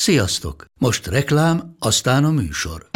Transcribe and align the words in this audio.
Sziasztok! 0.00 0.64
Most 0.78 1.06
reklám, 1.06 1.74
aztán 1.78 2.24
a 2.24 2.30
műsor. 2.30 2.86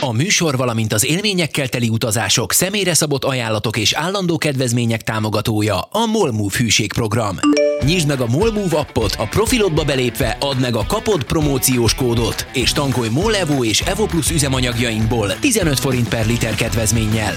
A 0.00 0.12
műsor, 0.12 0.56
valamint 0.56 0.92
az 0.92 1.06
élményekkel 1.06 1.68
teli 1.68 1.88
utazások, 1.88 2.52
személyre 2.52 2.94
szabott 2.94 3.24
ajánlatok 3.24 3.76
és 3.76 3.92
állandó 3.92 4.36
kedvezmények 4.36 5.02
támogatója 5.02 5.80
a 5.80 6.06
Molmove 6.06 6.56
hűségprogram. 6.58 7.38
Nyisd 7.84 8.08
meg 8.08 8.20
a 8.20 8.26
Molmove 8.26 8.78
appot, 8.78 9.14
a 9.18 9.26
profilodba 9.26 9.84
belépve 9.84 10.36
add 10.40 10.56
meg 10.56 10.76
a 10.76 10.86
kapod 10.86 11.24
promóciós 11.24 11.94
kódot, 11.94 12.46
és 12.52 12.72
tankolj 12.72 13.08
Molevo 13.08 13.64
és 13.64 13.80
Evo 13.80 14.06
Plus 14.06 14.30
üzemanyagjainkból 14.30 15.38
15 15.38 15.78
forint 15.78 16.08
per 16.08 16.26
liter 16.26 16.54
kedvezménnyel. 16.54 17.34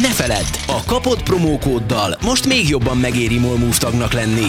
Ne 0.00 0.12
feledd, 0.12 0.56
a 0.66 0.84
kapod 0.86 1.22
promókóddal 1.22 2.18
most 2.22 2.46
még 2.46 2.68
jobban 2.68 2.96
megéri 2.96 3.38
Molmove 3.38 3.76
tagnak 3.78 4.12
lenni. 4.12 4.48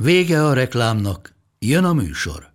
Vége 0.00 0.44
a 0.44 0.52
reklámnak, 0.52 1.34
jön 1.58 1.84
a 1.84 1.92
műsor. 1.92 2.52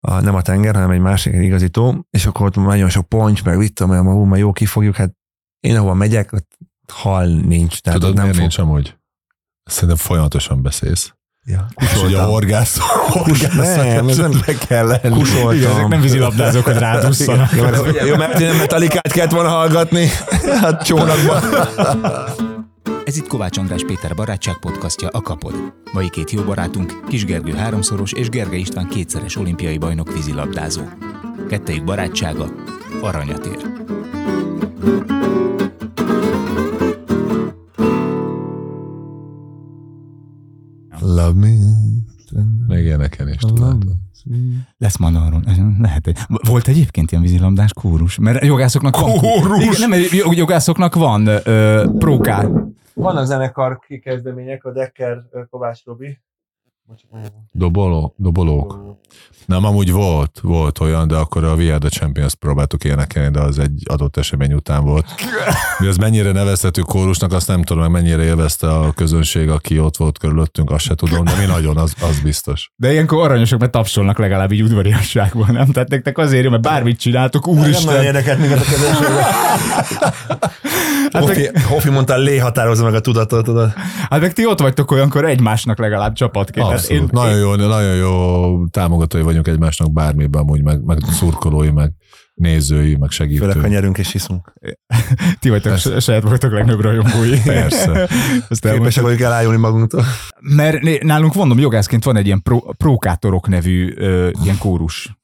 a, 0.00 0.20
nem 0.20 0.34
a 0.34 0.42
tenger, 0.42 0.74
hanem 0.74 0.90
egy 0.90 1.00
másik 1.00 1.32
egy 1.32 1.42
igazító, 1.42 2.06
és 2.10 2.26
akkor 2.26 2.46
ott 2.46 2.56
nagyon 2.56 2.88
sok 2.88 3.08
ponty, 3.08 3.40
meg 3.44 3.58
vittem, 3.58 3.88
mert 3.88 4.02
ma, 4.02 4.24
ma 4.24 4.36
jó 4.36 4.52
kifogjuk, 4.52 4.96
hát 4.96 5.12
én 5.60 5.76
ahova 5.76 5.94
megyek, 5.94 6.32
ott 6.32 6.56
hal 6.92 7.26
nincs. 7.26 7.80
Tehát 7.80 8.00
Tudod, 8.00 8.14
nem 8.14 8.22
miért 8.22 8.38
fog... 8.38 8.46
nincs 8.46 8.58
amúgy? 8.58 8.96
Szerintem 9.64 9.98
folyamatosan 9.98 10.62
beszélsz. 10.62 11.12
Ja. 11.44 11.66
És 11.76 11.92
hogy 11.92 12.14
a 12.14 12.24
horgász, 12.24 12.78
horgász 13.08 13.76
Nem, 13.76 14.08
ez 14.08 14.16
nem 14.16 14.42
be 14.46 14.54
kell 14.54 14.86
lenni. 14.86 15.18
Kusoltam. 15.18 15.52
Igen, 15.52 15.70
ezek 15.70 15.88
nem 15.88 16.00
vízilabdázók, 16.00 16.64
hogy 16.64 16.78
rádusszanak. 16.78 17.52
Jó, 17.52 17.62
mert, 17.62 18.06
jó, 18.06 18.16
mert 18.16 18.40
én 18.40 18.54
metalikát 18.54 19.12
kellett 19.12 19.30
volna 19.30 19.48
hallgatni 19.48 20.08
a 20.62 20.76
csónakban. 20.76 22.50
Ez 23.12 23.18
itt 23.18 23.26
Kovács 23.26 23.58
András 23.58 23.84
Péter 23.84 24.14
barátság 24.14 24.58
podcastja 24.58 25.08
a 25.08 25.20
Kapod. 25.20 25.54
Mai 25.92 26.10
két 26.10 26.30
jó 26.30 26.42
barátunk, 26.42 27.04
Kis 27.08 27.24
Gergő 27.24 27.52
háromszoros 27.52 28.12
és 28.12 28.28
Gerge 28.28 28.56
István 28.56 28.88
kétszeres 28.88 29.36
olimpiai 29.36 29.78
bajnok 29.78 30.12
vízilabdázó. 30.12 30.82
Kettejük 31.48 31.84
barátsága 31.84 32.46
aranyat 33.02 33.46
ér. 33.46 33.66
Love 41.00 41.32
me. 41.32 41.48
Még 42.66 42.84
ilyeneken 42.84 43.28
is 43.28 43.36
tudod. 43.40 43.84
Lesz 44.78 44.96
ma 44.96 45.06
arról. 45.06 45.42
Lehet, 45.80 46.06
egy- 46.06 46.18
volt 46.48 46.68
egyébként 46.68 47.10
ilyen 47.10 47.22
vízilabdás 47.22 47.72
kórus? 47.72 48.18
Mert 48.18 48.44
jogászoknak 48.44 49.00
van... 49.00 49.16
Kórus? 49.18 49.78
Igen, 49.78 49.88
nem, 49.88 50.00
jogászoknak 50.34 50.94
van 50.94 51.26
ö, 51.26 51.84
próká. 51.98 52.48
Vannak 52.94 53.24
zenekar 53.24 53.78
kikezdemények, 53.78 54.64
a 54.64 54.72
Decker 54.72 55.22
Kovács 55.50 55.84
Robi. 55.84 56.18
Doboló, 57.52 58.14
dobolók. 58.16 58.96
Nem, 59.46 59.64
amúgy 59.64 59.92
volt, 59.92 60.38
volt 60.42 60.80
olyan, 60.80 61.08
de 61.08 61.16
akkor 61.16 61.44
a 61.44 61.54
We 61.54 61.68
Are 61.68 61.78
The 61.78 61.88
Champions 61.88 62.34
próbáltuk 62.34 62.84
énekelni, 62.84 63.30
de 63.30 63.40
az 63.40 63.58
egy 63.58 63.82
adott 63.84 64.16
esemény 64.16 64.52
után 64.52 64.84
volt. 64.84 65.06
Mi 65.78 65.86
az 65.86 65.96
mennyire 65.96 66.32
nevezhető 66.32 66.82
kórusnak, 66.82 67.32
azt 67.32 67.48
nem 67.48 67.62
tudom, 67.62 67.82
meg 67.82 68.02
mennyire 68.02 68.22
élvezte 68.22 68.68
a 68.68 68.92
közönség, 68.92 69.48
aki 69.50 69.78
ott 69.78 69.96
volt 69.96 70.18
körülöttünk, 70.18 70.70
azt 70.70 70.84
se 70.84 70.94
tudom, 70.94 71.24
de 71.24 71.36
mi 71.38 71.44
nagyon, 71.44 71.76
az, 71.76 71.94
az 72.00 72.20
biztos. 72.20 72.70
De 72.76 72.92
ilyenkor 72.92 73.24
aranyosok, 73.24 73.60
mert 73.60 73.72
tapsolnak 73.72 74.18
legalább 74.18 74.52
így 74.52 74.62
udvariasságban, 74.62 75.52
nem? 75.52 75.66
Tehát 75.66 75.88
nektek 75.88 76.18
azért, 76.18 76.50
mert 76.50 76.62
bármit 76.62 76.98
csináltok, 76.98 77.46
Nem 77.46 77.58
úristen. 77.58 78.04
érdekelt 78.04 78.38
minket 78.38 78.60
a 78.60 78.64
közönség. 78.64 79.06
Hát 81.12 81.22
Hofi, 81.22 81.50
Hofi 81.68 81.90
mondta, 81.90 82.16
lé 82.16 82.38
határozza 82.38 82.84
meg 82.84 82.94
a 82.94 83.00
tudatot. 83.00 83.44
Tudod. 83.44 83.72
Hát 84.10 84.20
meg 84.20 84.32
ti 84.32 84.46
ott 84.46 84.60
vagytok 84.60 84.90
olyankor 84.90 85.24
egymásnak 85.24 85.78
legalább 85.78 86.14
csapatként. 86.14 86.66
Hát 86.66 86.74
Abszolút. 86.74 87.10
Nagyon 87.10 87.38
jó, 87.38 87.54
nagyon 87.54 87.94
jó 87.94 88.66
támogatói 88.66 89.22
vagyunk 89.22 89.48
egymásnak 89.48 89.92
bármiben, 89.92 90.40
amúgy, 90.42 90.62
meg, 90.62 90.84
meg 90.84 90.98
szurkolói, 91.10 91.70
meg 91.70 91.92
nézői, 92.34 92.96
meg 92.96 93.10
Főleg, 93.10 93.34
ha 93.36 93.40
segítői. 93.44 93.68
nyerünk 93.70 93.98
és 93.98 94.12
hiszunk. 94.12 94.52
ti 95.40 95.48
vagytok 95.48 95.72
Persze. 95.72 96.00
saját 96.00 96.22
vagytok 96.22 96.52
legnagyobb 96.52 96.80
rajongói. 96.80 97.38
Persze. 97.44 98.08
Képesek 98.72 99.02
vagyunk 99.02 99.20
elájulni 99.20 99.58
magunktól. 99.58 100.04
Mert 100.40 100.82
né- 100.82 101.02
nálunk 101.02 101.34
mondom, 101.34 101.58
jogászként 101.58 102.04
van 102.04 102.16
egy 102.16 102.26
ilyen 102.26 102.42
pro, 102.42 102.58
prókátorok 102.58 103.48
nevű 103.48 103.94
ö, 103.96 104.30
ilyen 104.44 104.58
kórus. 104.58 105.20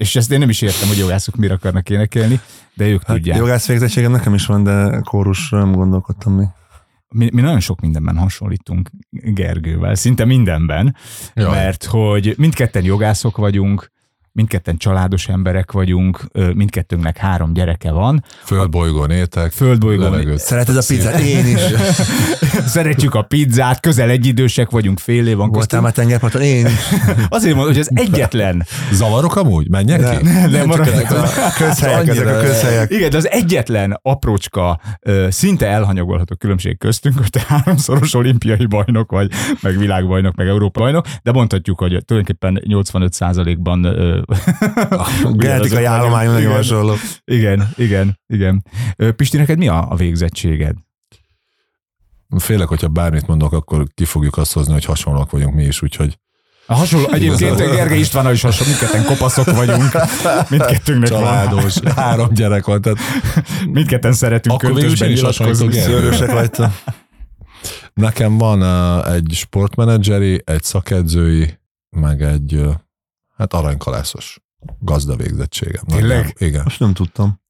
És 0.00 0.16
ezt 0.16 0.32
én 0.32 0.38
nem 0.38 0.48
is 0.48 0.62
értem, 0.62 0.88
hogy 0.88 0.98
jogászok 0.98 1.36
mire 1.36 1.54
akarnak 1.54 1.90
énekelni, 1.90 2.40
de 2.74 2.86
ők 2.86 3.02
Hát, 3.06 3.16
tudják. 3.16 3.38
jogász 3.38 3.66
végzettségem 3.66 4.10
nekem 4.10 4.34
is 4.34 4.46
van, 4.46 4.62
de 4.62 5.00
kórusra 5.04 5.58
nem 5.58 5.72
gondolkodtam 5.72 6.32
még. 6.32 6.46
Mi, 7.08 7.28
mi 7.32 7.40
nagyon 7.40 7.60
sok 7.60 7.80
mindenben 7.80 8.16
hasonlítunk 8.16 8.90
Gergővel, 9.10 9.94
szinte 9.94 10.24
mindenben, 10.24 10.96
Jaj. 11.34 11.50
mert 11.50 11.84
hogy 11.84 12.34
mindketten 12.38 12.84
jogászok 12.84 13.36
vagyunk, 13.36 13.90
mindketten 14.32 14.76
családos 14.76 15.28
emberek 15.28 15.72
vagyunk, 15.72 16.20
mindkettőnknek 16.54 17.16
három 17.16 17.52
gyereke 17.52 17.90
van, 17.90 18.24
Földbolygón 18.44 19.10
éltek, 19.10 19.52
földbolygón 19.52 20.10
levegőt. 20.10 20.38
Szereted 20.38 20.76
a 20.76 20.82
pizzát? 20.86 21.20
Én 21.20 21.46
is. 21.46 21.60
szeretjük 22.76 23.14
a 23.14 23.22
pizzát, 23.22 23.80
közel 23.80 24.10
egyidősek 24.10 24.70
vagyunk, 24.70 24.98
fél 24.98 25.26
év 25.26 25.36
van 25.36 25.50
Voltál 25.50 25.80
már 25.80 25.92
tengerparton? 25.92 26.42
Én 26.42 26.66
is. 26.66 26.72
Azért 27.28 27.54
mondom, 27.54 27.72
hogy 27.72 27.80
az 27.80 27.90
egyetlen 27.94 28.66
Zavarok 28.92 29.36
amúgy? 29.36 29.68
Menjek 29.70 30.10
ki? 30.10 30.24
nem, 30.24 30.50
csak 30.50 30.66
maradjunk 30.66 31.04
ezek 31.04 31.38
a 31.38 31.52
közhelyek, 31.56 32.08
ezek 32.08 32.26
a 32.26 32.40
közhelyek. 32.40 32.90
Igen, 32.90 33.10
de 33.10 33.16
az 33.16 33.30
egyetlen 33.30 33.98
aprócska, 34.02 34.80
szinte 35.28 35.66
elhanyagolható 35.66 36.34
különbség 36.36 36.78
köztünk, 36.78 37.18
hogy 37.18 37.30
te 37.30 37.44
háromszoros 37.46 38.14
olimpiai 38.14 38.66
bajnok 38.66 39.10
vagy, 39.10 39.30
meg 39.60 39.78
világbajnok, 39.78 40.34
meg 40.34 40.48
Európa 40.48 40.80
bajnok, 40.80 41.06
de 41.22 41.32
mondhatjuk, 41.32 41.78
hogy 41.78 42.02
tulajdonképpen 42.04 42.62
85%-ban 42.68 43.86
ö, 45.24 45.30
Genetikai 45.32 45.84
állományunk 45.84 46.32
nagyon 46.34 46.50
igen, 46.50 46.56
hasonló. 46.56 46.94
igen, 47.24 47.68
igen, 47.76 48.18
igen. 48.26 48.64
Pisti, 49.16 49.36
neked 49.36 49.58
mi 49.58 49.68
a, 49.68 49.90
a 49.90 49.94
végzettséged? 49.94 50.74
Félek, 52.38 52.68
hogyha 52.68 52.88
bármit 52.88 53.26
mondok, 53.26 53.52
akkor 53.52 53.86
ki 53.94 54.04
fogjuk 54.04 54.36
azt 54.36 54.52
hozni, 54.52 54.72
hogy 54.72 54.84
hasonlóak 54.84 55.30
vagyunk 55.30 55.54
mi 55.54 55.64
is, 55.64 55.82
úgyhogy 55.82 56.18
A 56.66 56.74
hasonló, 56.74 57.08
egyébként 57.12 57.56
Gergely 57.56 57.98
Istvánnal 57.98 58.32
is 58.32 58.42
hasonló, 58.42 58.72
mindketten 58.72 59.04
kopaszok 59.04 59.50
vagyunk, 59.56 59.92
mindkettőnknek 60.48 61.10
van, 61.10 61.20
családos, 61.20 61.78
három 61.78 62.28
gyerek 62.32 62.64
van, 62.64 62.80
tehát 62.80 62.98
mindketten 63.66 64.12
szeretünk 64.12 64.62
Akkor 64.62 64.72
hasonlítok 64.72 65.08
nyilatkozni. 65.08 65.72
Szörösek 65.72 66.32
vagytok. 66.32 66.70
nekem 67.94 68.38
van 68.38 68.62
egy 69.04 69.32
sportmenedzseri, 69.32 70.42
egy 70.44 70.62
szakedzői, 70.62 71.58
meg 71.90 72.22
egy 72.22 72.62
hát 73.40 73.54
aranykalászos 73.54 74.38
gazda 74.78 75.16
végzettségem. 75.16 75.82
Tényleg? 75.86 76.08
Nagyjából. 76.16 76.32
Igen. 76.48 76.60
Most 76.64 76.80
nem 76.80 76.92
tudtam. 76.92 77.40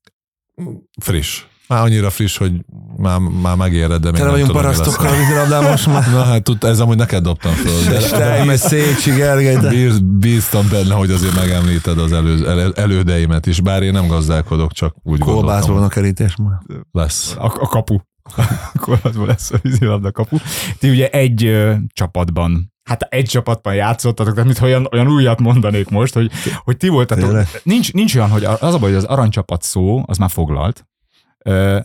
Friss. 1.00 1.44
Már 1.68 1.82
annyira 1.82 2.10
friss, 2.10 2.36
hogy 2.36 2.52
már, 2.96 3.18
már 3.18 3.56
megéred, 3.56 4.00
de 4.02 4.10
még 4.10 4.20
Tele 4.20 4.24
nem 4.24 4.30
vagyunk 4.30 4.52
parasztokkal 4.52 5.06
a 5.06 5.16
vízilabdában 5.16 5.70
most 5.70 5.86
már. 5.92 6.10
Na 6.10 6.22
hát 6.22 6.42
tud, 6.42 6.64
ez 6.64 6.80
amúgy 6.80 6.96
neked 6.96 7.22
dobtam 7.22 7.52
föl. 7.52 7.92
De, 7.92 8.08
Te 8.08 8.52
is 8.52 8.60
Szécsi 8.60 9.10
Gergely. 9.10 9.56
de- 9.56 9.68
Bíz, 9.68 9.98
bíztam 9.98 10.68
benne, 10.70 10.94
hogy 10.94 11.10
azért 11.10 11.34
megemlíted 11.34 11.98
az 11.98 12.12
elő, 12.12 12.48
elő, 12.48 12.72
elődeimet 12.76 13.46
is, 13.46 13.60
bár 13.60 13.82
én 13.82 13.92
nem 13.92 14.06
gazdálkodok, 14.06 14.72
csak 14.72 14.94
úgy 15.02 15.18
gondoltam, 15.18 15.74
van 15.74 15.82
a 15.82 15.88
kerítés 15.88 16.36
már. 16.36 16.58
lesz. 16.92 17.34
a, 17.38 17.44
a 17.44 17.66
kapu. 17.68 17.96
Az 19.02 19.16
lesz 19.16 19.50
a 19.50 19.58
vízilabda 19.62 20.12
kapu. 20.12 20.36
Ti 20.78 20.90
ugye 20.90 21.08
egy 21.08 21.44
ö, 21.44 21.74
csapatban, 21.92 22.69
hát 22.82 23.02
egy 23.02 23.24
csapatban 23.24 23.74
játszottatok, 23.74 24.32
tehát 24.32 24.46
mintha 24.46 24.66
olyan, 24.66 24.88
olyan 24.92 25.08
újat 25.08 25.40
mondanék 25.40 25.88
most, 25.88 26.14
hogy, 26.14 26.30
hogy 26.64 26.76
ti 26.76 26.88
voltatok. 26.88 27.24
Tényleg? 27.24 27.46
Nincs, 27.62 27.92
nincs 27.92 28.14
olyan, 28.16 28.30
hogy 28.30 28.44
az 28.44 28.74
a 28.74 28.78
baj, 28.78 28.88
hogy 28.88 28.94
az 28.94 29.04
aranycsapat 29.04 29.62
szó, 29.62 30.02
az 30.06 30.18
már 30.18 30.30
foglalt, 30.30 30.86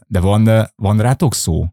de 0.07 0.19
van, 0.19 0.69
van 0.75 0.97
rátok 0.97 1.33
szó? 1.33 1.67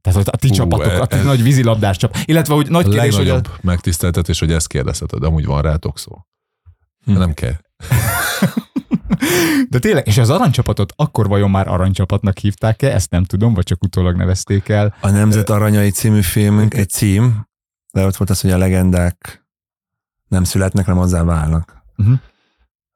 Tehát 0.00 0.28
a 0.28 0.36
ti 0.36 0.48
Hú, 0.48 0.54
csapatok, 0.54 0.92
a 1.02 1.06
ti 1.06 1.16
ez- 1.16 1.24
nagy 1.24 1.42
vízilabdás 1.42 1.96
csapat. 1.96 2.22
Illetve, 2.24 2.54
hogy 2.54 2.70
nagy 2.70 2.88
kérdés, 2.88 3.16
hogy 3.16 3.28
a, 3.28 3.40
megtiszteltetés, 3.60 4.38
hogy 4.38 4.52
ezt 4.52 4.68
kérdezheted, 4.68 5.22
amúgy 5.22 5.46
van 5.46 5.62
rátok 5.62 5.98
szó. 5.98 6.12
Hm. 7.04 7.12
Nem 7.12 7.34
kell. 7.34 7.54
de 9.70 9.78
tényleg, 9.78 10.06
és 10.06 10.18
az 10.18 10.30
aranycsapatot 10.30 10.92
akkor 10.96 11.28
vajon 11.28 11.50
már 11.50 11.68
aranycsapatnak 11.68 12.38
hívták-e? 12.38 12.94
Ezt 12.94 13.10
nem 13.10 13.24
tudom, 13.24 13.54
vagy 13.54 13.64
csak 13.64 13.82
utólag 13.82 14.16
nevezték 14.16 14.68
el. 14.68 14.94
A 15.00 15.10
Nemzet 15.10 15.50
Aranyai 15.50 15.90
című 15.90 16.20
filmünk 16.20 16.74
egy 16.74 16.88
cím, 16.88 17.47
de 17.98 18.06
ott 18.06 18.16
volt 18.16 18.30
az, 18.30 18.40
hogy 18.40 18.50
a 18.50 18.58
legendák 18.58 19.46
nem 20.28 20.44
születnek, 20.44 20.84
hanem 20.84 21.00
hozzá 21.00 21.24
válnak. 21.24 21.82
Uh-huh. 21.96 22.18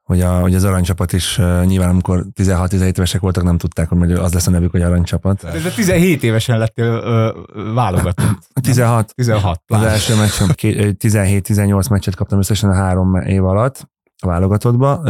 Hogy, 0.02 0.20
a, 0.20 0.40
hogy 0.40 0.54
az 0.54 0.64
aranycsapat 0.64 1.12
is 1.12 1.38
uh, 1.38 1.64
nyilván, 1.64 1.88
amikor 1.88 2.26
16-17 2.34 2.96
évesek 2.96 3.20
voltak, 3.20 3.44
nem 3.44 3.58
tudták, 3.58 3.88
hogy 3.88 4.12
az 4.12 4.32
lesz 4.32 4.46
a 4.46 4.50
nevük, 4.50 4.70
hogy 4.70 4.82
aranycsapat. 4.82 5.42
De 5.42 5.70
17 5.70 6.22
évesen 6.22 6.58
lettél 6.58 6.84
ö, 6.84 7.32
válogatott. 7.74 8.38
16. 8.60 9.14
16. 9.14 9.62
Az 9.66 9.82
első 9.82 10.16
meccsem 10.16 10.48
17-18 10.56 11.90
meccset 11.90 12.14
kaptam 12.14 12.38
összesen 12.38 12.70
a 12.70 12.74
három 12.74 13.14
év 13.14 13.44
alatt, 13.44 13.88
a 14.22 14.26
válogatottba, 14.26 15.00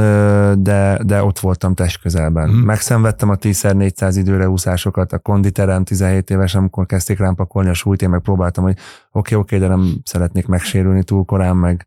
de, 0.55 0.99
de 1.05 1.23
ott 1.23 1.39
voltam 1.39 1.75
test 1.75 2.01
közelben. 2.01 2.49
Mhm. 2.49 2.59
Megszenvedtem 2.59 3.31
a 3.31 3.37
10x400 3.37 4.15
időre 4.17 4.49
úszásokat, 4.49 5.13
a 5.13 5.19
konditerem 5.19 5.85
17 5.85 6.31
éves, 6.31 6.55
amikor 6.55 6.87
kezdték 6.87 7.19
rám 7.19 7.35
pakolni 7.35 7.69
a 7.69 7.75
súlyt, 7.75 8.03
én 8.03 8.09
meg 8.09 8.21
próbáltam, 8.21 8.65
hogy 8.65 8.73
oké, 8.73 9.35
okay, 9.35 9.39
oké, 9.39 9.57
okay, 9.57 9.69
de 9.69 9.75
nem 9.75 9.95
szeretnék 10.05 10.47
megsérülni 10.47 11.05
túl 11.05 11.25
korán, 11.25 11.57
meg 11.57 11.87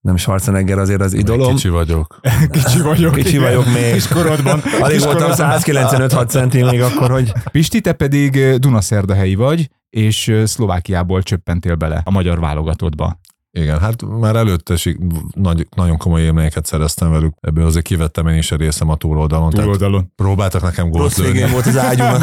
nem 0.00 0.16
Schwarzenegger 0.16 0.78
azért 0.78 1.00
az 1.00 1.12
idolom. 1.12 1.54
Kicsi 1.54 1.68
vagyok. 1.68 2.20
Kicsi 2.50 2.80
vagyok. 2.82 3.14
Kicsi 3.14 3.28
igen. 3.28 3.42
vagyok 3.42 3.64
még. 3.74 3.92
Kis 3.92 4.08
korodban. 4.08 4.60
Alig 4.80 4.96
kis 4.96 5.04
voltam 5.04 5.30
korodban. 5.30 5.60
195-6 5.60 6.28
centi 6.28 6.62
még 6.62 6.82
akkor, 6.82 7.10
hogy 7.10 7.32
Pisti, 7.50 7.80
te 7.80 7.92
pedig 7.92 8.56
Dunaszerdahelyi 8.56 9.34
vagy, 9.34 9.68
és 9.90 10.42
Szlovákiából 10.44 11.22
csöppentél 11.22 11.74
bele 11.74 12.00
a 12.04 12.10
magyar 12.10 12.40
válogatottba. 12.40 13.20
Igen, 13.52 13.78
hát 13.78 14.02
már 14.06 14.36
előtte 14.36 14.74
nagy, 15.34 15.66
nagyon 15.76 15.96
komoly 15.96 16.20
élményeket 16.20 16.66
szereztem 16.66 17.10
velük. 17.10 17.34
Ebből 17.40 17.64
azért 17.64 17.84
kivettem 17.84 18.26
én 18.26 18.36
is 18.38 18.52
a 18.52 18.56
részem 18.56 18.88
a 18.88 18.96
túloldalon. 18.96 19.50
Tehát 19.50 19.64
Túloldalon. 19.64 20.12
próbáltak 20.16 20.62
nekem 20.62 20.90
gólt 20.90 21.16
lőni. 21.16 21.50
volt 21.50 21.66
az 21.66 21.78
ágyúnak. 21.78 22.18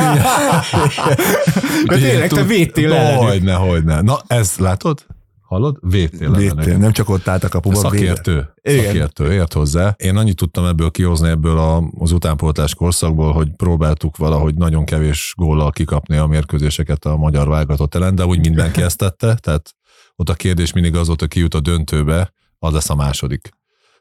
De 1.86 1.98
tényleg, 1.98 2.30
te 2.30 2.44
védtél. 2.44 3.16
Hogyne, 3.16 3.54
hogyne. 3.54 4.02
Na, 4.02 4.20
ez 4.28 4.58
látod? 4.58 5.06
Hallod? 5.42 5.78
Védtél 5.82 6.32
Védtél, 6.32 6.78
nem 6.78 6.92
csak 6.92 7.10
ott 7.10 7.28
állt 7.28 7.44
a 7.44 7.50
kapuba, 7.50 7.90
védett. 7.90 8.16
Szakértő. 8.16 8.54
Igen. 8.62 8.86
Szakértő, 8.86 9.32
ért 9.34 9.54
hozzá. 9.54 9.94
Én 9.98 10.18
annyit 10.18 10.36
tudtam 10.36 10.66
ebből 10.66 10.90
kihozni 10.92 11.30
ebből 11.30 11.58
a, 11.58 11.84
az 12.00 12.12
utánpótlás 12.12 12.76
korszakból, 12.76 13.32
hogy 13.34 13.50
próbáltuk 13.56 14.18
valahogy 14.18 14.56
nagyon 14.56 14.86
kevés 14.86 15.34
góllal 15.38 15.72
kikapni 15.72 16.18
a 16.18 16.26
mérkőzéseket 16.26 17.06
a 17.06 17.18
magyar 17.18 17.48
válogatott 17.48 17.96
ellen, 17.96 18.16
de 18.16 18.26
úgy 18.26 18.40
mindenki 18.40 18.82
ezt 18.82 18.98
tette, 18.98 19.36
tehát 19.36 19.74
ott 20.20 20.30
a 20.30 20.34
kérdés 20.34 20.74
mindig 20.74 20.96
az 20.96 21.08
volt, 21.08 21.20
hogy 21.20 21.30
ki 21.30 21.40
jut 21.40 21.54
a 21.54 21.60
döntőbe, 21.60 22.34
az 22.60 22.74
lesz 22.74 22.90
a 22.90 22.96
második 22.96 23.50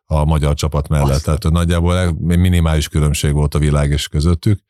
a 0.06 0.24
magyar 0.24 0.54
csapat 0.54 0.88
mellett. 0.88 1.10
Azt. 1.10 1.24
Tehát 1.24 1.50
nagyjából 1.50 2.12
minimális 2.18 2.88
különbség 2.88 3.32
volt 3.32 3.54
a 3.54 3.58
világ 3.58 3.90
és 3.90 4.08
közöttük. 4.08 4.60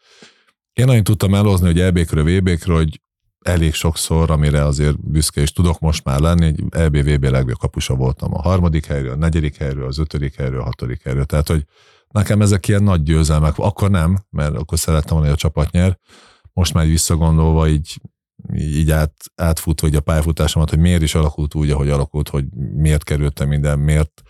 Én 0.73 0.89
annyit 0.89 1.05
tudtam 1.05 1.35
elhozni, 1.35 1.67
hogy 1.67 1.81
EB-kről, 1.81 2.25
VB-kről, 2.25 2.77
hogy 2.77 3.01
elég 3.41 3.75
sokszor, 3.75 4.31
amire 4.31 4.65
azért 4.65 5.11
büszke 5.11 5.43
is 5.43 5.53
tudok 5.53 5.79
most 5.79 6.05
már 6.05 6.21
lenni, 6.21 6.47
egy 6.47 6.65
EB-VB 6.71 7.25
legjobb 7.25 7.59
kapusa 7.59 7.95
voltam 7.95 8.35
a 8.35 8.43
harmadik 8.43 8.87
helyről, 8.87 9.13
a 9.13 9.17
negyedik 9.17 9.57
helyről, 9.57 9.87
az 9.87 9.99
ötödik 9.99 10.35
helyről, 10.35 10.61
a 10.61 10.65
hatodik 10.65 11.03
helyről. 11.03 11.25
Tehát, 11.25 11.49
hogy 11.49 11.65
nekem 12.09 12.41
ezek 12.41 12.69
ilyen 12.69 12.83
nagy 12.83 13.03
győzelmek, 13.03 13.59
akkor 13.59 13.91
nem, 13.91 14.19
mert 14.31 14.57
akkor 14.57 14.79
szerettem 14.79 15.11
volna, 15.11 15.25
hogy 15.25 15.35
a 15.35 15.41
csapat 15.41 15.71
nyer. 15.71 15.99
Most 16.53 16.75
már 16.75 16.87
visszagondolva, 16.87 17.69
így, 17.69 18.01
így 18.55 18.91
át, 18.91 19.13
átfutva 19.35 19.87
így 19.87 19.95
a 19.95 20.01
pályafutásomat, 20.01 20.71
hogy 20.71 20.79
miért 20.79 21.03
is 21.03 21.15
alakult 21.15 21.55
úgy, 21.55 21.71
ahogy 21.71 21.91
alakult, 21.91 22.29
hogy 22.29 22.45
miért 22.75 23.05
kerültem 23.05 23.49
minden, 23.49 23.79
miért. 23.79 24.23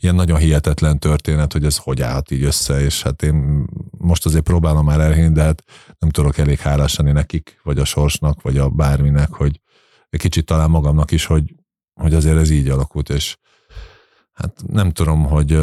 Ilyen 0.00 0.14
nagyon 0.14 0.38
hihetetlen 0.38 0.98
történet, 0.98 1.52
hogy 1.52 1.64
ez 1.64 1.76
hogy 1.76 2.02
állhat 2.02 2.30
így 2.30 2.42
össze, 2.42 2.80
és 2.80 3.02
hát 3.02 3.22
én 3.22 3.64
most 3.90 4.26
azért 4.26 4.44
próbálom 4.44 4.84
már 4.84 5.00
elhinni, 5.00 5.32
de 5.32 5.42
hát 5.42 5.64
nem 5.98 6.10
tudok 6.10 6.38
elég 6.38 6.58
hálás 6.58 6.96
lenni 6.96 7.12
nekik, 7.12 7.60
vagy 7.62 7.78
a 7.78 7.84
sorsnak, 7.84 8.42
vagy 8.42 8.58
a 8.58 8.68
bárminek, 8.68 9.32
hogy 9.32 9.60
egy 10.10 10.20
kicsit 10.20 10.44
talán 10.44 10.70
magamnak 10.70 11.10
is, 11.10 11.24
hogy, 11.24 11.54
hogy 11.94 12.14
azért 12.14 12.36
ez 12.36 12.50
így 12.50 12.68
alakult, 12.68 13.08
és 13.08 13.36
hát 14.32 14.62
nem 14.66 14.90
tudom, 14.90 15.24
hogy 15.24 15.58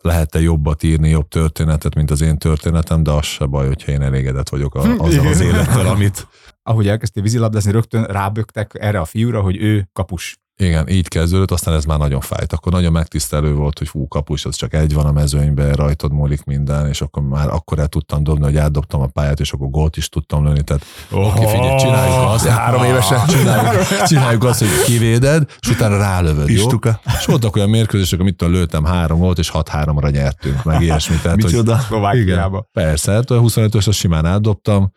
lehet-e 0.00 0.40
jobbat 0.40 0.82
írni, 0.82 1.08
jobb 1.08 1.28
történetet, 1.28 1.94
mint 1.94 2.10
az 2.10 2.20
én 2.20 2.38
történetem, 2.38 3.02
de 3.02 3.10
az 3.10 3.24
se 3.24 3.44
baj, 3.44 3.66
hogyha 3.66 3.92
én 3.92 4.02
elégedett 4.02 4.48
vagyok 4.48 4.74
a, 4.74 4.80
azzal 5.04 5.26
az 5.26 5.40
élettel, 5.40 5.86
amit, 5.86 6.26
Ahogy 6.62 6.88
elkezdtél 6.88 7.22
vízilabdázni, 7.22 7.70
rögtön 7.70 8.04
rábögtek 8.04 8.74
erre 8.74 9.00
a 9.00 9.04
fiúra, 9.04 9.40
hogy 9.42 9.56
ő 9.56 9.88
kapus. 9.92 10.41
Igen, 10.56 10.88
így 10.88 11.08
kezdődött, 11.08 11.50
aztán 11.50 11.74
ez 11.74 11.84
már 11.84 11.98
nagyon 11.98 12.20
fájt. 12.20 12.52
Akkor 12.52 12.72
nagyon 12.72 12.92
megtisztelő 12.92 13.54
volt, 13.54 13.78
hogy 13.78 13.88
fú, 13.88 14.08
kapus, 14.08 14.44
az 14.44 14.56
csak 14.56 14.74
egy 14.74 14.94
van 14.94 15.06
a 15.06 15.12
mezőnyben, 15.12 15.72
rajtad 15.72 16.12
múlik 16.12 16.44
minden, 16.44 16.88
és 16.88 17.00
akkor 17.00 17.22
már 17.22 17.48
akkor 17.48 17.78
el 17.78 17.86
tudtam 17.86 18.22
dobni, 18.22 18.44
hogy 18.44 18.56
átdobtam 18.56 19.00
a 19.00 19.06
pályát, 19.06 19.40
és 19.40 19.52
akkor 19.52 19.70
gólt 19.70 19.96
is 19.96 20.08
tudtam 20.08 20.44
lőni. 20.44 20.62
Tehát 20.62 20.84
Oh. 21.10 21.26
oké, 21.26 21.46
figyelj, 21.46 21.78
csináljuk 21.78 22.30
azt. 22.30 22.46
Három 22.46 22.84
évesen. 22.84 23.26
Csináljuk, 23.26 23.82
csináljuk 24.06 24.44
azt, 24.44 24.58
hogy 24.58 24.68
kivéded, 24.84 25.44
és 25.60 25.68
utána 25.68 25.96
rálövöd, 25.96 26.48
jó? 26.48 26.54
Pistuka. 26.54 27.00
És 27.18 27.24
voltak 27.24 27.56
olyan 27.56 27.70
mérkőzések, 27.70 28.20
amit 28.20 28.40
lőttem 28.40 28.84
három 28.84 29.18
volt, 29.18 29.38
és 29.38 29.50
6-3-ra 29.54 30.10
nyertünk, 30.12 30.64
meg 30.64 30.82
ilyesmi. 30.82 31.16
Tehát, 31.22 31.42
hogy, 31.42 31.50
Micsoda. 31.50 31.78
Szlovákiába. 31.78 32.66
igen, 32.70 32.86
persze, 32.86 33.12
hát 33.12 33.30
a 33.30 33.40
25-ös 33.40 33.88
azt 33.88 33.98
simán 33.98 34.26
átdobtam, 34.26 34.92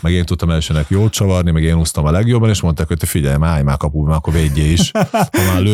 meg 0.00 0.12
én 0.12 0.24
tudtam 0.24 0.50
elsőnek 0.50 0.86
jót 0.88 1.12
csavarni, 1.12 1.50
meg 1.50 1.62
én 1.62 1.74
úsztam 1.74 2.04
a 2.04 2.10
legjobban, 2.10 2.48
és 2.48 2.60
mondták, 2.60 2.86
hogy 2.88 2.98
te 2.98 3.06
figyelj, 3.06 3.36
állj 3.40 3.62
már 3.62 3.76
kapuba, 3.76 4.14
akkor 4.14 4.32
védjél 4.32 4.72
is. 4.72 4.90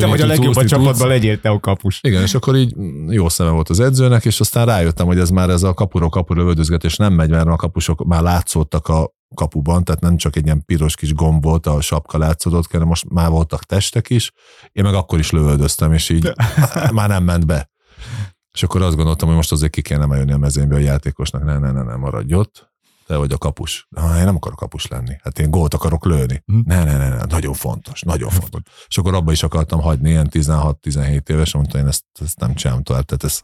Te 0.00 0.06
vagy 0.06 0.20
a 0.20 0.26
legjobb 0.26 0.56
a 0.56 0.64
csapatban, 0.64 1.08
legyél 1.08 1.40
te 1.40 1.48
a 1.48 1.60
kapus. 1.60 2.00
Igen, 2.02 2.22
és 2.22 2.34
akkor 2.34 2.56
így 2.56 2.74
jó 3.08 3.28
szeme 3.28 3.50
volt 3.50 3.68
az 3.68 3.80
edzőnek, 3.80 4.24
és 4.24 4.40
aztán 4.40 4.66
rájöttem, 4.66 5.06
hogy 5.06 5.18
ez 5.18 5.30
már 5.30 5.50
ez 5.50 5.62
a 5.62 5.74
kapura 5.74 6.08
kapura 6.08 6.40
lövöldözgetés 6.40 6.96
nem 6.96 7.12
megy, 7.12 7.30
mert 7.30 7.46
a 7.46 7.56
kapusok 7.56 8.04
már 8.04 8.22
látszódtak 8.22 8.88
a 8.88 9.14
kapuban, 9.34 9.84
tehát 9.84 10.00
nem 10.00 10.16
csak 10.16 10.36
egy 10.36 10.44
ilyen 10.44 10.64
piros 10.64 10.96
kis 10.96 11.14
gomb 11.14 11.42
volt, 11.42 11.66
a 11.66 11.80
sapka 11.80 12.18
látszódott, 12.18 12.70
hanem 12.70 12.86
most 12.86 13.08
már 13.08 13.30
voltak 13.30 13.64
testek 13.64 14.10
is, 14.10 14.32
én 14.72 14.84
meg 14.84 14.94
akkor 14.94 15.18
is 15.18 15.30
lövöldöztem, 15.30 15.92
és 15.92 16.08
így 16.08 16.32
már 16.92 17.08
nem 17.08 17.24
ment 17.24 17.46
be. 17.46 17.70
És 18.52 18.62
akkor 18.62 18.82
azt 18.82 18.96
gondoltam, 18.96 19.28
hogy 19.28 19.36
most 19.36 19.52
azért 19.52 19.72
ki 19.72 19.82
kéne 19.82 20.06
eljönni 20.10 20.32
a 20.32 20.38
mezőnybe 20.38 20.74
a 20.74 20.78
játékosnak, 20.78 21.44
ne, 21.44 21.58
ne, 21.58 21.72
ne, 21.72 21.82
ne, 21.82 21.96
maradj 21.96 22.34
ott, 22.34 22.65
te 23.06 23.16
vagy 23.16 23.32
a 23.32 23.38
kapus. 23.38 23.88
Ha, 23.96 24.18
én 24.18 24.24
nem 24.24 24.36
akarok 24.36 24.58
kapus 24.58 24.86
lenni. 24.86 25.16
Hát 25.22 25.38
én 25.38 25.50
gólt 25.50 25.74
akarok 25.74 26.04
lőni. 26.04 26.42
Hm. 26.46 26.60
Ne, 26.64 26.84
ne, 26.84 26.96
ne, 26.96 27.08
ne, 27.08 27.24
nagyon 27.28 27.52
fontos, 27.52 28.00
nagyon 28.02 28.30
fontos. 28.30 28.60
És 28.88 28.98
akkor 28.98 29.14
abba 29.14 29.32
is 29.32 29.42
akartam 29.42 29.80
hagyni, 29.80 30.08
ilyen 30.08 30.28
16-17 30.30 31.28
éves, 31.28 31.54
mondta, 31.54 31.78
én 31.78 31.86
ezt, 31.86 32.04
ezt 32.20 32.38
nem 32.38 32.54
csinálom 32.54 32.82
tovább. 32.82 33.04
Tehát 33.04 33.24
ez, 33.24 33.40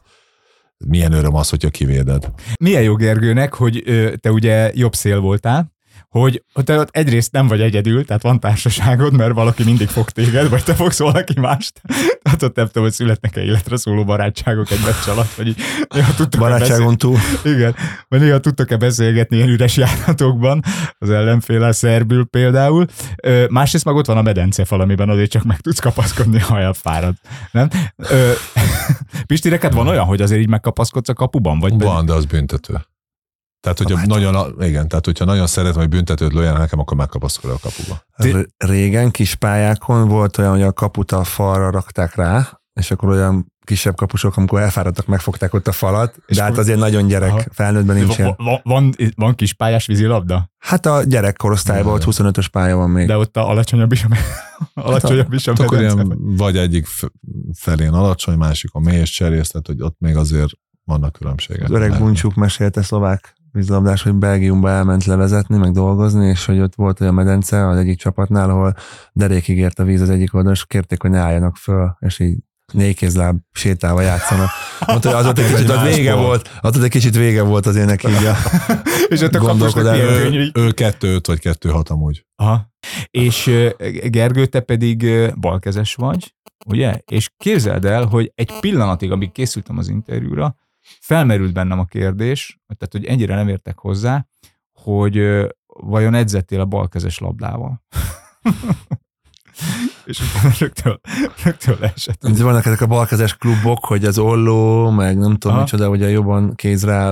milyen 0.77 1.11
öröm 1.11 1.35
az, 1.35 1.49
hogyha 1.49 1.69
kivéded. 1.69 2.31
Milyen 2.59 2.81
jó 2.81 2.95
Gergőnek, 2.95 3.53
hogy 3.53 3.81
ö, 3.85 4.15
te 4.15 4.31
ugye 4.31 4.71
jobb 4.73 4.95
szél 4.95 5.19
voltál, 5.19 5.72
hogy 6.13 6.43
te 6.63 6.79
ott 6.79 6.89
egyrészt 6.91 7.31
nem 7.31 7.47
vagy 7.47 7.61
egyedül, 7.61 8.05
tehát 8.05 8.21
van 8.21 8.39
társaságod, 8.39 9.13
mert 9.13 9.33
valaki 9.33 9.63
mindig 9.63 9.87
fog 9.87 10.09
téged, 10.09 10.49
vagy 10.49 10.63
te 10.63 10.73
fogsz 10.73 10.99
valaki 10.99 11.39
mást. 11.39 11.81
Tehát 12.21 12.43
ott 12.43 12.55
nem 12.55 12.65
tudom, 12.65 12.83
hogy 12.83 12.91
születnek-e 12.91 13.41
életre 13.41 13.77
szóló 13.77 14.03
barátságok 14.03 14.71
egy 14.71 14.79
meccs 14.85 15.07
alatt, 15.07 15.33
vagy 15.33 15.47
így 15.47 15.57
néha 15.89 16.13
tudtok 16.13 16.41
Barátságon 16.41 16.97
túl. 16.97 17.17
Igen, 17.43 17.75
vagy 18.07 18.19
néha 18.19 18.39
tudtok-e 18.39 18.77
beszélgetni 18.77 19.35
ilyen 19.35 19.49
üres 19.49 19.77
járatokban, 19.77 20.63
az 20.97 21.09
ellenféle 21.09 21.71
szerbül 21.71 22.25
például. 22.25 22.85
Ö, 23.23 23.45
másrészt 23.49 23.85
meg 23.85 23.95
ott 23.95 24.05
van 24.05 24.17
a 24.17 24.21
medencefal, 24.21 24.81
amiben 24.81 25.09
azért 25.09 25.31
csak 25.31 25.43
meg 25.43 25.59
tudsz 25.59 25.79
kapaszkodni, 25.79 26.39
ha 26.39 26.59
elfárad. 26.59 27.15
Nem? 27.51 27.69
Ö, 27.97 28.31
Pisti, 29.27 29.49
neked 29.49 29.73
van 29.73 29.87
olyan, 29.87 30.05
hogy 30.05 30.21
azért 30.21 30.41
így 30.41 30.49
megkapaszkodsz 30.49 31.09
a 31.09 31.13
kapuban? 31.13 31.59
Vagy 31.59 31.79
Van, 31.79 32.05
de 32.05 32.13
az 32.13 32.25
büntető. 32.25 32.73
Tehát, 33.63 33.77
hogyha 33.77 34.05
nagyon, 34.05 34.55
igen, 34.61 34.87
tehát, 34.87 35.05
hogyha 35.05 35.25
nagyon 35.25 35.47
szeretem, 35.47 35.79
hogy 35.79 35.89
büntetőt 35.89 36.33
lőjen 36.33 36.57
nekem, 36.57 36.79
akkor 36.79 36.97
megkapaszkod 36.97 37.51
a 37.51 37.57
kapuba. 37.61 38.03
R- 38.37 38.47
Régen 38.57 39.11
kis 39.11 39.35
pályákon 39.35 40.07
volt 40.07 40.37
olyan, 40.37 40.51
hogy 40.51 40.61
a 40.61 40.73
kaput 40.73 41.11
a 41.11 41.23
falra 41.23 41.71
rakták 41.71 42.15
rá, 42.15 42.61
és 42.73 42.91
akkor 42.91 43.09
olyan 43.09 43.53
kisebb 43.65 43.95
kapusok, 43.95 44.37
amikor 44.37 44.59
elfáradtak, 44.59 45.05
megfogták 45.05 45.53
ott 45.53 45.67
a 45.67 45.71
falat, 45.71 46.15
És 46.25 46.35
de 46.35 46.43
hát 46.43 46.57
azért 46.57 46.79
nagyon 46.79 47.07
gyerek, 47.07 47.31
Aha. 47.31 47.41
felnőttben 47.51 47.95
nincs 47.95 48.17
van, 48.17 48.35
van, 48.37 48.59
van, 48.63 48.93
van 49.15 49.35
kis 49.35 49.53
pályás 49.53 49.85
vízilabda? 49.85 50.51
Hát 50.57 50.85
a 50.85 51.03
gyerekkorosztályban 51.03 51.93
ott 51.93 52.03
25-ös 52.05 52.47
pálya 52.51 52.75
van 52.75 52.89
még. 52.89 53.07
De 53.07 53.17
ott 53.17 53.37
a 53.37 53.49
alacsonyabb 53.49 53.91
is 53.91 54.03
a, 54.03 54.07
alacsonyabb 54.87 55.33
is 55.33 55.47
a 55.47 55.51
Hát 55.51 55.59
akkor 55.59 55.79
ilyen 55.79 56.17
vagy 56.17 56.57
egyik 56.57 56.87
felén 57.57 57.91
alacsony, 57.91 58.37
másikon 58.37 58.81
mély 58.81 58.99
és 58.99 59.11
cserész, 59.11 59.47
tehát 59.47 59.67
hogy 59.67 59.81
ott 59.81 59.95
még 59.99 60.15
azért 60.15 60.51
vannak 60.83 61.11
különbségek. 61.11 61.63
Az 61.63 61.71
öreg 61.71 61.97
Buncsuk 61.97 62.35
mesélte 62.35 62.81
szlovák 62.81 63.41
vízilabdás, 63.53 64.03
hogy 64.03 64.13
Belgiumba 64.13 64.69
elment 64.69 65.05
levezetni, 65.05 65.57
meg 65.57 65.71
dolgozni, 65.71 66.27
és 66.27 66.45
hogy 66.45 66.59
ott 66.59 66.75
volt 66.75 67.01
olyan 67.01 67.13
medence 67.13 67.67
az 67.67 67.77
egyik 67.77 67.97
csapatnál, 67.97 68.49
ahol 68.49 68.75
derékig 69.13 69.57
ért 69.57 69.79
a 69.79 69.83
víz 69.83 70.01
az 70.01 70.09
egyik 70.09 70.33
oldalon, 70.33 70.55
és 70.55 70.65
kérték, 70.65 71.01
hogy 71.01 71.11
ne 71.11 71.19
álljanak 71.19 71.55
föl, 71.55 71.95
és 71.99 72.19
így 72.19 72.37
négykézláb 72.73 73.37
sétálva 73.51 74.01
játszanak. 74.01 74.49
Mondta, 74.87 75.09
hogy 75.09 75.17
az 75.19 75.25
ott 75.25 75.37
egy 75.37 75.53
kicsit 75.53 75.69
az 75.69 75.95
vége 75.95 76.13
volt, 76.13 76.49
az 76.61 76.77
ott 76.77 76.83
egy 76.83 76.89
kicsit 76.89 77.15
vége 77.15 77.41
volt 77.41 77.65
az 77.65 77.75
ének 77.75 78.03
így 78.03 78.25
a 78.25 78.35
És 79.13 79.21
ott 79.21 79.37
gondolkodás. 79.37 79.99
Ő, 79.99 80.51
ő 80.53 80.71
kettő 80.71 81.13
öt 81.13 81.27
vagy 81.27 81.39
kettő 81.39 81.69
hat 81.69 81.89
amúgy. 81.89 82.25
Aha. 82.35 82.71
És 83.09 83.51
Gergő, 84.05 84.45
te 84.45 84.59
pedig 84.59 85.07
balkezes 85.39 85.95
vagy, 85.95 86.35
ugye? 86.65 86.99
És 87.05 87.29
képzeld 87.37 87.85
el, 87.85 88.05
hogy 88.05 88.31
egy 88.35 88.51
pillanatig, 88.59 89.11
amíg 89.11 89.31
készültem 89.31 89.77
az 89.77 89.87
interjúra, 89.87 90.55
felmerült 90.99 91.53
bennem 91.53 91.79
a 91.79 91.85
kérdés, 91.85 92.61
tehát 92.77 92.93
hogy 92.93 93.05
ennyire 93.05 93.35
nem 93.35 93.47
értek 93.47 93.77
hozzá, 93.77 94.27
hogy 94.71 95.47
vajon 95.65 96.13
edzettél 96.13 96.59
a 96.59 96.65
balkezes 96.65 97.17
labdával? 97.17 97.83
és 100.05 100.19
utána 100.19 100.53
rögtön, 100.59 100.99
rögtön 101.43 101.75
leesett. 101.79 102.23
Itt 102.27 102.37
vannak 102.39 102.65
ezek 102.65 102.81
a 102.81 102.85
balkezes 102.87 103.35
klubok, 103.37 103.85
hogy 103.85 104.05
az 104.05 104.17
olló, 104.17 104.89
meg 104.89 105.17
nem 105.17 105.31
tudom 105.33 105.51
Aha. 105.55 105.59
micsoda, 105.61 105.87
hogy 105.87 106.03
a 106.03 106.07
jobban 106.07 106.55
kézre, 106.55 107.09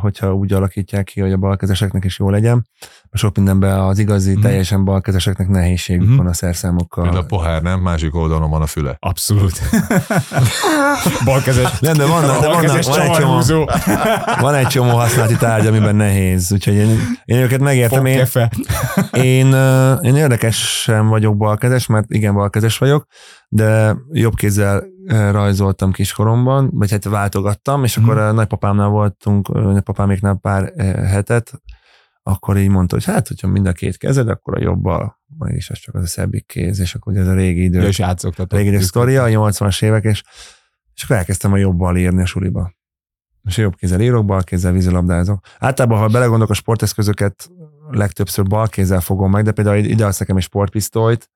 hogyha 0.00 0.34
úgy 0.34 0.52
alakítják 0.52 1.04
ki, 1.04 1.20
hogy 1.20 1.32
a 1.32 1.36
balkezeseknek 1.36 2.04
is 2.04 2.18
jó 2.18 2.30
legyen. 2.30 2.66
Sok 3.14 3.36
mindenben 3.36 3.78
az 3.80 3.98
igazi, 3.98 4.32
Mhm. 4.32 4.40
teljesen 4.40 4.84
balkezeseknek 4.84 5.48
nehézségük 5.48 6.08
Mhm. 6.08 6.16
van 6.16 6.26
a 6.26 6.32
szerszámokkal. 6.32 7.02
Például 7.04 7.22
a 7.24 7.26
pohár 7.26 7.62
nem, 7.62 7.80
másik 7.80 8.14
oldalon 8.14 8.50
van 8.50 8.62
a 8.62 8.66
füle. 8.66 8.96
Abszolút. 8.98 9.60
Balkezes. 11.24 11.78
Nem, 11.80 11.92
de 11.96 12.06
vannak, 12.06 12.40
de 12.40 12.46
vannak, 12.48 12.82
van 12.84 13.00
egy 13.00 13.10
csomó, 13.10 13.66
van 14.40 14.54
egy 14.54 14.66
csomó 14.66 14.96
használati 14.96 15.36
tárgy, 15.36 15.66
amiben 15.66 15.96
nehéz. 15.96 16.52
Úgyhogy 16.52 16.74
én, 16.74 16.98
én 17.24 17.36
őket 17.36 17.60
megértem. 17.60 18.06
Én, 18.06 18.26
én, 19.12 19.46
én 20.00 20.16
érdekesen 20.16 21.08
vagyok 21.08 21.36
balkezes, 21.36 21.86
mert 21.86 22.10
igen, 22.14 22.34
balkezes 22.34 22.78
vagyok, 22.78 23.06
de 23.48 23.96
jobb 24.12 24.34
kézzel 24.34 24.84
rajzoltam 25.06 25.92
kiskoromban, 25.92 26.70
vagy 26.72 26.90
hát 26.90 27.04
váltogattam, 27.04 27.84
és 27.84 27.96
akkor 27.96 28.14
Mhm. 28.14 28.24
a 28.24 28.32
nagypapámnál 28.32 28.88
voltunk, 28.88 29.48
nagypapáméknál 29.52 30.34
pár 30.34 30.72
hetet, 31.06 31.52
akkor 32.22 32.56
így 32.56 32.68
mondta, 32.68 32.94
hogy 32.94 33.04
hát, 33.04 33.28
hogyha 33.28 33.48
mind 33.48 33.66
a 33.66 33.72
két 33.72 33.96
kezed, 33.96 34.28
akkor 34.28 34.56
a 34.56 34.62
jobbal, 34.62 35.20
és 35.46 35.70
az 35.70 35.78
csak 35.78 35.94
az 35.94 36.02
a 36.02 36.06
szebbik 36.06 36.46
kéz, 36.46 36.80
és 36.80 36.94
akkor 36.94 37.16
ez 37.16 37.26
a 37.26 37.34
régi 37.34 37.62
idő, 37.62 37.80
Ja, 37.80 37.86
és 37.86 38.00
átszoktatott. 38.00 38.58
régi 38.58 38.68
idők 38.68 38.82
sztoria, 38.82 39.22
a 39.22 39.28
80-as 39.28 39.82
évek, 39.82 40.04
és, 40.04 40.22
és 40.94 41.02
akkor 41.02 41.16
elkezdtem 41.16 41.52
a 41.52 41.56
jobbal 41.56 41.96
írni 41.96 42.22
a 42.22 42.26
suliba. 42.26 42.72
És 43.44 43.56
jobb 43.56 43.74
kézzel 43.74 44.00
írok, 44.00 44.24
bal 44.24 44.42
kézzel 44.42 44.72
vízilabdázok. 44.72 45.44
Általában, 45.58 45.98
ha 45.98 46.06
belegondolok 46.06 46.50
a 46.50 46.54
sporteszközöket, 46.54 47.48
legtöbbször 47.90 48.44
bal 48.44 48.68
kézzel 48.68 49.00
fogom 49.00 49.30
meg, 49.30 49.44
de 49.44 49.52
például 49.52 49.76
ide 49.76 50.06
adsz 50.06 50.18
nekem 50.18 50.36
egy 50.36 50.42
sportpisztolyt, 50.42 51.30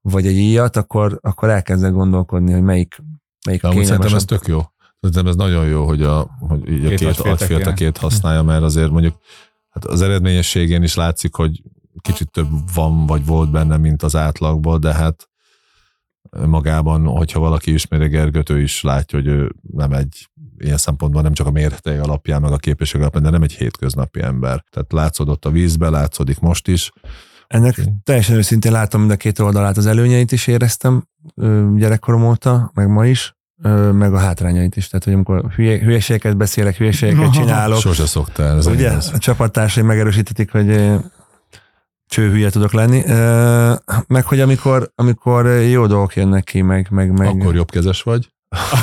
vagy 0.00 0.26
egy 0.26 0.36
íjat, 0.36 0.76
akkor, 0.76 1.18
akkor 1.22 1.48
elkezdek 1.48 1.92
gondolkodni, 1.92 2.52
hogy 2.52 2.62
melyik, 2.62 3.02
melyik 3.46 3.64
a 3.64 3.68
amúgy 3.68 3.84
szerintem 3.84 4.14
ez 4.14 4.24
tök 4.24 4.46
jó. 4.46 4.60
Szerintem 5.00 5.26
ez 5.26 5.36
nagyon 5.36 5.66
jó, 5.66 5.86
hogy, 5.86 6.02
a, 6.02 6.30
hogy 6.38 6.68
így 6.68 6.84
a 6.84 6.88
Két 6.88 6.98
két, 6.98 7.08
agyféltekén. 7.08 7.32
agyféltekét 7.32 7.96
használja, 7.96 8.42
mert 8.42 8.62
azért 8.62 8.90
mondjuk 8.90 9.14
hát 9.68 9.84
az 9.84 10.02
eredményességén 10.02 10.82
is 10.82 10.94
látszik, 10.94 11.34
hogy 11.34 11.62
kicsit 12.00 12.30
több 12.30 12.48
van, 12.74 13.06
vagy 13.06 13.26
volt 13.26 13.50
benne, 13.50 13.76
mint 13.76 14.02
az 14.02 14.16
átlagban, 14.16 14.80
de 14.80 14.94
hát 14.94 15.28
magában, 16.46 17.06
hogyha 17.06 17.40
valaki 17.40 17.72
ismeri 17.72 18.08
Gergőt, 18.08 18.50
ő 18.50 18.60
is 18.60 18.82
látja, 18.82 19.18
hogy 19.18 19.28
ő 19.28 19.52
nem 19.72 19.92
egy 19.92 20.28
ilyen 20.58 20.76
szempontból 20.76 21.22
nem 21.22 21.32
csak 21.32 21.46
a 21.46 21.50
méretei 21.50 21.96
alapján, 21.96 22.40
meg 22.40 22.52
a 22.52 22.56
képesség 22.56 23.00
alapján, 23.00 23.22
de 23.22 23.30
nem 23.30 23.42
egy 23.42 23.52
hétköznapi 23.52 24.22
ember. 24.22 24.64
Tehát 24.70 24.92
látszódott 24.92 25.44
a 25.44 25.50
vízbe, 25.50 25.88
látszódik 25.88 26.38
most 26.38 26.68
is. 26.68 26.90
Ennek 27.54 27.80
teljesen 28.04 28.36
őszintén 28.36 28.72
látom 28.72 29.00
mind 29.00 29.12
a 29.12 29.16
két 29.16 29.38
oldalát, 29.38 29.76
az 29.76 29.86
előnyeit 29.86 30.32
is 30.32 30.46
éreztem 30.46 31.04
gyerekkorom 31.74 32.24
óta, 32.24 32.70
meg 32.74 32.88
ma 32.88 33.06
is, 33.06 33.34
meg 33.92 34.14
a 34.14 34.18
hátrányait 34.18 34.76
is. 34.76 34.88
Tehát, 34.88 35.04
hogy 35.04 35.12
amikor 35.12 35.52
hülye, 35.54 35.78
hülyeségeket 35.78 36.36
beszélek, 36.36 36.76
hülyeségeket 36.76 37.32
csinálok, 37.38 37.78
Sose 37.78 38.06
szoktál. 38.06 38.56
Ez 38.56 38.66
Ugye? 38.66 38.90
igaz. 38.90 39.10
A 39.14 39.18
csapattársaim 39.18 39.86
megerősítetik, 39.86 40.50
hogy 40.50 40.98
csőhülye 42.06 42.50
tudok 42.50 42.72
lenni. 42.72 43.02
Meg 44.06 44.24
hogy 44.24 44.40
amikor, 44.40 44.92
amikor 44.94 45.46
jó 45.46 45.86
dolgok 45.86 46.16
jönnek 46.16 46.44
ki, 46.44 46.62
meg, 46.62 46.86
meg, 46.90 47.12
meg 47.12 47.28
Akkor 47.28 47.54
jobbkezes 47.54 48.02
vagy, 48.02 48.28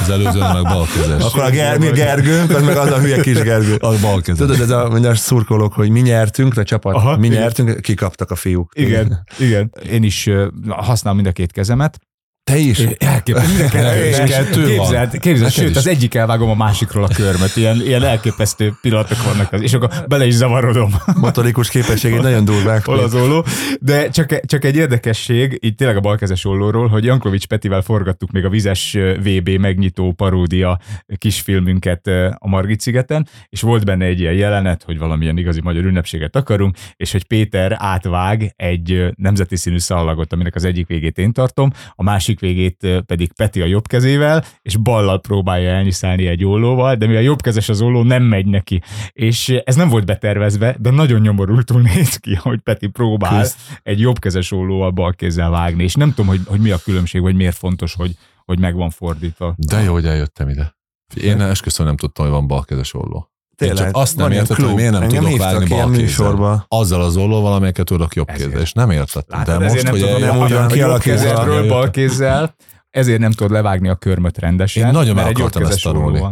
az 0.01 0.09
előzőn 0.09 0.51
meg 0.53 0.63
balkezes. 0.63 1.23
akkor 1.23 1.43
a 1.43 1.49
ger, 1.49 1.77
mi 1.77 1.89
Gergőnk, 1.89 2.49
az 2.49 2.63
meg 2.63 2.77
az 2.77 2.91
a 2.91 2.99
hülye 2.99 3.21
kis 3.21 3.41
Gergő. 3.41 3.75
Az 3.75 4.01
balkezes. 4.01 4.47
Tudod, 4.47 4.61
ez 4.61 4.69
a, 4.69 5.09
a 5.09 5.15
szurkolók, 5.15 5.73
hogy 5.73 5.89
mi 5.89 5.99
nyertünk, 5.99 6.57
a 6.57 6.63
csapat, 6.63 6.95
Aha, 6.95 7.17
mi 7.17 7.27
igen. 7.27 7.39
nyertünk, 7.39 7.81
kikaptak 7.81 8.31
a 8.31 8.35
fiúk. 8.35 8.71
Igen, 8.75 9.23
igen. 9.39 9.71
Én 9.89 10.03
is 10.03 10.29
használom 10.67 11.17
mind 11.17 11.29
a 11.29 11.33
két 11.33 11.51
kezemet. 11.51 11.99
Te 12.47 12.57
is? 12.57 12.79
Elképesztő. 12.97 14.65
Képzeld, 14.65 15.17
képzeld 15.19 15.39
Neked 15.39 15.51
sőt, 15.51 15.75
az 15.75 15.87
egyik 15.87 16.15
elvágom 16.15 16.49
a 16.49 16.55
másikról 16.55 17.03
a 17.03 17.07
körmet. 17.07 17.55
Ilyen, 17.55 17.81
ilyen 17.81 18.03
elképesztő 18.03 18.73
pillanatok 18.81 19.23
vannak. 19.23 19.53
Az, 19.53 19.61
és 19.61 19.73
akkor 19.73 19.89
bele 20.07 20.25
is 20.25 20.33
zavarodom. 20.33 20.93
Motorikus 21.15 21.69
képességei 21.69 22.19
nagyon 22.19 22.45
durvák. 22.45 22.85
Hol 22.85 22.99
az 22.99 23.15
olló. 23.15 23.45
De 23.81 24.09
csak, 24.09 24.45
csak 24.45 24.65
egy 24.65 24.75
érdekesség, 24.75 25.57
így 25.61 25.75
tényleg 25.75 25.97
a 25.97 25.99
balkezes 25.99 26.45
ollóról, 26.45 26.87
hogy 26.87 27.03
Jankovics 27.03 27.47
Petivel 27.47 27.81
forgattuk 27.81 28.31
még 28.31 28.45
a 28.45 28.49
vizes 28.49 28.97
VB 29.23 29.49
megnyitó 29.49 30.11
paródia 30.11 30.79
kisfilmünket 31.17 32.07
a 32.37 32.47
Margit 32.47 32.79
szigeten, 32.79 33.27
és 33.49 33.61
volt 33.61 33.85
benne 33.85 34.05
egy 34.05 34.19
ilyen 34.19 34.33
jelenet, 34.33 34.83
hogy 34.83 34.97
valamilyen 34.97 35.37
igazi 35.37 35.61
magyar 35.61 35.83
ünnepséget 35.83 36.35
akarunk, 36.35 36.75
és 36.95 37.11
hogy 37.11 37.23
Péter 37.23 37.75
átvág 37.79 38.53
egy 38.55 39.05
nemzeti 39.15 39.55
színű 39.55 39.79
szallagot, 39.79 40.33
aminek 40.33 40.55
az 40.55 40.63
egyik 40.63 40.87
végét 40.87 41.17
én 41.17 41.31
tartom, 41.31 41.71
a 41.95 42.03
másik 42.03 42.35
végét 42.39 42.83
ö, 42.83 43.01
pedig 43.01 43.33
Peti 43.33 43.61
a 43.61 43.65
jobb 43.65 43.87
kezével, 43.87 44.43
és 44.61 44.75
ballal 44.75 45.19
próbálja 45.21 45.69
elnyiszálni 45.69 46.27
egy 46.27 46.45
ollóval, 46.45 46.95
de 46.95 47.07
mivel 47.07 47.21
jobbkezes 47.21 47.69
az 47.69 47.81
olló, 47.81 48.03
nem 48.03 48.23
megy 48.23 48.45
neki. 48.45 48.81
És 49.11 49.49
ez 49.63 49.75
nem 49.75 49.89
volt 49.89 50.05
betervezve, 50.05 50.75
de 50.79 50.89
nagyon 50.89 51.21
nyomorultul 51.21 51.81
néz 51.95 52.15
ki, 52.15 52.35
hogy 52.35 52.59
Peti 52.59 52.87
próbál 52.87 53.41
Kösz. 53.41 53.79
egy 53.83 53.99
jobbkezes 53.99 54.51
ollóval 54.51 54.91
bal 54.91 55.13
kézzel 55.13 55.49
vágni, 55.49 55.83
és 55.83 55.93
nem 55.93 56.09
tudom, 56.09 56.27
hogy, 56.27 56.41
hogy 56.45 56.59
mi 56.59 56.71
a 56.71 56.77
különbség, 56.77 57.21
vagy 57.21 57.35
miért 57.35 57.57
fontos, 57.57 57.93
hogy, 57.93 58.11
hogy 58.45 58.59
meg 58.59 58.75
van 58.75 58.89
fordítva. 58.89 59.55
De 59.57 59.81
jó, 59.81 59.93
hogy 59.93 60.05
eljöttem 60.05 60.49
ide. 60.49 60.75
Én 61.15 61.41
esküszöm 61.41 61.85
nem 61.85 61.97
tudtam, 61.97 62.25
hogy 62.25 62.33
van 62.33 62.47
balkezes 62.47 62.93
olló. 62.93 63.31
Én 63.61 63.67
Tényleg. 63.67 63.85
csak 63.85 63.95
azt 63.95 64.17
nem 64.17 64.31
értettem, 64.31 64.65
hogy 64.65 64.75
miért 64.75 64.91
nem 64.91 65.01
Engem 65.01 65.23
tudok 65.23 65.37
vágni 65.39 65.67
bal 65.67 65.87
műsorba. 65.87 66.65
Azzal 66.67 67.01
az 67.01 67.17
ollóval, 67.17 67.53
amelyeket 67.53 67.85
tudok 67.85 68.15
jobb 68.15 68.27
kézzel, 68.31 68.59
és 68.61 68.71
nem 68.73 68.89
értettem. 68.91 69.39
Látod, 69.39 69.57
De 69.59 69.65
ezért 69.65 69.89
most, 69.89 70.01
nem 70.01 70.11
hogy 70.11 70.21
nem 70.21 70.37
úgy 70.41 70.53
van 70.53 70.67
kialakítva. 70.67 71.67
bal 71.67 71.89
kézzel, 71.89 72.55
ezért 72.89 73.19
nem 73.19 73.31
tudod 73.31 73.51
levágni 73.51 73.89
a 73.89 73.95
körmöt 73.95 74.37
rendesen. 74.37 74.85
Én 74.85 74.91
nagyon 74.91 75.15
mert 75.15 75.27
meg 75.27 75.35
akartam 75.37 75.63
ezt 75.63 75.83
tanulni. 75.83 76.23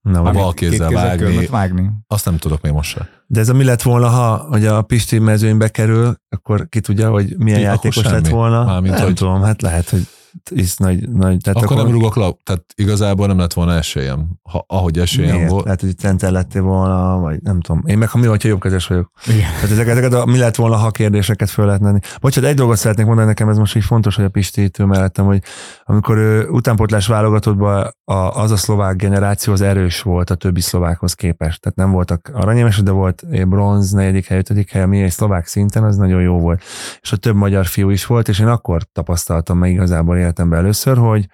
Na, 0.00 0.22
A 0.22 0.30
bal 0.30 0.52
kézzel 0.54 0.90
vágni, 0.90 1.46
vágni. 1.46 1.90
azt 2.06 2.24
nem 2.24 2.36
tudok 2.36 2.60
még 2.60 2.72
most 2.72 2.90
se. 2.90 3.08
De 3.26 3.40
ez 3.40 3.48
a 3.48 3.54
mi 3.54 3.64
lett 3.64 3.82
volna, 3.82 4.08
ha 4.08 4.36
hogy 4.48 4.66
a 4.66 4.82
Pisti 4.82 5.18
mezőnybe 5.18 5.68
kerül, 5.68 6.14
akkor 6.28 6.68
ki 6.68 6.80
tudja, 6.80 7.10
hogy 7.10 7.34
milyen 7.38 7.60
játékos 7.60 8.02
lett 8.04 8.28
volna. 8.28 8.64
Mármint, 8.64 8.94
nem 8.94 9.04
hogy- 9.04 9.14
tudom, 9.14 9.42
hát 9.42 9.62
lehet, 9.62 9.88
hogy 9.88 10.06
is 10.50 10.76
nagy, 10.76 11.08
nagy 11.08 11.38
tehát 11.40 11.62
Akkor, 11.62 11.76
nem 11.76 11.90
rugok 11.90 12.16
le, 12.16 12.30
tehát 12.42 12.64
igazából 12.74 13.26
nem 13.26 13.38
lett 13.38 13.52
volna 13.52 13.72
esélyem. 13.72 14.28
Ha, 14.42 14.64
ahogy 14.68 14.98
esélyem 14.98 15.34
Miért? 15.34 15.50
volt, 15.50 15.64
Lehet, 15.64 15.80
hogy 15.80 15.98
center 15.98 16.30
lettél 16.30 16.62
volna, 16.62 17.18
vagy 17.18 17.42
nem 17.42 17.60
tudom. 17.60 17.82
Én 17.86 17.98
meg, 17.98 18.08
ha 18.08 18.18
mi, 18.18 18.26
hogyha 18.26 18.48
jobbkezes 18.48 18.86
vagyok. 18.86 19.10
Igen. 19.26 19.38
Tehát 19.38 19.70
ezeket, 19.70 19.88
ezeket 19.88 20.12
a 20.12 20.24
mi 20.24 20.38
lett 20.38 20.54
volna, 20.54 20.76
ha 20.76 20.90
kérdéseket 20.90 21.50
föl 21.50 21.66
lehet 21.66 21.80
tenni. 21.80 21.98
Bocsánat, 22.20 22.50
egy 22.50 22.56
dolgot 22.56 22.76
szeretnék 22.76 23.06
mondani 23.06 23.26
nekem, 23.28 23.48
ez 23.48 23.58
most 23.58 23.76
így 23.76 23.84
fontos, 23.84 24.16
hogy 24.16 24.24
a 24.24 24.28
Pisti 24.28 24.70
mellettem, 24.78 25.24
hogy 25.24 25.42
amikor 25.84 26.16
ő 26.16 26.48
utánpótlás 26.48 27.06
válogatottban 27.06 27.94
a, 28.04 28.14
az 28.14 28.50
a 28.50 28.56
szlovák 28.56 28.96
generáció 28.96 29.52
az 29.52 29.60
erős 29.60 30.02
volt 30.02 30.30
a 30.30 30.34
többi 30.34 30.60
szlovákhoz 30.60 31.14
képest. 31.14 31.60
Tehát 31.60 31.78
nem 31.78 31.90
voltak 31.90 32.30
aranyémesek, 32.34 32.84
de 32.84 32.90
volt 32.90 33.48
bronz, 33.48 33.90
negyedik 33.90 34.26
hely, 34.26 34.38
ötödik 34.38 34.70
hely, 34.70 34.82
ami 34.82 35.02
egy 35.02 35.10
szlovák 35.10 35.46
szinten, 35.46 35.84
az 35.84 35.96
nagyon 35.96 36.20
jó 36.20 36.38
volt. 36.38 36.62
És 37.00 37.12
a 37.12 37.16
több 37.16 37.34
magyar 37.34 37.66
fiú 37.66 37.90
is 37.90 38.06
volt, 38.06 38.28
és 38.28 38.38
én 38.38 38.46
akkor 38.46 38.82
tapasztaltam 38.92 39.58
meg 39.58 39.70
igazából 39.70 40.16
életemben 40.26 40.58
először, 40.58 40.96
hogy, 40.96 41.28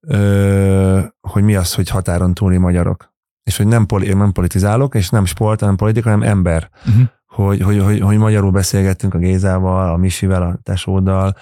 ö, 0.00 1.00
hogy 1.20 1.42
mi 1.42 1.54
az, 1.54 1.74
hogy 1.74 1.88
határon 1.88 2.34
túli 2.34 2.56
magyarok. 2.56 3.08
És 3.42 3.56
hogy 3.56 3.66
nem, 3.66 3.86
poli, 3.86 4.12
nem 4.12 4.32
politizálok, 4.32 4.94
és 4.94 5.08
nem 5.08 5.24
sport, 5.24 5.60
nem 5.60 5.76
politika, 5.76 6.10
hanem 6.10 6.28
ember 6.28 6.70
Uh-huh. 6.86 7.02
hogy, 7.26 7.60
hogy, 7.60 7.82
hogy, 7.82 8.00
hogy 8.00 8.16
magyarul 8.16 8.50
beszélgettünk 8.50 9.14
a 9.14 9.18
Gézával, 9.18 9.92
a 9.92 9.96
Misivel, 9.96 10.42
a 10.42 10.58
tesóddal, 10.62 11.34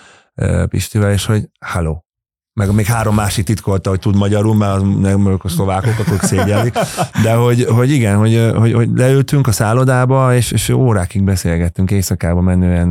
Pistivel, 0.68 1.12
és 1.12 1.26
hogy 1.26 1.48
halló. 1.60 2.04
Meg 2.52 2.74
még 2.74 2.86
három 2.86 3.14
másik 3.14 3.44
titkolta, 3.44 3.90
hogy 3.90 3.98
tud 3.98 4.16
magyarul, 4.16 4.54
mert 4.54 4.98
nem 5.00 5.26
ők 5.26 5.44
a 5.44 5.48
szlovákok, 5.48 5.98
akkor 5.98 6.18
szégyellik. 6.20 6.74
De 7.22 7.34
hogy, 7.34 7.64
hogy 7.64 7.90
igen, 7.90 8.16
hogy, 8.16 8.50
hogy, 8.56 8.72
hogy 8.72 8.90
leültünk 8.94 9.46
a 9.46 9.52
szállodába, 9.52 10.34
és, 10.34 10.52
és 10.52 10.68
órákig 10.68 11.22
beszélgettünk 11.22 11.90
éjszakába 11.90 12.40
menően 12.40 12.88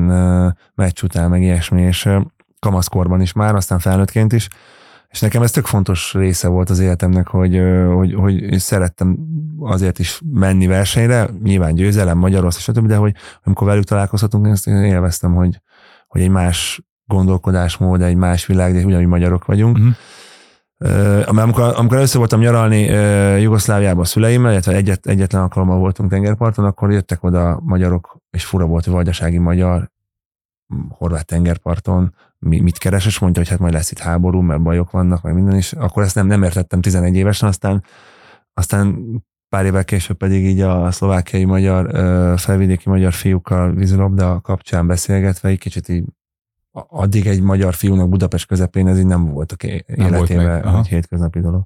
meccs 0.76 1.04
után, 1.04 1.30
meg 1.30 1.42
ilyesmi, 1.42 1.82
és 1.82 2.10
kamaszkorban 2.60 3.22
is 3.22 3.34
már, 3.34 3.56
aztán 3.56 3.80
felnőttként 3.80 4.34
is. 4.34 4.48
És 5.10 5.20
nekem 5.20 5.42
ez 5.42 5.52
tök 5.52 5.66
fontos 5.66 6.14
része 6.14 6.48
volt 6.48 6.70
az 6.70 6.80
életemnek, 6.80 7.28
hogy, 7.28 7.62
hogy, 7.94 8.14
hogy 8.14 8.60
szerettem 8.60 9.18
azért 9.60 10.00
is 10.00 10.22
menni 10.32 10.68
versenyre, 10.68 11.30
nyilván 11.44 11.76
győzelem, 11.76 12.18
Magyarország, 12.18 12.62
stb., 12.62 12.88
de 12.88 12.96
hogy 12.96 13.16
amikor 13.44 13.68
velük 13.68 13.84
találkozhatunk, 13.84 14.46
én 14.46 14.52
ezt 14.52 14.68
én 14.68 14.84
élveztem, 14.84 15.34
hogy, 15.34 15.62
hogy 16.08 16.22
egy 16.22 16.30
más 16.30 16.82
gondolkodásmód, 17.06 18.02
egy 18.02 18.16
más 18.16 18.46
világ, 18.46 18.74
de 18.74 18.86
ugyanúgy 18.86 19.08
magyarok 19.08 19.46
vagyunk. 19.46 19.78
Mhm. 19.78 19.88
Uh, 20.80 21.22
amikor, 21.26 21.74
amikor 21.76 21.98
először 21.98 22.18
voltam 22.18 22.40
nyaralni 22.40 22.90
uh, 22.90 23.42
Jugoszláviában 23.42 24.02
a 24.02 24.06
szüleimmel, 24.06 24.52
illetve 24.52 24.74
egyet, 24.74 25.06
egyetlen 25.06 25.42
alkalommal 25.42 25.78
voltunk 25.78 26.10
tengerparton, 26.10 26.66
akkor 26.66 26.92
jöttek 26.92 27.24
oda 27.24 27.60
magyarok, 27.64 28.18
és 28.30 28.46
fura 28.46 28.66
volt, 28.66 28.84
hogy 28.84 28.94
vajdasági 28.94 29.38
magyar, 29.38 29.92
horvát 30.90 31.26
tengerparton, 31.26 32.14
mi, 32.40 32.60
mit 32.60 32.78
keres, 32.78 33.06
és 33.06 33.20
mondja, 33.20 33.42
hogy 33.42 33.52
hát 33.52 33.60
majd 33.60 33.74
lesz 33.74 33.92
itt 33.92 34.00
háború, 34.00 34.42
mert 34.42 34.62
bajok 34.62 34.92
vannak, 34.92 35.22
meg 35.22 35.34
minden, 35.34 35.56
és 35.56 35.74
akkor 35.74 36.04
ezt 36.04 36.16
nem, 36.16 36.28
nem 36.28 36.44
értettem 36.44 36.82
11 36.82 37.16
évesen, 37.16 37.48
aztán, 37.48 37.84
aztán 38.54 39.06
pár 39.50 39.66
évvel 39.66 39.86
később 39.86 40.18
pedig 40.18 40.46
így 40.46 40.62
a 40.62 40.92
szlovákiai 40.92 41.46
magyar, 41.46 41.92
felvidéki 42.40 42.90
magyar 42.90 43.14
fiúkkal 43.14 43.74
vízilabda 43.74 44.42
kapcsán 44.42 44.88
beszélgetve, 44.88 45.50
egy 45.50 45.60
kicsit 45.60 45.90
így 45.90 46.06
addig 46.88 47.28
egy 47.28 47.42
magyar 47.42 47.74
fiúnak 47.74 48.10
Budapest 48.10 48.48
közepén 48.48 48.88
ez 48.88 49.00
így 49.00 49.06
nem 49.06 49.26
volt 49.26 49.52
a 49.52 49.56
életében 49.86 50.62
meg, 50.64 50.76
egy 50.76 50.88
hétköznapi 50.88 51.40
dolog. 51.40 51.64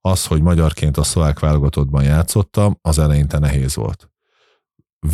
Az, 0.00 0.26
hogy 0.26 0.42
magyarként 0.42 0.96
a 0.96 1.02
szlovák 1.02 1.38
válogatottban 1.38 2.02
játszottam, 2.02 2.78
az 2.80 2.98
eleinte 2.98 3.38
nehéz 3.38 3.74
volt. 3.74 4.11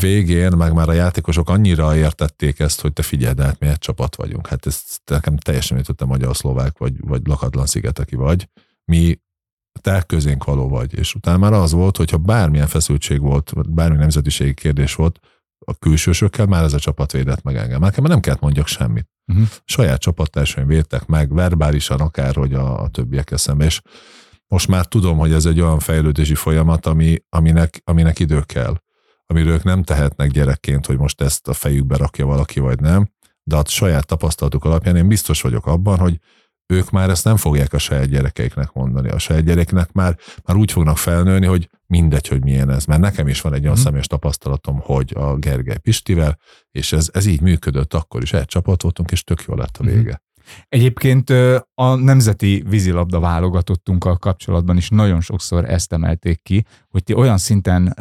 Végén 0.00 0.52
meg 0.56 0.72
már 0.72 0.88
a 0.88 0.92
játékosok 0.92 1.48
annyira 1.48 1.96
értették 1.96 2.58
ezt, 2.58 2.80
hogy 2.80 2.92
te 2.92 3.02
figyeld, 3.02 3.40
hát 3.40 3.58
mi 3.58 3.66
egy 3.66 3.78
csapat 3.78 4.16
vagyunk. 4.16 4.46
Hát 4.46 4.66
ez 4.66 4.82
nekem 5.04 5.36
teljesen 5.36 5.76
értette 5.76 6.04
magyar-szlovák, 6.04 6.78
vagy, 6.78 6.92
vagy 7.00 7.26
lakatlan 7.26 7.66
szigeteki 7.66 8.16
vagy. 8.16 8.48
Mi 8.84 9.18
te 9.80 10.02
közénk 10.02 10.44
való 10.44 10.68
vagy. 10.68 10.98
És 10.98 11.14
utána 11.14 11.38
már 11.38 11.52
az 11.52 11.72
volt, 11.72 11.96
hogyha 11.96 12.16
bármilyen 12.16 12.66
feszültség 12.66 13.20
volt, 13.20 13.70
bármilyen 13.70 14.00
nemzetiségi 14.00 14.54
kérdés 14.54 14.94
volt, 14.94 15.18
a 15.66 15.74
külsősökkel 15.74 16.46
már 16.46 16.64
ez 16.64 16.72
a 16.72 16.78
csapat 16.78 17.12
védett 17.12 17.42
meg 17.42 17.56
engem. 17.56 17.80
Nekem 17.80 18.04
nem 18.04 18.20
kellett 18.20 18.40
mondjak 18.40 18.66
semmit. 18.66 19.08
Uh-huh. 19.26 19.46
Saját 19.64 20.00
csapattársaim 20.00 20.66
védtek 20.66 21.06
meg, 21.06 21.34
verbálisan 21.34 22.00
akár, 22.00 22.34
hogy 22.34 22.54
a, 22.54 22.82
a 22.82 22.88
többiek 22.88 23.30
eszembe. 23.30 23.64
És 23.64 23.80
most 24.46 24.68
már 24.68 24.86
tudom, 24.86 25.18
hogy 25.18 25.32
ez 25.32 25.46
egy 25.46 25.60
olyan 25.60 25.78
fejlődési 25.78 26.34
folyamat, 26.34 26.86
ami, 26.86 27.16
aminek, 27.28 27.80
aminek 27.84 28.18
idő 28.18 28.40
kell. 28.40 28.76
Amiről 29.30 29.52
ők 29.52 29.62
nem 29.62 29.82
tehetnek 29.82 30.30
gyerekként, 30.30 30.86
hogy 30.86 30.98
most 30.98 31.20
ezt 31.20 31.48
a 31.48 31.52
fejükbe 31.52 31.96
rakja 31.96 32.26
valaki, 32.26 32.60
vagy 32.60 32.80
nem. 32.80 33.10
De 33.42 33.56
a 33.56 33.62
saját 33.66 34.06
tapasztalatuk 34.06 34.64
alapján 34.64 34.96
én 34.96 35.08
biztos 35.08 35.42
vagyok 35.42 35.66
abban, 35.66 35.98
hogy 35.98 36.20
ők 36.72 36.90
már 36.90 37.10
ezt 37.10 37.24
nem 37.24 37.36
fogják 37.36 37.72
a 37.72 37.78
saját 37.78 38.08
gyerekeiknek 38.08 38.72
mondani. 38.72 39.08
A 39.08 39.18
saját 39.18 39.44
gyereknek 39.44 39.92
már, 39.92 40.18
már 40.44 40.56
úgy 40.56 40.72
fognak 40.72 40.98
felnőni, 40.98 41.46
hogy 41.46 41.70
mindegy, 41.86 42.28
hogy 42.28 42.42
milyen 42.42 42.70
ez. 42.70 42.84
Mert 42.84 43.00
nekem 43.00 43.28
is 43.28 43.40
van 43.40 43.54
egy 43.54 43.62
olyan 43.62 43.78
mm. 43.78 43.82
személyes 43.82 44.06
tapasztalatom, 44.06 44.80
hogy 44.80 45.12
a 45.16 45.36
Gergely 45.36 45.78
Pistivel, 45.78 46.38
és 46.70 46.92
ez, 46.92 47.10
ez 47.12 47.26
így 47.26 47.40
működött 47.40 47.94
akkor 47.94 48.22
is. 48.22 48.32
Egy 48.32 48.44
csapat 48.44 48.82
voltunk, 48.82 49.10
és 49.10 49.24
tök 49.24 49.44
jó 49.46 49.54
lett 49.54 49.76
a 49.76 49.82
mhm. 49.82 49.92
vége. 49.92 50.10
Mm. 50.10 50.27
Egyébként 50.68 51.30
a 51.74 51.94
nemzeti 51.94 52.64
vízilabda 52.68 53.20
válogatottunkkal 53.20 54.16
kapcsolatban 54.16 54.76
is 54.76 54.88
nagyon 54.88 55.20
sokszor 55.20 55.64
ezt 55.64 55.92
emelték 55.92 56.42
ki, 56.42 56.64
hogy 56.88 57.02
ti 57.02 57.14
olyan 57.14 57.38
szinten 57.38 57.94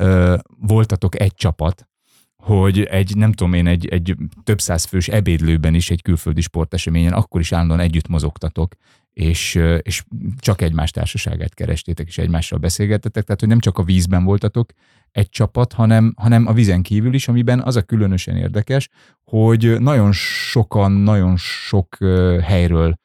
voltatok 0.60 1.20
egy 1.20 1.34
csapat, 1.34 1.88
hogy 2.36 2.84
egy, 2.84 3.16
nem 3.16 3.32
tudom 3.32 3.54
én, 3.54 3.68
egy, 3.68 3.88
egy 3.88 4.16
több 4.44 4.62
száz 4.62 4.86
fős 4.86 5.08
ebédlőben 5.08 5.74
is 5.74 5.90
egy 5.90 6.02
külföldi 6.02 6.42
sporteseményen 6.42 7.14
akkor 7.14 7.40
is 7.40 7.52
állandóan 7.52 7.80
együtt 7.80 8.08
mozogtatok, 8.08 8.76
és, 9.14 9.56
és 9.82 10.04
csak 10.38 10.62
egymás 10.62 10.92
társaságát 10.92 11.54
kerestétek, 11.54 12.08
és 12.08 12.18
egymással 12.18 12.60
beszélgettetek, 12.60 13.24
tehát 13.24 13.40
hogy 13.40 13.50
nem 13.50 13.60
csak 13.60 13.78
a 13.78 13.84
vízben 13.84 14.24
voltatok 14.24 14.72
egy 15.12 15.30
csapat, 15.30 15.74
hanem, 15.74 16.14
hanem 16.18 16.48
a 16.48 16.54
vízen 16.54 16.82
kívül 16.82 17.14
is, 17.14 17.28
amiben 17.28 17.62
az 17.62 17.76
a 17.76 17.82
különösen 17.82 18.36
érdekes, 18.36 18.90
hogy 19.24 19.80
nagyon 19.80 20.12
sokan, 20.12 20.92
nagyon 20.92 21.38
sok 21.38 21.98
helyről 22.42 23.00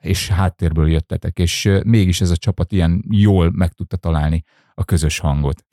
és 0.00 0.28
háttérből 0.28 0.90
jöttetek, 0.90 1.38
és 1.38 1.70
mégis 1.84 2.20
ez 2.20 2.30
a 2.30 2.36
csapat 2.36 2.72
ilyen 2.72 3.04
jól 3.10 3.50
meg 3.54 3.72
tudta 3.72 3.96
találni 3.96 4.44
a 4.74 4.84
közös 4.84 5.18
hangot. 5.18 5.64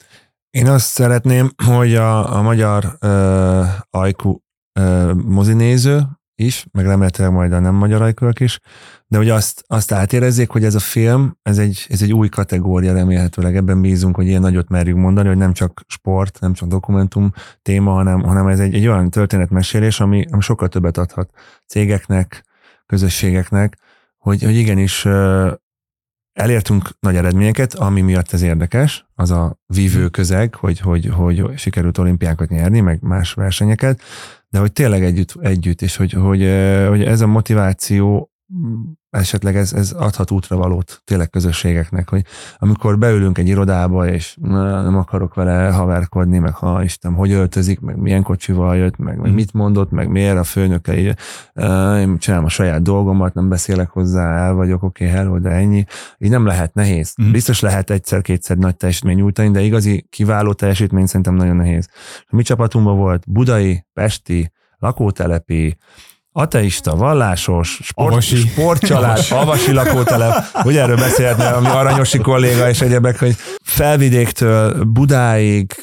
Én 0.49 0.67
azt 0.67 0.85
szeretném, 0.85 1.51
hogy 1.65 1.95
a, 1.95 2.37
a 2.37 2.41
magyar 2.41 2.97
uh, 3.01 3.67
ajkú 3.89 4.43
uh, 4.79 5.13
mozinéző 5.13 6.01
is, 6.39 6.65
meg 6.71 6.85
remélhetőleg 6.85 7.31
majd 7.31 7.51
a 7.51 7.59
nem 7.59 7.75
magyar 7.75 8.01
ajkúak 8.01 8.39
is, 8.39 8.59
de 9.07 9.17
hogy 9.17 9.29
azt, 9.29 9.63
azt 9.67 9.91
átérezzék, 9.91 10.49
hogy 10.49 10.63
ez 10.63 10.75
a 10.75 10.79
film, 10.79 11.37
ez 11.41 11.57
egy, 11.57 11.85
ez 11.89 12.01
egy 12.01 12.13
új 12.13 12.29
kategória 12.29 12.93
remélhetőleg, 12.93 13.55
ebben 13.55 13.81
bízunk, 13.81 14.15
hogy 14.15 14.27
ilyen 14.27 14.41
nagyot 14.41 14.69
merjük 14.69 14.97
mondani, 14.97 15.27
hogy 15.27 15.37
nem 15.37 15.53
csak 15.53 15.81
sport, 15.87 16.39
nem 16.39 16.53
csak 16.53 16.69
dokumentum 16.69 17.31
téma, 17.61 17.91
hanem, 17.91 18.21
hanem 18.21 18.47
ez 18.47 18.59
egy, 18.59 18.73
egy 18.73 18.87
olyan 18.87 19.09
történetmesélés, 19.09 19.99
ami, 19.99 20.25
ami 20.31 20.41
sokkal 20.41 20.67
többet 20.67 20.97
adhat 20.97 21.29
cégeknek, 21.67 22.43
közösségeknek, 22.85 23.77
hogy, 24.17 24.43
hogy 24.43 24.55
igenis 24.55 25.05
elértünk 26.39 26.89
nagy 26.99 27.15
eredményeket, 27.15 27.73
ami 27.73 28.01
miatt 28.01 28.31
ez 28.31 28.41
érdekes, 28.41 29.05
az 29.15 29.31
a 29.31 29.59
vívő 29.65 29.99
hmm. 29.99 30.09
közeg, 30.09 30.55
hogy, 30.55 30.79
hogy, 30.79 31.05
hogy 31.05 31.57
sikerült 31.57 31.97
olimpiákat 31.97 32.49
nyerni, 32.49 32.79
meg 32.79 33.01
más 33.01 33.33
versenyeket, 33.33 34.01
de 34.49 34.59
hogy 34.59 34.73
tényleg 34.73 35.03
együtt, 35.03 35.33
együtt 35.41 35.81
és 35.81 35.95
hogy, 35.95 36.11
hogy, 36.11 36.39
hogy 36.87 37.03
ez 37.03 37.21
a 37.21 37.27
motiváció 37.27 38.28
esetleg 39.09 39.55
ez, 39.55 39.73
ez 39.73 39.91
adhat 39.91 40.31
útravalót 40.31 41.01
tényleg 41.05 41.29
közösségeknek, 41.29 42.09
hogy 42.09 42.25
amikor 42.57 42.97
beülünk 42.97 43.37
egy 43.37 43.47
irodába, 43.47 44.07
és 44.07 44.37
nem 44.41 44.97
akarok 44.97 45.33
vele 45.33 45.71
haverkodni, 45.71 46.37
meg 46.37 46.53
ha 46.53 46.83
Isten, 46.83 47.13
hogy 47.13 47.31
öltözik, 47.31 47.79
meg 47.79 47.97
milyen 47.97 48.23
kocsival 48.23 48.75
jött, 48.75 48.97
meg, 48.97 49.17
meg 49.17 49.31
mm. 49.31 49.33
mit 49.33 49.53
mondott, 49.53 49.91
meg 49.91 50.09
miért 50.09 50.37
a 50.37 50.43
főnöke 50.43 50.97
így, 50.97 51.15
én 51.99 52.17
csinálom 52.17 52.45
a 52.45 52.49
saját 52.49 52.81
dolgomat, 52.81 53.33
nem 53.33 53.49
beszélek 53.49 53.89
hozzá, 53.89 54.45
el 54.45 54.53
vagyok, 54.53 54.83
oké, 54.83 55.03
okay, 55.05 55.17
hello, 55.17 55.39
de 55.39 55.49
ennyi. 55.49 55.85
Így 56.17 56.29
nem 56.29 56.45
lehet 56.45 56.73
nehéz. 56.73 57.13
Mm. 57.23 57.31
Biztos 57.31 57.59
lehet 57.59 57.89
egyszer-kétszer 57.89 58.57
nagy 58.57 58.75
teljesítmény 58.75 59.15
nyújtani, 59.15 59.51
de 59.51 59.61
igazi 59.61 60.07
kiváló 60.09 60.53
teljesítmény 60.53 61.05
szerintem 61.05 61.35
nagyon 61.35 61.55
nehéz. 61.55 61.89
A 62.27 62.35
mi 62.35 62.43
csapatunkban 62.43 62.97
volt 62.97 63.31
budai, 63.31 63.85
pesti, 63.93 64.51
lakótelepi, 64.77 65.77
ateista, 66.31 66.95
vallásos, 66.95 67.79
sport, 67.83 68.11
avasi. 68.11 68.35
sportcsalád, 68.35 69.11
avasi. 69.11 69.33
avasi 69.33 69.71
lakótelep, 69.71 70.33
ugye 70.63 70.81
erről 70.81 70.95
beszélhetne 70.95 71.47
ami 71.47 71.67
aranyosi 71.67 72.17
kolléga 72.17 72.69
és 72.69 72.81
egyebek, 72.81 73.19
hogy 73.19 73.35
felvidéktől 73.63 74.83
Budáig, 74.83 75.73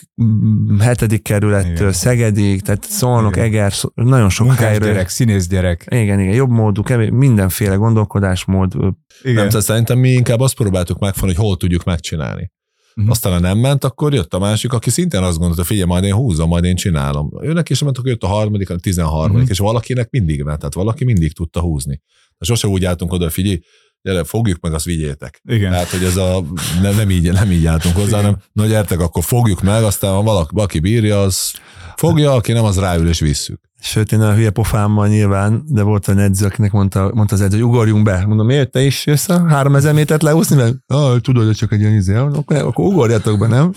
hetedik 0.80 1.22
kerülettől 1.22 1.74
igen. 1.74 1.92
Szegedig, 1.92 2.62
tehát 2.62 2.84
Szolnok, 2.84 3.36
igen. 3.36 3.44
Eger, 3.44 3.72
nagyon 3.94 4.28
sok 4.28 4.46
Munkás 4.46 4.66
helyről. 4.66 4.88
gyerek, 4.88 5.08
színész 5.08 5.46
gyerek. 5.46 5.84
Igen, 5.88 6.20
igen, 6.20 6.34
jobb 6.34 6.50
módú, 6.50 6.82
kevés, 6.82 7.08
mindenféle 7.12 7.74
gondolkodásmód. 7.74 8.74
Igen. 9.22 9.46
Nem, 9.46 9.60
szerintem 9.60 9.98
mi 9.98 10.08
inkább 10.08 10.40
azt 10.40 10.54
próbáltuk 10.54 10.98
megfogni, 10.98 11.34
hogy 11.34 11.44
hol 11.44 11.56
tudjuk 11.56 11.84
megcsinálni. 11.84 12.50
Uh-huh. 12.96 13.12
Aztán 13.12 13.32
ha 13.32 13.38
nem 13.38 13.58
ment, 13.58 13.84
akkor 13.84 14.14
jött 14.14 14.34
a 14.34 14.38
másik, 14.38 14.72
aki 14.72 14.90
szintén 14.90 15.22
azt 15.22 15.38
gondolta, 15.38 15.64
figyelj, 15.64 15.86
majd 15.86 16.04
én 16.04 16.14
húzom, 16.14 16.48
majd 16.48 16.64
én 16.64 16.76
csinálom. 16.76 17.30
Őnek 17.42 17.70
is 17.70 17.82
ment, 17.82 17.98
akkor 17.98 18.10
jött 18.10 18.22
a 18.22 18.26
harmadik, 18.26 18.70
a 18.70 18.76
tizenharmadik, 18.76 19.34
uh-huh. 19.34 19.50
és 19.50 19.58
valakinek 19.58 20.10
mindig 20.10 20.42
ment, 20.42 20.58
tehát 20.58 20.74
valaki 20.74 21.04
mindig 21.04 21.32
tudta 21.32 21.60
húzni. 21.60 22.02
De 22.38 22.46
sose 22.46 22.66
úgy 22.68 22.84
álltunk 22.84 23.12
oda, 23.12 23.30
figyelj, 23.30 23.60
gyere, 24.02 24.24
fogjuk 24.24 24.60
meg, 24.60 24.72
azt 24.72 24.84
vigyétek. 24.84 25.40
Igen. 25.44 25.70
Tehát, 25.70 25.88
hogy 25.88 26.04
ez 26.04 26.16
a, 26.16 26.44
nem, 26.82 26.94
nem, 26.94 27.10
így, 27.10 27.32
nem 27.32 27.50
így 27.50 27.66
álltunk 27.66 27.96
hozzá, 27.96 28.16
hanem, 28.16 28.36
na 28.52 28.66
gyertek, 28.66 29.00
akkor 29.00 29.24
fogjuk 29.24 29.62
meg, 29.62 29.82
aztán 29.82 30.12
ha 30.12 30.22
valaki, 30.22 30.50
valaki 30.52 30.78
bírja, 30.78 31.22
az 31.22 31.52
fogja, 31.96 32.32
aki 32.32 32.52
nem, 32.52 32.64
az 32.64 32.78
ráül 32.78 33.08
és 33.08 33.20
visszük. 33.20 33.65
Sőt, 33.80 34.12
én 34.12 34.20
a 34.20 34.34
hülye 34.34 34.50
pofámmal 34.50 35.08
nyilván, 35.08 35.62
de 35.68 35.82
volt 35.82 36.08
egy 36.08 36.18
edző, 36.18 36.46
akinek 36.46 36.72
mondta, 36.72 37.10
mondta 37.14 37.34
az 37.34 37.40
edző, 37.40 37.56
hogy 37.56 37.66
ugorjunk 37.66 38.04
be. 38.04 38.26
Mondom, 38.26 38.46
miért 38.46 38.70
te 38.70 38.80
is 38.80 39.06
jössz 39.06 39.28
a 39.28 39.46
3000 39.46 39.94
métert 39.94 40.22
leúszni? 40.22 40.56
Mert 40.56 40.74
ah, 40.86 41.18
tudod, 41.18 41.46
hogy 41.46 41.54
csak 41.54 41.72
egy 41.72 41.80
ilyen 41.80 41.94
izé, 41.94 42.14
akkor, 42.14 42.56
akkor 42.56 42.84
ugorjatok 42.84 43.38
be, 43.38 43.46
nem? 43.46 43.72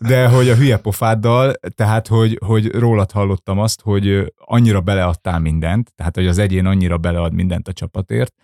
De 0.00 0.26
hogy 0.26 0.48
a 0.48 0.54
hülye 0.54 0.76
pofáddal, 0.76 1.54
tehát 1.74 2.06
hogy, 2.06 2.38
hogy 2.46 2.74
rólad 2.74 3.10
hallottam 3.10 3.58
azt, 3.58 3.80
hogy 3.82 4.32
annyira 4.36 4.80
beleadtál 4.80 5.38
mindent, 5.38 5.92
tehát 5.96 6.14
hogy 6.14 6.26
az 6.26 6.38
egyén 6.38 6.66
annyira 6.66 6.98
belead 6.98 7.32
mindent 7.32 7.68
a 7.68 7.72
csapatért, 7.72 8.34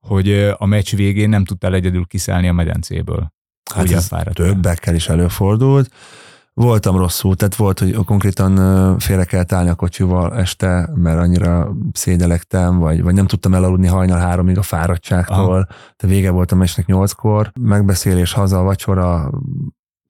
hogy 0.00 0.32
a 0.56 0.66
meccs 0.66 0.94
végén 0.94 1.28
nem 1.28 1.44
tudtál 1.44 1.74
egyedül 1.74 2.04
kiszállni 2.06 2.48
a 2.48 2.52
medencéből. 2.52 3.32
Hát 3.74 3.90
ez 3.90 4.10
többekkel 4.32 4.94
is 4.94 5.08
előfordult 5.08 5.90
voltam 6.54 6.96
rosszul, 6.96 7.36
tehát 7.36 7.56
volt, 7.56 7.78
hogy 7.78 7.94
konkrétan 8.04 8.98
félre 8.98 9.24
kellett 9.24 9.52
állni 9.52 9.68
a 9.68 9.74
kocsival 9.74 10.36
este, 10.36 10.90
mert 10.94 11.18
annyira 11.18 11.72
szédelektem, 11.92 12.78
vagy, 12.78 13.02
vagy 13.02 13.14
nem 13.14 13.26
tudtam 13.26 13.54
elaludni 13.54 13.86
hajnal 13.86 14.18
háromig 14.18 14.58
a 14.58 14.62
fáradtságtól, 14.62 15.54
Aha. 15.54 15.66
de 15.96 16.06
vége 16.06 16.30
volt 16.30 16.52
a 16.52 16.56
mesnek 16.56 16.86
nyolckor, 16.86 17.52
megbeszélés, 17.60 18.32
haza, 18.32 18.62
vacsora, 18.62 19.30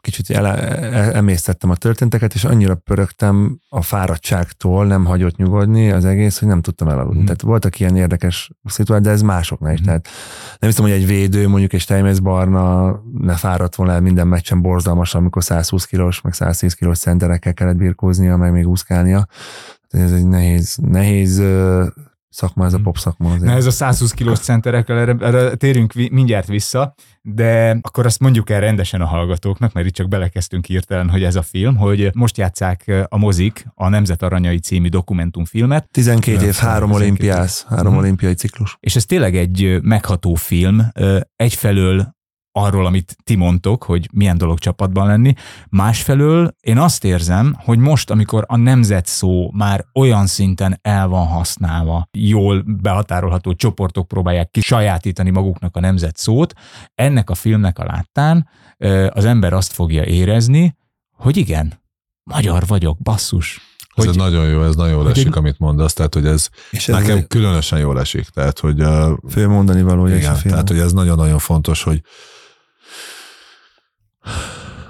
kicsit 0.01 0.31
ele, 0.31 0.55
e, 0.55 1.17
emésztettem 1.17 1.71
a 1.71 1.77
történteket, 1.77 2.35
és 2.35 2.45
annyira 2.45 2.75
pörögtem 2.75 3.59
a 3.69 3.83
fáradtságtól, 3.83 4.87
nem 4.87 5.05
hagyott 5.05 5.37
nyugodni 5.37 5.91
az 5.91 6.05
egész, 6.05 6.39
hogy 6.39 6.49
nem 6.49 6.61
tudtam 6.61 6.89
elaludni. 6.89 7.21
Mm. 7.21 7.25
Tehát 7.25 7.43
voltak 7.43 7.81
ilyen 7.81 7.97
érdekes 7.97 8.51
szituációk, 8.65 9.07
de 9.07 9.11
ez 9.11 9.23
másoknál 9.23 9.73
is. 9.73 9.81
Mm. 9.81 9.85
Tehát 9.85 10.09
nem 10.59 10.71
hiszem, 10.71 10.85
hogy 10.85 10.95
egy 10.95 11.07
védő, 11.07 11.49
mondjuk 11.49 11.73
egy 11.73 11.81
Steinmetz 11.81 12.19
barna 12.19 12.95
ne 13.21 13.35
fáradt 13.35 13.75
volna 13.75 13.93
el 13.93 14.01
minden 14.01 14.29
meccsen 14.29 14.63
borzalmas, 14.63 15.15
amikor 15.15 15.45
120 15.45 15.85
kilós, 15.85 16.21
meg 16.21 16.33
110 16.33 16.75
kilós 16.75 16.99
centerekkel 16.99 17.55
kellett 17.55 17.77
birkóznia, 17.77 18.37
meg 18.37 18.53
még 18.53 18.69
úszkálnia. 18.69 19.27
Ez 19.89 20.13
egy 20.13 20.27
nehéz, 20.27 20.79
nehéz 20.83 21.43
szakma, 22.31 22.64
ez 22.64 22.73
a 22.73 22.77
mhm. 22.77 22.85
pop 22.85 22.99
szakma. 22.99 23.29
Azért. 23.29 23.43
Na 23.43 23.53
ez 23.53 23.66
a 23.66 23.71
120 23.71 24.12
kilós 24.12 24.38
centerekkel, 24.38 24.99
erre, 24.99 25.16
erre 25.21 25.55
térünk 25.55 25.93
mindjárt 25.93 26.47
vissza, 26.47 26.95
de 27.23 27.79
akkor 27.81 28.07
azt 28.07 28.21
mondjuk 28.21 28.51
el 28.51 28.61
rendesen 28.61 29.01
a 29.01 29.07
hallgatóknak, 29.07 29.73
mert 29.73 29.87
itt 29.87 29.95
csak 29.95 30.09
belekezdtünk 30.09 30.66
hirtelen, 30.66 31.11
hogy 31.11 31.23
ez 31.23 31.37
a 31.37 31.43
film, 31.43 31.77
hogy 31.77 32.11
most 32.14 32.37
játszák 32.37 33.07
a 33.09 33.19
mozik 33.19 33.66
a 33.75 33.88
Nemzet 33.88 34.23
Aranyai 34.23 34.59
című 34.59 34.88
dokumentumfilmet. 34.88 35.88
12 35.90 36.47
év, 36.47 36.55
három 36.55 36.93
olimpiász, 36.93 37.64
három 37.69 37.93
hmm. 37.93 38.01
olimpiai 38.01 38.35
ciklus. 38.35 38.77
És 38.81 38.97
ez 38.97 39.05
tényleg 39.05 39.37
egy 39.37 39.79
megható 39.83 40.35
film, 40.35 40.83
egyfelől 41.37 42.19
arról, 42.53 42.87
amit 42.87 43.17
ti 43.25 43.35
mondtok, 43.35 43.83
hogy 43.85 44.09
milyen 44.13 44.39
dolog 44.39 44.59
csapatban 44.59 45.07
lenni. 45.07 45.35
Másfelől 45.69 46.55
én 46.61 46.79
azt 46.79 47.05
érzem, 47.05 47.55
hogy 47.59 47.79
most, 47.79 48.11
amikor 48.11 48.45
a 48.49 48.57
nemzet 48.57 49.07
szó 49.07 49.51
már 49.53 49.85
olyan 49.95 50.27
szinten 50.27 50.79
el 50.83 51.09
van 51.09 51.27
használva, 51.27 52.09
jól 52.13 52.63
behatárolható 52.67 53.53
csoportok 53.55 54.09
próbálják 54.09 54.51
ki 54.51 54.61
sajátítani 54.61 55.31
maguknak 55.31 55.77
a 55.77 55.81
nemzet 55.81 56.17
szót, 56.17 56.53
ennek 56.95 57.31
a 57.31 57.35
filmnek 57.35 57.79
a 57.79 57.85
láttán 57.85 58.49
az 59.11 59.25
ember 59.25 59.53
azt 59.53 59.73
fogja 59.73 60.05
érezni, 60.05 60.77
hogy 61.17 61.37
igen, 61.37 61.73
magyar 62.25 62.67
vagyok, 62.67 62.99
basszus. 63.03 63.61
Hogy, 63.95 64.07
ez 64.09 64.15
nagyon 64.17 64.49
jó, 64.49 64.63
ez 64.63 64.75
nagyon 64.75 64.93
jól 64.93 65.11
esik, 65.11 65.27
egy- 65.27 65.37
amit 65.37 65.59
mondasz, 65.59 65.93
tehát 65.93 66.15
hogy 66.15 66.27
ez, 66.27 66.49
És 66.71 66.89
ez 66.89 66.95
nekem 66.95 67.17
egy 67.17 67.27
különösen 67.27 67.79
jól 67.79 68.01
esik, 68.01 68.29
tehát 68.29 68.59
hogy 68.59 68.83
fő 69.29 69.49
mondani 69.49 69.83
valója 69.83 70.17
igen, 70.17 70.35
film. 70.35 70.53
tehát 70.53 70.69
hogy 70.69 70.79
ez 70.79 70.93
nagyon-nagyon 70.93 71.39
fontos, 71.39 71.83
hogy 71.83 72.03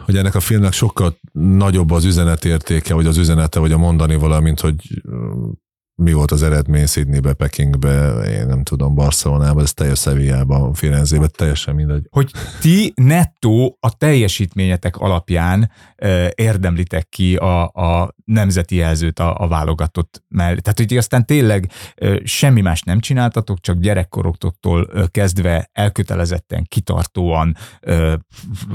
hogy 0.04 0.16
ennek 0.16 0.34
a 0.34 0.40
filmnek 0.40 0.72
sokkal 0.72 1.18
nagyobb 1.32 1.90
az 1.90 2.04
üzenetértéke, 2.04 2.94
vagy 2.94 3.06
az 3.06 3.16
üzenete, 3.16 3.58
vagy 3.58 3.72
a 3.72 3.78
mondani 3.78 4.14
valamint, 4.14 4.60
hogy 4.60 5.02
mi 6.00 6.12
volt 6.12 6.30
az 6.30 6.42
eredmény 6.42 6.86
Sydneybe, 6.86 7.32
Pekingbe, 7.32 8.22
én 8.38 8.46
nem 8.46 8.62
tudom, 8.62 8.94
Barcelonába, 8.94 9.60
ez 9.60 9.72
teljes 9.72 10.00
Sevillában, 10.00 10.72
Firenzébe, 10.74 11.26
teljesen 11.26 11.74
mindegy. 11.74 12.06
hogy 12.10 12.30
ti 12.60 12.92
nettó 12.96 13.76
a 13.80 13.96
teljesítményetek 13.96 14.96
alapján 14.96 15.70
ö, 15.96 16.26
érdemlitek 16.34 17.08
ki 17.08 17.36
a, 17.36 17.62
a 17.62 18.14
nemzeti 18.24 18.74
jelzőt 18.76 19.18
a, 19.18 19.36
a 19.38 19.48
válogatott 19.48 20.22
mellé. 20.28 20.58
Tehát, 20.58 20.78
hogy 20.78 20.86
ti 20.86 20.96
aztán 20.96 21.26
tényleg 21.26 21.70
ö, 21.96 22.16
semmi 22.24 22.60
más 22.60 22.82
nem 22.82 23.00
csináltatok, 23.00 23.60
csak 23.60 23.78
gyerekkoroktól 23.78 25.08
kezdve 25.10 25.70
elkötelezetten, 25.72 26.64
kitartóan 26.68 27.56
ö, 27.80 28.14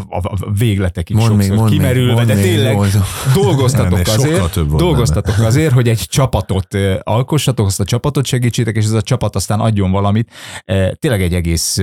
a, 0.09 0.17
a 0.17 0.51
végletekig 0.57 1.15
Mondd 1.15 1.35
még, 1.35 1.47
sokszor 1.47 1.69
még, 1.69 1.77
kimerülve, 1.77 2.13
mondd 2.13 2.27
de 2.27 2.33
még, 2.33 2.43
tényleg 2.43 2.75
Zoltó. 2.75 3.07
dolgoztatok 3.41 4.07
azért, 4.07 4.65
dolgoztatok 4.75 5.39
azért, 5.39 5.73
hogy 5.73 5.89
egy 5.89 5.99
csapatot 5.99 6.73
ö, 6.73 6.95
alkossatok, 7.15 7.65
azt 7.65 7.79
a 7.79 7.83
csapatot 7.83 8.25
segítsétek, 8.25 8.75
és 8.75 8.85
ez 8.85 8.91
a 8.91 9.01
csapat 9.01 9.35
aztán 9.35 9.59
adjon 9.59 9.91
valamit 9.91 10.31
ö, 10.65 10.91
tényleg 10.99 11.21
egy 11.21 11.33
egész 11.33 11.79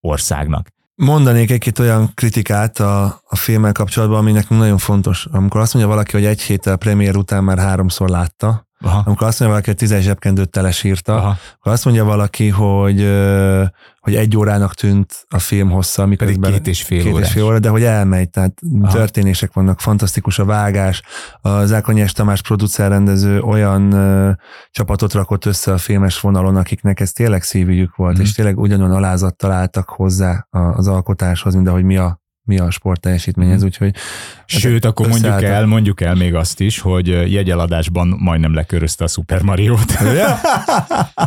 országnak. 0.00 0.74
Mondanék 0.94 1.50
egy-két 1.50 1.78
olyan 1.78 2.10
kritikát 2.14 2.78
a, 2.78 3.04
a 3.28 3.36
filmmel 3.36 3.72
kapcsolatban, 3.72 4.24
nekünk 4.24 4.60
nagyon 4.60 4.78
fontos. 4.78 5.26
Amikor 5.32 5.60
azt 5.60 5.74
mondja 5.74 5.92
valaki, 5.92 6.12
hogy 6.12 6.24
egy 6.24 6.42
héttel 6.42 6.76
premier 6.76 7.16
után 7.16 7.44
már 7.44 7.58
háromszor 7.58 8.08
látta, 8.08 8.68
Aha. 8.80 9.02
amikor 9.06 9.26
azt 9.26 9.40
mondja 9.40 9.48
valaki, 9.48 9.66
hogy 9.66 9.76
tízes 9.76 10.02
zsebkendőt 10.02 10.50
telesírta, 10.50 11.16
Aha. 11.16 11.36
akkor 11.58 11.72
azt 11.72 11.84
mondja 11.84 12.04
valaki, 12.04 12.48
hogy, 12.48 13.00
hogy 14.06 14.14
egy 14.14 14.36
órának 14.36 14.74
tűnt 14.74 15.24
a 15.28 15.38
film 15.38 15.70
hossza, 15.70 16.06
miközben 16.06 16.40
Pedig 16.40 16.56
két 16.56 16.66
és 16.66 16.82
fél 16.82 17.02
két 17.02 17.12
órás. 17.12 17.26
és 17.26 17.32
fél 17.32 17.44
óra, 17.44 17.58
de 17.58 17.68
hogy 17.68 17.82
elmegy, 17.82 18.30
tehát 18.30 18.58
Aha. 18.82 18.92
Történések 18.92 19.52
vannak, 19.52 19.80
fantasztikus 19.80 20.38
a 20.38 20.44
vágás, 20.44 21.02
az 21.40 21.72
Ákonyes 21.72 22.12
Tamás 22.12 22.42
producer 22.42 22.88
rendező 22.90 23.40
olyan 23.40 23.92
ö, 23.92 24.30
csapatot 24.70 25.12
rakott 25.12 25.44
össze 25.44 25.72
a 25.72 25.78
filmes 25.78 26.20
vonalon, 26.20 26.56
akiknek 26.56 27.00
ez 27.00 27.12
tényleg 27.12 27.42
szívügyük 27.42 27.96
volt, 27.96 28.12
Mhm. 28.12 28.22
és 28.22 28.32
tényleg 28.32 28.58
ugyanolyan 28.58 28.94
alázattal 28.94 29.50
álltak 29.52 29.88
hozzá 29.88 30.46
az 30.50 30.88
alkotáshoz, 30.88 31.54
mint 31.54 31.68
ahogy 31.68 31.84
mi 31.84 31.96
a 31.96 32.20
mi 32.46 32.58
a 32.58 32.70
sportteljesítményhez, 32.70 33.56
Mhm. 33.56 33.66
úgyhogy 33.66 33.94
Sőt, 34.46 34.84
akkor 34.84 35.06
mondjuk 35.08 35.26
összeálltak. 35.34 35.56
el, 35.60 35.66
mondjuk 35.66 36.00
el 36.00 36.14
még 36.14 36.34
azt 36.34 36.60
is, 36.60 36.78
hogy 36.80 37.06
jegyeladásban 37.32 38.16
majdnem 38.18 38.54
lekörözte 38.54 39.04
a 39.04 39.08
Super 39.08 39.42
Mario-t. 39.42 39.92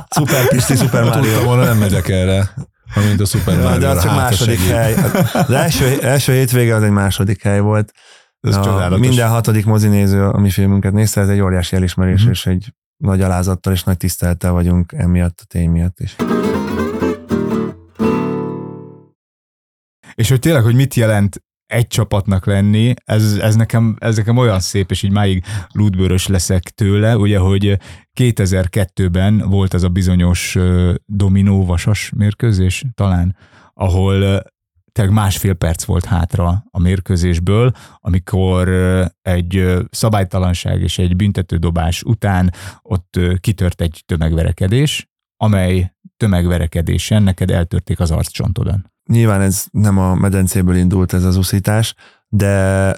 Szuper 0.09 0.47
Pisti, 0.49 0.73
Tudtam 0.75 1.05
Mario. 1.07 1.43
volna, 1.43 1.63
nem 1.63 1.77
megyek 1.77 2.07
erre, 2.09 2.53
amint 2.95 3.19
a 3.19 3.25
Super 3.25 3.53
Ja, 3.57 3.63
Mario. 3.63 3.79
de 3.79 3.87
az 3.87 4.03
csak 4.03 4.15
második 4.15 4.57
segít. 4.59 4.73
hely. 4.73 4.93
Az 5.47 5.51
első, 5.51 6.01
első 6.01 6.33
hétvége 6.33 6.75
az 6.75 6.83
egy 6.83 6.91
második 6.91 7.43
hely 7.43 7.59
volt. 7.59 7.91
Ez 8.41 8.55
a, 8.55 8.61
csodálatos. 8.63 8.99
minden 9.07 9.29
hatodik 9.29 9.65
mozinéző, 9.65 10.23
a 10.27 10.39
mi 10.39 10.49
filmünket 10.49 10.93
nézte, 10.93 11.21
ez 11.21 11.29
egy 11.29 11.39
óriási 11.39 11.75
elismerés, 11.75 12.21
Mhm. 12.21 12.29
és 12.29 12.45
egy 12.45 12.73
nagy 12.97 13.21
alázattal 13.21 13.73
és 13.73 13.83
nagy 13.83 13.97
tisztelettel 13.97 14.51
vagyunk 14.51 14.91
emiatt 14.91 15.39
a 15.41 15.45
tény 15.47 15.69
miatt 15.69 15.99
is. 15.99 16.15
És 20.19 20.29
hogy 20.29 20.39
tényleg, 20.39 20.63
hogy 20.63 20.75
mit 20.75 20.93
jelent 20.93 21.43
egy 21.65 21.87
csapatnak 21.87 22.45
lenni, 22.45 22.93
ez, 23.05 23.37
ez, 23.41 23.55
nekem, 23.55 23.95
ez 23.99 24.15
nekem 24.15 24.37
olyan 24.37 24.59
szép, 24.59 24.91
és 24.91 25.03
így 25.03 25.11
máig 25.11 25.43
lútbőrös 25.71 26.27
leszek 26.27 26.63
tőle, 26.63 27.17
ugye, 27.17 27.37
hogy 27.37 27.77
2002-ben 28.19 29.37
volt 29.37 29.73
ez 29.73 29.83
a 29.83 29.89
bizonyos 29.89 30.55
ö, 30.55 30.93
dominó 31.05 31.65
vasas 31.65 32.11
mérkőzés 32.15 32.83
talán, 32.93 33.35
ahol 33.73 34.43
tényleg 34.91 35.13
másfél 35.13 35.53
perc 35.53 35.83
volt 35.83 36.05
hátra 36.05 36.65
a 36.71 36.79
mérkőzésből, 36.79 37.71
amikor 37.97 38.69
egy 39.21 39.77
szabálytalanság 39.89 40.81
és 40.81 40.97
egy 40.97 41.15
büntetődobás 41.15 42.03
után 42.03 42.53
ott 42.81 43.19
kitört 43.39 43.81
egy 43.81 44.03
tömegverekedés, 44.05 45.09
amely 45.37 45.93
tömegverekedésen 46.17 47.23
neked 47.23 47.51
eltörték 47.51 47.99
az 47.99 48.11
arccsontodon. 48.11 48.97
Nyilván 49.11 49.41
ez 49.41 49.65
nem 49.71 49.97
a 49.97 50.15
medencéből 50.15 50.75
indult 50.75 51.13
ez 51.13 51.23
az 51.23 51.35
uszítás, 51.35 51.95
de 52.27 52.95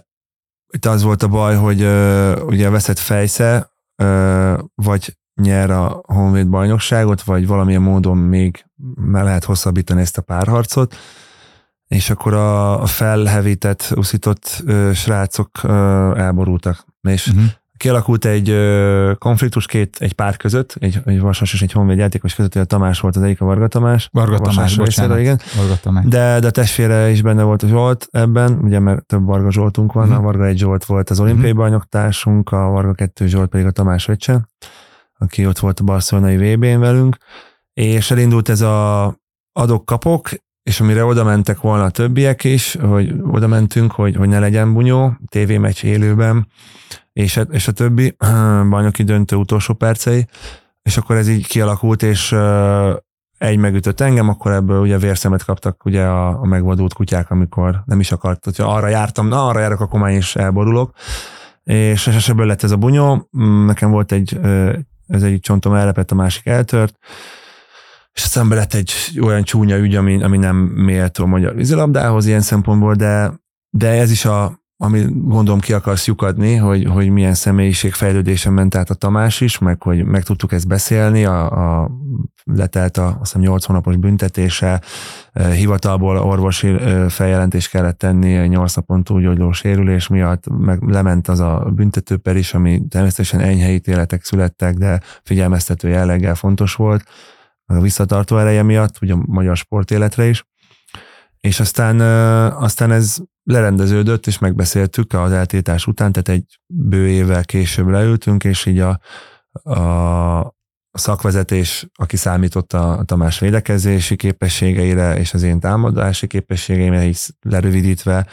itt 0.74 0.86
az 0.86 1.04
volt 1.04 1.24
a 1.24 1.28
baj, 1.28 1.56
hogy 1.56 1.82
ö, 1.82 2.42
ugye 2.42 2.70
veszett 2.70 3.00
fejsze, 3.00 3.72
ö, 3.96 4.58
vagy 4.76 5.18
nyer 5.42 5.70
a 5.70 6.02
Honvéd 6.06 6.48
bajnokságot, 6.48 7.22
vagy 7.22 7.48
valamilyen 7.48 7.82
módon 7.82 8.18
még 8.18 8.66
meg 8.96 9.24
lehet 9.24 9.44
hosszabbítani 9.44 10.02
ezt 10.02 10.18
a 10.18 10.22
párharcot, 10.22 10.96
és 11.88 12.10
akkor 12.10 12.34
a, 12.34 12.82
a 12.82 12.86
felhevített, 12.86 13.92
uszított 13.96 14.62
ö, 14.66 14.92
srácok 14.94 15.64
ö, 15.64 15.70
elborultak. 16.18 16.86
És 17.02 17.28
Uh-huh. 17.28 17.44
Kialakult 17.82 18.26
egy 18.26 18.50
ö, 18.50 19.12
konfliktus 19.18 19.66
két, 19.66 19.98
egy 20.00 20.14
pár 20.14 20.38
között, 20.38 20.76
egy, 20.80 21.00
egy 21.06 21.20
Vasas 21.20 21.54
és 21.54 21.62
egy 21.62 21.72
Honvéd 21.72 21.98
játékos 21.98 22.36
között, 22.36 22.56
a 22.56 22.64
Tamás 22.66 23.00
volt 23.00 23.16
az 23.16 23.22
egyik, 23.22 23.42
a 23.42 23.46
Varga 23.46 23.68
Tamás. 23.68 24.10
Varga 24.12 24.38
Vasas 24.38 24.54
Tamás, 24.56 24.78
részéről, 24.78 25.16
bocsánat. 25.16 25.20
Igen. 25.20 25.40
Varga 25.58 25.80
Tamás. 25.82 26.06
De, 26.06 26.40
de 26.40 26.48
a 26.48 26.52
testvére 26.52 27.10
is 27.10 27.22
benne 27.22 27.44
volt 27.44 27.64
a 27.64 27.68
Zsolt 27.68 28.08
ebben, 28.12 28.60
ugye 28.62 28.80
mert 28.80 29.06
több 29.06 29.26
Varga 29.26 29.52
Zsoltunk 29.52 29.94
van, 29.94 30.08
Mhm. 30.08 30.18
a 30.18 30.22
Varga 30.22 30.46
egy 30.46 30.58
Zsolt 30.58 30.86
volt 30.86 31.10
az 31.10 31.20
olimpiai 31.20 31.50
Mhm. 31.52 31.60
bajnoktársunk, 31.60 32.52
a 32.52 32.58
Varga 32.58 32.94
kettő 32.94 33.28
Zsolt 33.28 33.50
pedig 33.50 33.66
a 33.66 33.72
Tamás 33.72 34.08
Öccse, 34.08 34.48
aki 35.18 35.46
ott 35.48 35.60
volt 35.60 35.80
a 35.80 35.84
barcelonai 35.84 36.38
VB-n 36.56 36.80
velünk, 36.80 37.18
és 37.74 38.12
elindult 38.12 38.50
ez 38.50 38.62
a 38.62 39.16
adok-kapok, 39.54 40.30
és 40.64 40.80
amire 40.82 41.06
oda 41.06 41.24
mentek 41.24 41.60
volna 41.62 41.84
a 41.84 41.90
többiek 41.90 42.44
is, 42.44 42.76
hogy 42.82 43.14
oda 43.24 43.48
mentünk, 43.48 43.92
hogy, 43.92 44.16
hogy 44.16 44.28
ne 44.28 44.40
legyen 44.40 44.74
bunyó, 44.74 45.14
tévémeccs 45.30 45.84
élőben, 45.84 46.48
és, 47.14 47.38
a- 47.38 47.42
és 47.42 47.68
a 47.68 47.72
többi 47.72 48.16
bajnoki 48.70 49.04
döntő 49.04 49.36
utolsó 49.36 49.74
percei, 49.74 50.28
és 50.82 50.98
akkor 50.98 51.16
ez 51.16 51.28
így 51.28 51.48
kialakult, 51.48 52.04
és 52.04 52.36
egy 53.38 53.58
megütött 53.58 54.00
engem, 54.00 54.30
akkor 54.30 54.52
ebből 54.52 54.82
ugye 54.82 54.98
vérszemet 54.98 55.44
kaptak 55.44 55.86
ugye 55.86 56.04
a, 56.04 56.40
a 56.42 56.46
megvadult 56.46 56.94
kutyák, 56.94 57.32
amikor 57.32 57.82
nem 57.86 58.00
is 58.00 58.12
akart, 58.12 58.46
hogyha 58.46 58.74
arra 58.74 58.88
jártam, 58.88 59.28
na 59.28 59.48
arra 59.48 59.60
járok, 59.60 59.80
akkor 59.80 60.00
már 60.00 60.12
is 60.12 60.36
elborulok. 60.36 60.94
És, 61.64 62.08
és 62.08 62.30
ebből 62.30 62.46
lett 62.46 62.64
ez 62.64 62.72
a 62.72 62.78
bunyó, 62.78 63.30
Mm, 63.38 63.66
nekem 63.66 63.92
volt 63.92 64.12
egy, 64.12 64.40
ez 65.08 65.24
egy 65.24 65.40
csontom 65.40 65.74
elrepett, 65.74 66.12
a 66.12 66.16
másik 66.16 66.46
eltört, 66.46 66.98
és 68.14 68.24
aztán 68.24 68.50
be 68.50 68.56
lett 68.56 68.74
egy 68.74 68.94
olyan 69.22 69.44
csúnya 69.44 69.78
ügy, 69.78 69.96
ami, 69.96 70.24
ami 70.24 70.38
nem 70.38 70.56
méltó 70.56 71.24
a 71.24 71.28
magyar 71.28 71.56
vízilabdához 71.56 72.26
ilyen 72.26 72.42
szempontból, 72.42 72.94
de, 72.94 73.32
de 73.70 73.88
ez 73.90 74.12
is 74.12 74.26
a, 74.26 74.61
ami 74.84 75.06
gondolom 75.10 75.60
ki 75.60 75.74
akarsz 75.74 76.08
lyukadni, 76.08 76.56
hogy, 76.56 76.86
hogy 76.86 77.10
milyen 77.10 77.34
személyiség 77.34 77.94
fejlődésen 77.94 78.54
ment 78.54 78.76
át 78.76 78.90
a 78.90 78.94
Tamás 78.94 79.42
is, 79.42 79.58
meg 79.58 79.82
hogy 79.82 80.06
meg 80.06 80.24
tudtuk 80.24 80.52
ezt 80.52 80.68
beszélni, 80.68 81.26
a, 81.26 81.82
a 81.82 81.92
letelt 82.44 82.98
a 82.98 83.06
azt 83.06 83.18
hiszem 83.20 83.42
8 83.42 83.66
hónapos 83.66 83.96
büntetése, 83.96 84.82
eh, 85.32 85.52
hivatalból 85.52 86.18
orvosi 86.18 86.68
eh, 86.68 87.10
feljelentést 87.10 87.70
kellett 87.70 87.98
tenni 87.98 88.48
8 88.48 88.76
napon 88.76 89.04
túlgyógyló 89.04 89.52
sérülés 89.52 90.08
miatt, 90.08 90.44
meg 90.50 90.82
lement 90.82 91.28
az 91.28 91.40
a 91.40 91.72
büntetőper 91.76 92.36
is, 92.36 92.54
ami 92.54 92.82
természetesen 92.90 93.40
enyhe 93.40 93.72
ítéletek 93.72 94.24
születtek, 94.24 94.74
de 94.74 95.02
figyelmeztető 95.24 95.90
jelleggel 95.90 96.36
fontos 96.36 96.76
volt, 96.76 97.04
a 97.66 97.80
visszatartó 97.80 98.38
ereje 98.38 98.64
miatt, 98.64 99.02
ugye 99.02 99.14
a 99.14 99.24
magyar 99.26 99.56
sportéletre 99.56 100.26
is. 100.26 100.46
És 101.42 101.60
aztán, 101.60 102.00
aztán 102.52 102.92
ez 102.92 103.18
lerendeződött, 103.44 104.28
és 104.28 104.38
megbeszéltük 104.40 105.14
az 105.14 105.32
eltiltás 105.32 105.88
után, 105.88 106.12
tehát 106.12 106.30
egy 106.30 106.60
bő 106.68 107.08
évvel 107.08 107.46
később 107.46 107.88
leültünk, 107.88 108.44
és 108.44 108.66
így 108.66 108.80
a, 108.80 109.00
a 109.74 110.56
szakvezetés, 110.92 111.88
aki 111.94 112.18
számított 112.18 112.74
a 112.74 113.04
Tamás 113.06 113.40
védekezési 113.40 114.16
képességeire, 114.16 115.18
és 115.18 115.34
az 115.34 115.44
én 115.44 115.60
támadási 115.60 116.28
képességeimre 116.28 117.04
is 117.04 117.30
lerövidítve, 117.42 118.28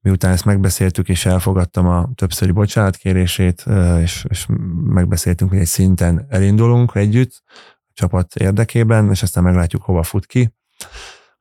miután 0.00 0.32
ezt 0.32 0.44
megbeszéltük, 0.44 1.08
és 1.08 1.26
elfogadtam 1.26 1.86
a 1.86 2.10
többszöri 2.14 2.50
bocsánatkérését, 2.50 3.64
és, 4.00 4.24
és 4.28 4.46
megbeszéltünk, 4.84 5.50
hogy 5.50 5.60
egy 5.60 5.66
szinten 5.66 6.26
elindulunk 6.28 6.94
együtt, 6.94 7.42
a 7.88 7.92
csapat 7.92 8.34
érdekében, 8.34 9.10
és 9.10 9.22
aztán 9.22 9.42
meglátjuk, 9.42 9.82
hova 9.82 10.02
fut 10.02 10.26
ki. 10.26 10.54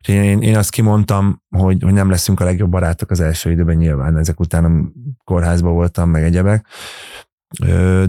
Úgyhogy 0.01 0.15
én, 0.15 0.41
én 0.41 0.57
azt 0.57 0.69
kimondtam, 0.69 1.41
hogy, 1.49 1.83
hogy 1.83 1.93
nem 1.93 2.09
leszünk 2.09 2.39
a 2.39 2.43
legjobb 2.43 2.69
barátok 2.69 3.09
az 3.11 3.19
első 3.19 3.51
időben 3.51 3.75
nyilván, 3.75 4.17
ezek 4.17 4.39
után 4.39 4.93
kórházban 5.23 5.73
voltam, 5.73 6.09
meg 6.09 6.23
egyebek, 6.23 6.67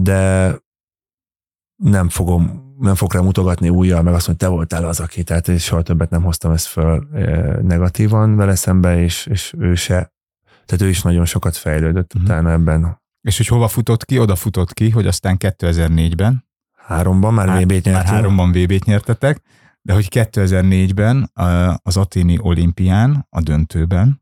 de 0.01 0.51
nem 1.75 2.09
fogom 2.09 2.61
nem 2.79 2.95
fog 2.95 3.13
rá 3.13 3.19
mutogatni 3.19 3.69
újjal, 3.69 4.01
meg 4.01 4.13
azt 4.13 4.27
mondja, 4.27 4.47
te 4.47 4.53
voltál 4.53 4.85
az, 4.85 4.99
aki, 4.99 5.23
tehát 5.23 5.47
és 5.47 5.63
soha 5.63 5.81
többet 5.81 6.09
nem 6.09 6.23
hoztam 6.23 6.51
ezt 6.51 6.65
föl 6.65 7.07
negatívan 7.61 8.35
vele 8.35 8.55
szembe, 8.55 9.01
és, 9.01 9.25
és 9.25 9.53
ő 9.57 9.75
se, 9.75 10.13
tehát 10.65 10.81
ő 10.81 10.87
is 10.87 11.01
nagyon 11.01 11.25
sokat 11.25 11.55
fejlődött 11.55 12.13
uh-huh. 12.13 12.23
utána 12.29 12.51
ebben. 12.51 13.01
És 13.21 13.37
hogy 13.37 13.47
hova 13.47 13.67
futott 13.67 14.05
ki? 14.05 14.19
Oda 14.19 14.35
futott 14.35 14.73
ki, 14.73 14.89
hogy 14.89 15.07
aztán 15.07 15.37
2004-ben 15.39 16.45
Háromban 16.87 17.33
már 17.33 17.47
VB-t 17.47 17.69
nyertünk. 17.69 17.95
Már 17.95 18.05
háromban 18.05 18.51
VB-t 18.51 18.85
nyertetek, 18.85 19.41
de 19.85 19.93
hogy 19.93 20.07
2004-ben 20.11 21.31
az 21.83 21.97
aténi 21.97 22.37
olimpián, 22.41 23.27
a 23.29 23.41
döntőben, 23.41 24.21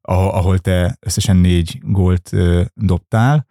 ahol 0.00 0.58
te 0.58 0.96
összesen 1.00 1.36
négy 1.36 1.80
gólt 1.82 2.30
dobtál, 2.74 3.46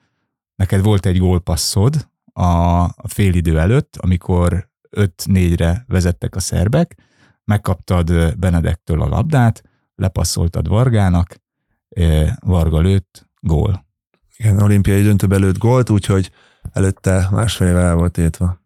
neked 0.56 0.82
volt 0.82 1.06
egy 1.06 1.18
gólpasszod 1.18 2.10
a 2.34 3.08
félidő 3.08 3.60
előtt, 3.60 3.98
amikor 3.98 4.70
5-4-re 4.92 5.84
vezettek 5.88 6.36
a 6.36 6.40
szerbek, 6.40 6.96
megkaptad 7.44 8.38
Benedektől 8.38 9.02
a 9.02 9.08
labdát, 9.08 9.64
lepasszoltad 9.96 10.68
Vargának, 10.68 11.36
Varga 12.40 12.80
lőtt, 12.80 13.30
gól. 13.40 13.86
Igen, 14.38 14.62
olimpiai 14.62 15.02
döntőbe 15.02 15.38
lőtt 15.38 15.58
gólt, 15.58 15.90
úgyhogy 15.90 16.32
előtte 16.72 17.28
másfél 17.32 17.68
évvel 17.68 17.86
el 17.86 17.96
volt 17.96 18.12
tétva. 18.12 18.61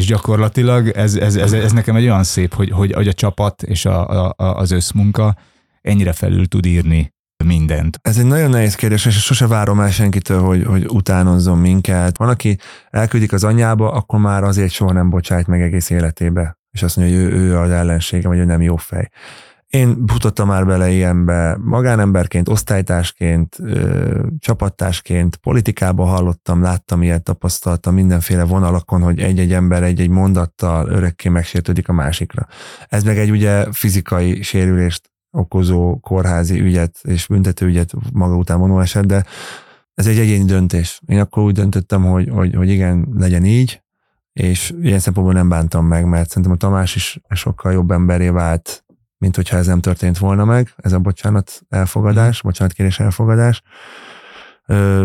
És 0.00 0.06
gyakorlatilag 0.06 0.88
ez, 0.88 1.14
ez, 1.14 1.36
ez, 1.36 1.52
ez 1.52 1.72
nekem 1.72 1.96
egy 1.96 2.02
olyan 2.02 2.24
szép, 2.24 2.54
hogy, 2.54 2.70
hogy, 2.70 2.92
hogy 2.92 3.08
a 3.08 3.12
csapat 3.12 3.62
és 3.62 3.84
a, 3.84 4.28
a, 4.28 4.34
az 4.36 4.70
összmunka 4.70 5.36
ennyire 5.80 6.12
felül 6.12 6.46
tud 6.46 6.66
írni 6.66 7.14
mindent. 7.44 7.98
Ez 8.02 8.18
egy 8.18 8.24
nagyon 8.24 8.50
nehéz 8.50 8.74
kérdés, 8.74 9.06
és 9.06 9.22
sose 9.22 9.46
várom 9.46 9.80
el 9.80 9.90
senkitől, 9.90 10.40
hogy, 10.40 10.64
hogy 10.64 10.86
utánozzon 10.88 11.58
minket. 11.58 12.16
Van, 12.16 12.28
aki 12.28 12.58
elküldik 12.90 13.32
az 13.32 13.44
anyjába, 13.44 13.92
akkor 13.92 14.18
már 14.18 14.42
azért 14.44 14.72
soha 14.72 14.92
nem 14.92 15.10
bocsájt 15.10 15.46
meg 15.46 15.62
egész 15.62 15.90
életébe. 15.90 16.58
És 16.70 16.82
azt 16.82 16.96
mondja, 16.96 17.16
hogy 17.16 17.24
ő, 17.24 17.32
ő 17.32 17.58
az 17.58 17.70
ellensége, 17.70 18.28
vagy 18.28 18.38
ő 18.38 18.44
nem 18.44 18.62
jó 18.62 18.76
fej. 18.76 19.08
Én 19.70 20.06
futottam 20.06 20.48
már 20.48 20.66
bele 20.66 20.90
ilyenbe, 20.90 21.58
magánemberként, 21.60 22.48
osztálytásként, 22.48 23.56
ö, 23.58 24.26
csapattársként, 24.38 25.36
politikában 25.36 26.08
hallottam, 26.08 26.62
láttam 26.62 27.02
ilyet, 27.02 27.22
tapasztaltam 27.22 27.94
mindenféle 27.94 28.44
vonalakon, 28.44 29.02
hogy 29.02 29.20
egy-egy 29.20 29.52
ember 29.52 29.82
egy-egy 29.82 30.08
mondattal 30.08 30.88
örökké 30.88 31.28
megsértődik 31.28 31.88
a 31.88 31.92
másikra. 31.92 32.46
Ez 32.88 33.04
meg 33.04 33.18
egy 33.18 33.30
ugye 33.30 33.72
fizikai 33.72 34.42
sérülést 34.42 35.10
okozó 35.30 35.98
kórházi 35.98 36.60
ügyet 36.60 36.98
és 37.02 37.26
büntető 37.26 37.66
ügyet 37.66 37.92
maga 38.12 38.36
után 38.36 38.58
vonó 38.58 38.80
eset, 38.80 39.06
de 39.06 39.24
ez 39.94 40.06
egy 40.06 40.18
egyéni 40.18 40.44
döntés. 40.44 41.00
Én 41.06 41.20
akkor 41.20 41.42
úgy 41.42 41.54
döntöttem, 41.54 42.04
hogy, 42.04 42.28
hogy, 42.28 42.54
hogy 42.54 42.70
igen, 42.70 43.08
legyen 43.16 43.44
így, 43.44 43.82
és 44.32 44.74
ilyen 44.82 44.98
szempontból 44.98 45.34
nem 45.34 45.48
bántam 45.48 45.86
meg, 45.86 46.04
mert 46.04 46.28
szerintem 46.28 46.52
a 46.52 46.56
Tamás 46.56 46.96
is 46.96 47.20
sokkal 47.30 47.72
jobb 47.72 47.90
emberé 47.90 48.28
vált, 48.28 48.84
mint 49.20 49.36
hogyha 49.36 49.56
ez 49.56 49.66
nem 49.66 49.80
történt 49.80 50.18
volna 50.18 50.44
meg, 50.44 50.72
ez 50.76 50.92
a 50.92 50.98
bocsánat 50.98 51.62
elfogadás, 51.68 52.36
mm. 52.36 52.48
bocsánat 52.48 52.72
kérés 52.72 53.00
elfogadás. 53.00 53.62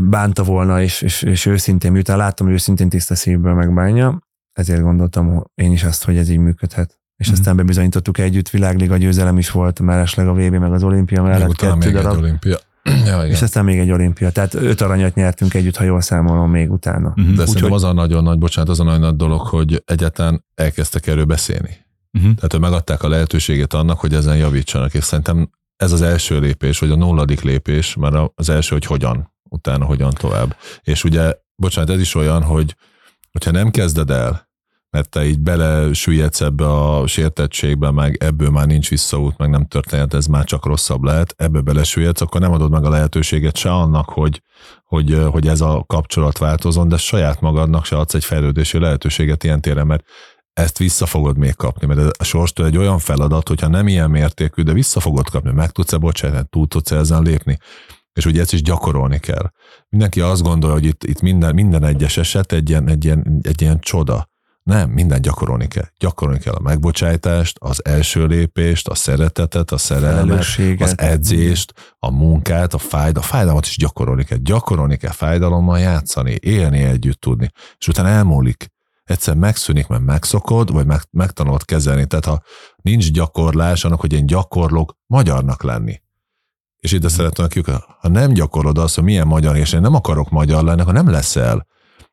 Bánta 0.02 0.44
volna, 0.44 0.82
és, 0.82 1.02
és, 1.02 1.22
és 1.22 1.46
őszintén, 1.46 1.92
miután 1.92 2.18
láttam, 2.18 2.46
hogy 2.46 2.56
őszintén 2.56 2.90
tiszta 2.90 3.16
szívből 3.16 3.54
megbánja, 3.54 4.20
ezért 4.54 4.82
gondoltam 4.82 5.44
én 5.54 5.72
is 5.72 5.84
azt, 5.84 6.04
hogy 6.04 6.18
ez 6.18 6.30
így 6.30 6.38
működhet. 6.38 7.00
És 7.16 7.28
mm-hmm. 7.28 7.36
aztán 7.40 7.56
bebizonyítottuk 7.56 8.18
együtt, 8.18 8.50
világliga 8.50 8.98
győzelem 8.98 9.38
is 9.38 9.52
volt, 9.52 9.80
mellesleg 9.80 10.28
a 10.28 10.34
VB 10.34 10.54
meg 10.54 10.74
az 10.74 10.84
olimpia 10.84 11.24
mellett 11.24 11.56
kettő 11.56 11.76
még 11.76 11.94
darab. 11.94 12.16
Egy 12.16 12.24
olimpia. 12.24 12.58
Ja, 13.06 13.16
igen. 13.16 13.30
És 13.30 13.42
aztán 13.42 13.64
még 13.64 13.80
egy 13.80 13.92
olimpia. 13.92 14.32
Tehát 14.32 14.54
öt 14.54 14.82
aranyat 14.82 15.16
nyertünk 15.16 15.54
együtt, 15.54 15.76
ha 15.76 15.84
jól 15.84 16.02
számolom 16.02 16.52
még 16.52 16.72
utána. 16.72 17.14
Mm-hmm. 17.22 17.34
De 17.34 17.42
Úgy, 17.42 17.48
szerintem 17.48 17.70
hogy... 17.70 17.72
az 17.72 17.84
a 17.84 17.94
nagyon 17.94 18.24
nagy, 18.24 18.38
bocsánat, 18.38 18.70
az 18.70 18.80
a 18.80 18.84
nagyon 18.84 19.00
nagy 19.00 19.16
dolog, 19.16 19.42
hogy 19.42 19.84
egyáltalán 19.86 20.46
elkezdtek 20.56 21.08
erről 21.08 21.26
beszélni. 21.26 21.85
Uh-huh. 22.16 22.36
Tehát, 22.36 22.52
hogy 22.52 22.60
megadták 22.60 23.04
a 23.04 23.10
lehetőséget 23.10 23.74
annak, 23.74 24.00
hogy 24.00 24.14
ezen 24.14 24.38
javítsanak, 24.38 24.94
és 24.94 25.04
szerintem 25.04 25.50
ez 25.76 25.92
az 25.92 26.02
első 26.02 26.40
lépés, 26.40 26.80
vagy 26.80 26.92
a 26.92 26.96
nulladik 26.96 27.42
lépés, 27.42 27.96
mert 27.96 28.32
az 28.36 28.50
első, 28.50 28.74
hogy 28.74 28.86
hogyan, 28.86 29.34
utána 29.44 29.86
hogyan 29.86 30.14
tovább. 30.14 30.56
És 30.82 31.04
ugye, 31.04 31.34
bocsánat, 31.56 31.90
ez 31.90 32.00
is 32.00 32.16
olyan, 32.16 32.44
hogy 32.44 32.76
hogyha 33.32 33.52
nem 33.52 33.72
kezded 33.72 34.10
el, 34.10 34.50
mert 34.90 35.10
te 35.10 35.26
így 35.26 35.40
belesüllyedsz 35.40 36.42
ebbe 36.42 36.68
a 36.68 37.08
sértettségbe, 37.08 37.92
meg 37.92 38.24
ebből 38.24 38.50
már 38.50 38.68
nincs 38.68 38.90
visszaút, 38.90 39.38
meg 39.38 39.50
nem 39.50 39.66
történhet, 39.66 40.14
ez 40.14 40.26
már 40.26 40.44
csak 40.44 40.66
rosszabb 40.66 41.04
lehet, 41.04 41.34
ebbe 41.38 41.62
belesüllyedsz, 41.62 42.22
akkor 42.22 42.42
nem 42.42 42.52
adod 42.52 42.72
meg 42.72 42.84
a 42.84 42.90
lehetőséget 42.90 43.58
se 43.58 43.72
annak, 43.72 44.10
hogy, 44.10 44.42
hogy, 44.86 45.26
hogy 45.32 45.48
ez 45.48 45.62
a 45.62 45.84
kapcsolat 45.88 46.38
változon, 46.38 46.88
de 46.88 46.98
saját 46.98 47.42
magadnak 47.42 47.86
se 47.86 47.98
adsz 47.98 48.14
egy 48.14 48.26
fejlődési 48.26 48.80
lehetőséget 48.80 49.44
ilyen 49.44 49.62
téren, 49.62 49.88
mert 49.88 50.04
ezt 50.56 50.78
vissza 50.78 51.06
fogod 51.06 51.38
még 51.38 51.56
kapni, 51.56 51.88
mert 51.88 52.18
a 52.18 52.24
sorstól 52.24 52.66
egy 52.66 52.78
olyan 52.78 53.00
feladat, 53.00 53.48
hogyha 53.48 53.68
nem 53.68 53.88
ilyen 53.88 54.10
mértékű, 54.10 54.62
de 54.62 54.74
vissza 54.74 55.00
fogod 55.00 55.30
kapni, 55.30 55.52
meg 55.52 55.72
tudsz-e 55.72 55.98
bocsánat, 55.98 56.50
túl 56.50 56.68
tudsz 56.68 56.92
-e 56.92 56.96
ezen 56.96 57.22
lépni. 57.22 57.58
És 58.14 58.26
ugye 58.26 58.42
ezt 58.42 58.54
is 58.54 58.62
gyakorolni 58.62 59.20
kell. 59.20 59.52
Mindenki 59.90 60.22
azt 60.22 60.42
gondolja, 60.42 60.76
hogy 60.76 60.86
itt, 60.86 61.04
itt 61.04 61.22
minden, 61.22 61.54
minden 61.54 61.84
egyes 61.84 62.18
eset 62.18 62.52
egy 62.52 62.70
ilyen, 62.70 62.90
egy, 62.90 63.06
ilyen, 63.06 63.40
egy 63.42 63.62
ilyen 63.62 63.80
csoda. 63.80 64.30
Nem, 64.64 64.90
minden 64.90 65.22
gyakorolni 65.22 65.68
kell. 65.68 65.88
Gyakorolni 65.98 66.40
kell 66.40 66.54
a 66.54 66.62
megbocsájtást, 66.62 67.58
az 67.60 67.86
első 67.86 68.26
lépést, 68.26 68.88
a 68.88 68.96
szeretetet, 68.96 69.72
a 69.72 69.78
szerelmet, 69.78 70.46
az 70.80 70.94
edzést, 70.98 71.96
a 72.00 72.12
munkát, 72.12 72.74
a 72.74 72.78
fájd, 72.78 73.18
a 73.18 73.22
fájdalmat 73.22 73.66
is 73.66 73.78
gyakorolni 73.78 74.24
kell. 74.24 74.38
Gyakorolni 74.42 74.98
kell 74.98 75.12
fájdalommal 75.12 75.80
játszani, 75.80 76.38
élni 76.42 76.84
együtt 76.84 77.20
tudni. 77.20 77.52
És 77.78 77.88
utána 77.88 78.10
elmúlik 78.10 78.74
egyszer 79.06 79.36
megszűnik, 79.36 79.88
mert 79.88 80.04
megszokod, 80.04 80.72
vagy 80.72 80.86
meg, 80.86 81.00
megtanulod 81.12 81.66
kezelni. 81.66 82.06
Tehát 82.06 82.26
ha 82.26 82.42
nincs 82.82 83.12
gyakorlás, 83.12 83.86
annak, 83.86 84.00
hogy 84.00 84.14
én 84.14 84.26
gyakorlok 84.26 84.98
magyarnak 85.08 85.64
lenni. 85.64 86.02
És 86.78 86.92
ide 86.92 87.10
szeretném 87.10 87.46
nekik, 87.46 87.76
ha 88.00 88.08
nem 88.08 88.34
gyakorod 88.34 88.78
azt, 88.78 88.96
hogy 88.96 89.04
milyen 89.04 89.28
magyar, 89.28 89.56
és 89.56 89.74
én 89.74 89.82
nem 89.82 89.94
akarok 89.94 90.30
magyar 90.30 90.64
lenni, 90.64 90.82
ha 90.82 90.92
nem 90.92 91.10
leszel. 91.10 91.68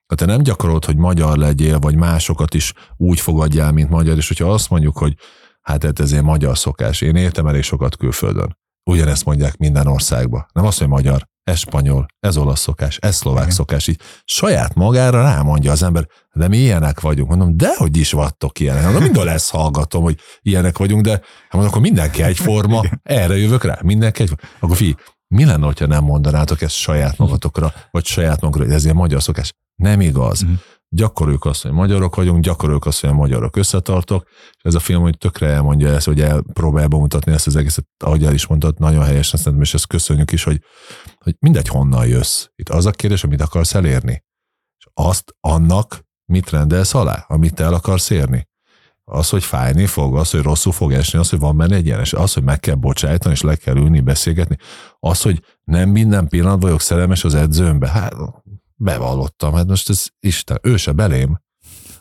Ha 0.07 0.15
te 0.15 0.25
nem 0.25 0.43
gyakorolod, 0.43 0.85
hogy 0.85 0.97
magyar 0.97 1.37
legyél, 1.37 1.79
vagy 1.79 1.97
másokat 1.97 2.55
is 2.55 2.73
úgy 2.97 3.21
fogadjál, 3.21 3.73
mint 3.73 3.91
magyar, 3.91 4.17
és 4.17 4.29
hogyha 4.29 4.53
azt 4.53 4.71
mondjuk, 4.71 4.99
hogy 4.99 5.15
hát 5.61 5.85
ez 5.85 5.93
ezért 5.97 6.23
magyar 6.23 6.59
szokás, 6.59 7.01
én 7.01 7.17
éltem 7.17 7.47
elég 7.47 7.63
sokat 7.63 7.97
külföldön. 7.97 8.57
Ugyanezt 8.85 9.25
mondják 9.25 9.57
minden 9.57 9.87
országba. 9.87 10.47
Nem 10.53 10.65
azt, 10.65 10.79
hogy 10.79 10.89
magyar, 10.89 11.31
ez 11.45 11.59
spanyol, 11.59 12.07
ez 12.21 12.37
olasz 12.37 12.61
szokás, 12.61 12.97
ez 12.97 13.17
szlovák 13.17 13.43
Igen. 13.43 13.55
szokás. 13.55 13.87
Így 13.87 14.01
saját 14.25 14.75
magára 14.75 15.23
rámondja 15.23 15.73
az 15.73 15.83
ember, 15.83 16.07
de 16.33 16.49
mi 16.49 16.57
ilyenek 16.57 17.01
vagyunk. 17.01 17.29
Mondom, 17.29 17.57
de 17.57 17.75
hogy 17.77 17.97
is 17.97 18.13
vattok 18.13 18.61
ilyenek. 18.61 18.83
Mondom, 18.83 19.03
mind 19.03 19.17
lesz 19.17 19.51
hallgatom, 19.51 20.03
hogy 20.03 20.19
ilyenek 20.41 20.79
vagyunk, 20.79 21.03
de 21.03 21.11
hát 21.11 21.23
mondom, 21.53 21.71
akkor 21.71 21.83
mindenki 21.83 22.23
egyforma, 22.33 22.81
Igen. 22.85 23.01
erre 23.03 23.37
jövök 23.37 23.65
rá, 23.65 23.79
mindenki 23.83 24.23
egyforma. 24.23 24.49
Akkor 24.61 24.77
fi, 24.77 24.97
mi 25.29 25.45
lenne, 25.45 25.73
ha 25.79 25.87
nem 25.87 26.05
mondanátok 26.05 26.63
ezt 26.63 26.75
saját 26.75 27.19
magatokra, 27.19 27.73
vagy 27.91 28.05
saját 28.05 28.41
magukra, 28.41 28.65
hogy 28.65 28.73
ez 28.73 28.85
ilyen 28.85 28.97
magyar 28.97 29.23
szokás? 29.23 29.53
Nem 29.75 30.01
igaz. 30.01 30.43
Uh-huh 30.43 30.59
gyakoroljuk 30.95 31.45
azt, 31.45 31.63
hogy 31.63 31.73
magyarok 31.73 32.17
vagyunk, 32.17 32.43
gyakoroljuk 32.43 32.87
azt, 32.87 33.01
hogy 33.01 33.11
a 33.11 33.13
magyarok 33.13 33.57
összetartok, 33.57 34.29
és 34.29 34.63
ez 34.63 34.75
a 34.75 34.81
film, 34.81 35.03
hogy 35.03 35.19
tökre 35.19 35.47
elmondja 35.47 35.89
ezt, 35.89 36.07
hogy 36.07 36.21
elpróbál 36.21 36.87
bemutatni 36.87 37.33
ezt 37.33 37.47
az 37.47 37.57
egészet, 37.57 37.87
ahogy 38.05 38.25
el 38.25 38.35
is 38.35 38.47
mondtad, 38.47 38.79
nagyon 38.79 39.05
helyesen 39.05 39.39
szerintem, 39.39 39.63
és 39.63 39.75
ezt 39.75 39.87
köszönjük 39.87 40.33
is, 40.33 40.45
hogy, 40.45 40.63
hogy 41.19 41.37
mindegy 41.39 41.69
honnan 41.69 42.07
jössz. 42.07 42.47
Itt 42.55 42.69
az 42.69 42.87
a 42.87 42.91
kérdés, 42.91 43.25
amit 43.25 43.41
akarsz 43.41 43.75
elérni. 43.75 44.25
És 44.79 44.87
azt 44.95 45.35
annak 45.41 46.05
mit 46.25 46.51
rendelsz 46.51 46.95
alá, 46.95 47.25
amit 47.29 47.61
el 47.61 47.75
akarsz 47.75 48.11
érni. 48.11 48.51
Az, 49.05 49.29
hogy 49.29 49.45
fájni 49.45 49.87
fog, 49.87 50.17
az, 50.17 50.31
hogy 50.31 50.43
rosszul 50.43 50.73
fog 50.73 50.93
esni, 50.93 51.19
az, 51.19 51.31
hogy 51.31 51.39
van 51.39 51.57
benne 51.57 51.75
egy 51.75 51.87
ilyen, 51.87 52.01
és 52.01 52.13
az, 52.13 52.33
hogy 52.33 52.43
meg 52.43 52.61
kell 52.61 52.75
bocsájtani, 52.75 53.35
és 53.35 53.41
le 53.41 53.57
kell 53.57 53.77
ülni, 53.77 54.01
beszélgetni, 54.01 54.57
az, 54.99 55.23
hogy 55.23 55.43
nem 55.65 55.89
minden 55.89 56.29
pillanat 56.29 56.63
vagyok 56.63 56.81
szerelmes 56.81 57.25
az 57.25 57.35
edzőmbe, 57.35 57.89
hát 57.89 58.15
bevallottam, 58.83 59.55
hát 59.55 59.67
most 59.67 59.89
ez 59.89 60.07
Isten, 60.21 60.59
ő 60.63 60.77
se 60.77 60.93
belém, 60.93 61.41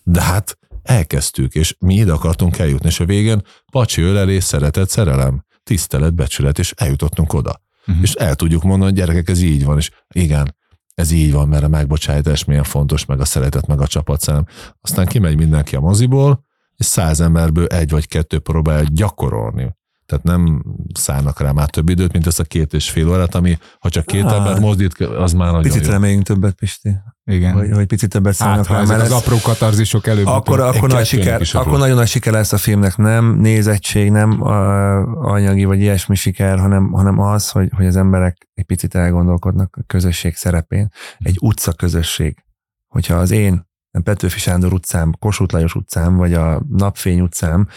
de 0.04 0.22
hát 0.22 0.58
elkezdtük, 0.84 1.56
és 1.56 1.76
mi 1.80 1.96
ide 1.96 2.12
akartunk 2.12 2.58
eljutni, 2.58 2.88
és 2.88 3.00
a 3.00 3.06
végén 3.06 3.42
pacsi 3.72 4.02
ölelés, 4.02 4.44
szeretet, 4.44 4.90
szerelem, 4.90 5.46
tisztelet, 5.64 6.14
becsület, 6.14 6.60
és 6.60 6.74
eljutottunk 6.76 7.34
oda. 7.34 7.62
Uh-huh. 7.88 8.04
És 8.04 8.14
el 8.14 8.36
tudjuk 8.36 8.64
mondani, 8.64 8.92
hogy 8.92 9.00
gyerekek, 9.00 9.30
ez 9.30 9.42
így 9.42 9.66
van, 9.66 9.78
és 9.78 9.90
igen, 10.14 10.56
ez 10.94 11.12
így 11.12 11.32
van, 11.32 11.48
mert 11.48 11.64
a 11.64 11.68
megbocsájtás 11.68 12.46
milyen 12.46 12.64
fontos, 12.64 13.06
meg 13.06 13.20
a 13.20 13.26
szeretet, 13.26 13.68
meg 13.68 13.82
a 13.82 13.88
csapatszám. 13.88 14.46
Aztán 14.82 15.06
kimegy 15.06 15.38
mindenki 15.38 15.76
a 15.76 15.80
moziból, 15.80 16.46
és 16.76 16.86
száz 16.86 17.22
emberből 17.22 17.66
egy 17.66 17.90
vagy 17.90 18.08
kettő 18.08 18.40
próbál 18.40 18.84
gyakorolni. 18.84 19.76
Tehát 20.12 20.26
nem 20.26 20.64
szállnak 20.94 21.40
rá 21.40 21.52
már 21.52 21.70
több 21.70 21.90
időt, 21.90 22.12
mint 22.12 22.28
ezt 22.28 22.40
a 22.40 22.44
két 22.44 22.74
és 22.74 22.90
fél 22.90 23.10
órát, 23.10 23.36
ami 23.36 23.58
ha 23.80 23.90
csak 23.90 24.06
két 24.06 24.24
Á. 24.24 24.36
embert 24.36 24.60
mozdít, 24.60 25.00
az 25.00 25.34
már 25.34 25.48
nagyon 25.48 25.62
Picit 25.62 25.86
jó. 25.86 25.92
reméljünk 25.92 26.24
többet, 26.24 26.54
Pisti. 26.54 26.90
Igen. 27.26 27.54
Hogy, 27.54 27.72
hogy 27.72 27.86
picit 27.86 28.10
többet 28.10 28.38
hát, 28.38 28.48
szállnak 28.48 28.68
rá, 28.68 28.78
mert 28.84 29.02
az 29.02 29.12
ez- 29.12 29.12
apró 29.12 29.38
katarzisok 29.44 30.08
előbb. 30.08 30.26
akkor, 30.26 30.60
akkor, 30.60 30.90
nagy 30.90 31.06
siker, 31.06 31.42
akkor 31.54 31.80
nagyon 31.80 31.96
nagy 31.96 32.08
siker 32.08 32.34
lesz 32.34 32.54
a 32.54 32.58
filmnek, 32.58 32.98
nem 32.98 33.36
nézettség, 33.36 34.12
nem 34.12 34.42
a, 34.42 34.98
anyagi 35.34 35.66
vagy 35.66 35.80
ilyesmi 35.80 36.16
siker, 36.16 36.60
hanem, 36.60 36.92
hanem 36.92 37.20
az, 37.20 37.50
hogy, 37.50 37.70
hogy 37.76 37.86
az 37.86 37.96
emberek 37.96 38.48
egy 38.54 38.66
picit 38.66 38.96
elgondolkodnak 38.96 39.78
a 39.82 39.84
közösség 39.88 40.36
szerepén. 40.36 40.90
Egy 41.18 41.38
utca 41.42 41.74
közösség. 41.74 42.44
Hogyha 42.88 43.16
az 43.16 43.32
én 43.32 43.70
nem 43.92 44.04
Petőfi 44.04 44.40
Sándor 44.40 44.74
utcám, 44.74 45.12
Kossuth 45.20 45.54
Lajos 45.54 45.76
utcám, 45.76 46.16
vagy 46.16 46.34
a 46.34 46.62
Napfény 46.70 47.22
utcám, 47.22 47.68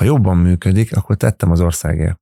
ha 0.00 0.06
jobban 0.06 0.36
működik, 0.36 0.96
akkor 0.96 1.16
tettem 1.16 1.50
az 1.50 1.60
országért. 1.60 2.20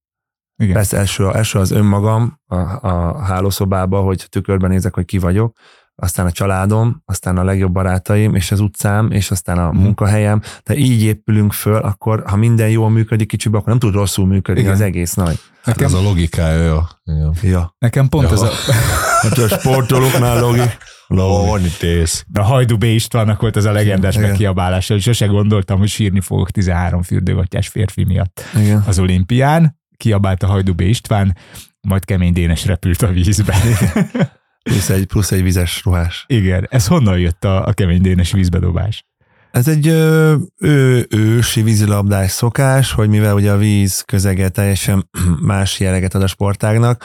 Igen. 0.56 0.74
Persze 0.74 0.96
első, 0.96 1.30
első 1.30 1.58
az 1.58 1.70
önmagam 1.70 2.40
a, 2.46 2.56
a 2.86 3.22
hálószobába, 3.22 4.00
hogy 4.00 4.26
tükörben 4.28 4.70
nézek, 4.70 4.94
hogy 4.94 5.04
ki 5.04 5.18
vagyok, 5.18 5.56
aztán 6.00 6.26
a 6.26 6.30
családom, 6.30 7.02
aztán 7.04 7.36
a 7.38 7.44
legjobb 7.44 7.72
barátaim, 7.72 8.34
és 8.34 8.50
az 8.52 8.60
utcám, 8.60 9.10
és 9.10 9.30
aztán 9.30 9.58
a 9.58 9.70
Mhm. 9.72 9.82
munkahelyem. 9.82 10.42
De 10.64 10.76
így 10.76 11.02
épülünk 11.02 11.52
föl, 11.52 11.76
akkor 11.76 12.22
ha 12.26 12.36
minden 12.36 12.68
jól 12.68 12.90
működik 12.90 13.28
kicsibe, 13.28 13.56
akkor 13.56 13.68
nem 13.68 13.78
tud 13.78 13.94
rosszul 13.94 14.26
működni 14.26 14.60
Igen. 14.60 14.72
az 14.72 14.80
egész 14.80 15.14
nagy. 15.14 15.38
Hát 15.62 15.76
Nekem, 15.76 15.84
ez 15.86 15.92
a 15.92 16.02
logikája, 16.02 16.64
jó. 16.64 16.78
Igen. 17.14 17.32
Ja. 17.42 17.74
nekem 17.78 18.08
pont 18.08 18.24
Ja. 18.28 18.32
ez 18.32 18.40
a, 18.42 18.50
Hát 19.22 19.38
a 19.38 19.48
sportolóknál 19.48 20.40
logi. 20.40 20.60
Van 21.08 21.64
itt 21.64 21.82
ész. 21.82 22.24
a 22.32 22.42
Hajdú 22.42 22.76
B. 22.76 22.82
Istvánnak 22.82 23.40
volt 23.40 23.56
ez 23.56 23.64
a 23.64 23.72
legendás 23.72 24.14
Igen. 24.14 24.28
megkiabálása, 24.28 24.92
hogy 24.92 25.02
sose 25.02 25.26
gondoltam, 25.26 25.78
hogy 25.78 25.88
sírni 25.88 26.20
fogok 26.20 26.50
13 26.50 27.02
fürdőgattyás 27.02 27.68
férfi 27.68 28.04
miatt 28.04 28.40
Igen. 28.56 28.84
az 28.86 28.98
olimpián. 28.98 29.78
Kiabált 29.96 30.42
a 30.42 30.46
Hajdú 30.46 30.74
B. 30.74 30.80
István, 30.80 31.36
majd 31.80 32.04
kemény 32.04 32.32
Dénes 32.32 32.64
repült 32.66 33.02
a 33.02 33.06
vízbe. 33.08 33.56
Plusz 34.68 34.88
egy, 34.88 35.06
plusz 35.06 35.32
egy 35.32 35.42
vizes 35.42 35.84
ruhás. 35.84 36.24
Igen, 36.28 36.66
ez 36.70 36.86
honnan 36.86 37.18
jött 37.18 37.44
a, 37.44 37.66
a 37.66 37.72
kemény 37.72 38.00
Dénes 38.00 38.32
vízbedobás? 38.32 39.04
Ez 39.50 39.68
egy 39.68 39.88
ö, 39.88 40.36
ő, 40.58 41.06
ősi 41.10 41.62
vízilabdás 41.62 42.30
szokás, 42.30 42.92
hogy 42.92 43.08
mivel 43.08 43.34
ugye 43.34 43.52
a 43.52 43.56
víz 43.56 44.00
közege 44.00 44.48
teljesen 44.48 45.10
más 45.40 45.80
jelleget 45.80 46.14
ad 46.14 46.22
a 46.22 46.26
sportágnak, 46.26 47.04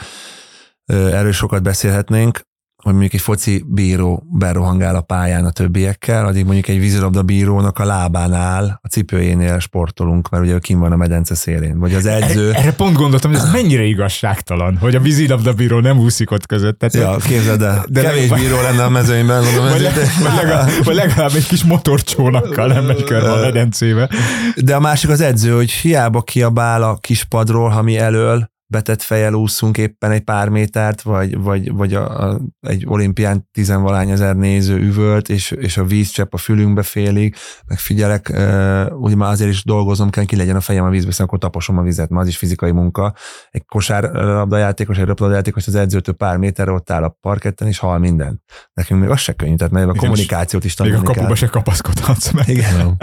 erről 0.86 1.32
sokat 1.32 1.62
beszélhetnénk, 1.62 2.40
hogy 2.84 2.92
mondjuk 2.92 3.14
egy 3.14 3.20
foci 3.20 3.64
bíró 3.66 4.22
berohangál 4.30 4.96
a 4.96 5.00
pályán 5.00 5.44
a 5.44 5.50
többiekkel, 5.50 6.26
addig 6.26 6.44
mondjuk 6.44 6.68
egy 6.68 6.78
vízilabda 6.78 7.22
bírónak 7.22 7.78
a 7.78 7.84
lábánál, 7.84 8.78
a 8.82 8.88
cipőjénél 8.88 9.58
sportolunk, 9.58 10.28
mert 10.30 10.44
ugye 10.44 10.52
ő 10.52 10.58
kim 10.58 10.78
van 10.78 10.92
a 10.92 10.96
medence 10.96 11.34
szélén. 11.34 11.78
Vagy 11.78 11.94
az 11.94 12.06
edző, 12.06 12.52
Erre 12.52 12.72
pont 12.72 12.96
gondoltam, 12.96 13.30
hogy 13.30 13.40
ez 13.40 13.52
mennyire 13.52 13.82
igazságtalan, 13.82 14.76
hogy 14.76 14.94
a 14.94 15.00
vízilabdabíró 15.00 15.80
nem 15.80 15.98
úszik 15.98 16.30
ott 16.30 16.46
között. 16.46 16.78
Tehát 16.78 16.94
ja, 16.94 17.26
képzeld 17.28 17.62
el, 17.62 17.84
De 17.88 18.02
kevés 18.02 18.28
vagy- 18.28 18.40
bíró 18.40 18.60
lenne 18.60 18.84
a 18.84 18.88
mezőnyben, 18.88 19.42
mondom, 19.44 19.68
vagy, 19.68 19.84
ez, 19.84 19.94
le, 19.94 20.28
vagy, 20.28 20.34
legalább, 20.36 20.68
vagy 20.84 20.94
legalább 20.94 21.34
egy 21.34 21.46
kis 21.46 21.64
motorcsónakkal 21.64 22.66
nem 22.66 22.84
megy 22.84 23.04
körbe 23.04 23.32
a 23.32 23.40
medencébe. 23.40 24.08
De 24.56 24.74
a 24.74 24.80
másik 24.80 25.10
az 25.10 25.20
edző, 25.20 25.54
hogy 25.54 25.70
hiába 25.70 26.22
kiabál 26.22 26.82
a 26.82 26.96
kis 27.00 27.24
padról, 27.24 27.68
ha 27.68 27.82
mi 27.82 27.98
elől 27.98 28.52
betett 28.66 29.02
fejjel 29.02 29.34
úszunk 29.34 29.78
éppen 29.78 30.10
egy 30.10 30.20
pár 30.20 30.48
métert, 30.48 31.02
vagy, 31.02 31.38
vagy, 31.38 31.72
vagy 31.72 31.94
a, 31.94 32.30
a, 32.30 32.40
egy 32.60 32.84
olimpián 32.86 33.48
tizenvalány 33.52 34.10
ezer 34.10 34.36
néző 34.36 34.78
üvölt, 34.78 35.28
és, 35.28 35.50
és 35.50 35.76
a 35.76 35.84
vízcsepp 35.84 36.32
a 36.34 36.36
fülünkbe 36.36 36.82
félig, 36.82 37.34
meg 37.66 37.78
figyelek, 37.78 38.30
uh, 38.32 39.00
úgy 39.00 39.14
már 39.16 39.30
azért 39.30 39.50
is 39.50 39.64
dolgozom 39.64 40.10
kell, 40.10 40.24
ki 40.24 40.36
legyen 40.36 40.56
a 40.56 40.60
fejem 40.60 40.84
a 40.84 40.88
vízbe, 40.88 41.08
hiszen 41.08 41.26
akkor 41.26 41.38
taposom 41.38 41.78
a 41.78 41.82
vizet, 41.82 42.08
mert 42.08 42.22
az 42.22 42.28
is 42.28 42.36
fizikai 42.36 42.70
munka. 42.70 43.14
Egy 43.50 43.64
kosárlabdajátékos, 43.64 44.98
egy 44.98 45.04
röplabdajátékos 45.04 45.66
az 45.66 45.74
edzőtől 45.74 46.14
pár 46.14 46.36
méterre 46.36 46.70
ott 46.70 46.90
áll 46.90 47.02
a 47.02 47.16
parketten, 47.20 47.68
és 47.68 47.78
hal 47.78 47.98
minden. 47.98 48.42
Nekünk 48.72 49.00
még 49.00 49.08
az 49.08 49.20
se 49.20 49.32
könnyű, 49.32 49.54
tehát 49.54 49.72
mert 49.72 49.88
a 49.88 49.94
kommunikációt 49.94 50.64
is 50.64 50.76
Még 50.76 50.88
a 50.88 50.90
tanulni 50.90 51.06
kell. 51.06 51.22
kapuba 51.22 51.34
se 51.38 51.46
kapaszkodhatsz 51.46 52.30
meg. 52.30 52.48
Igen. 52.48 52.96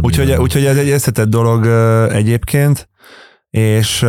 Úgyhogy, 0.00 0.32
úgyhogy 0.32 0.64
ez 0.64 0.76
egy 0.76 0.88
összetett 0.88 1.28
dolog 1.28 1.66
egyébként, 2.12 2.88
és, 3.50 4.06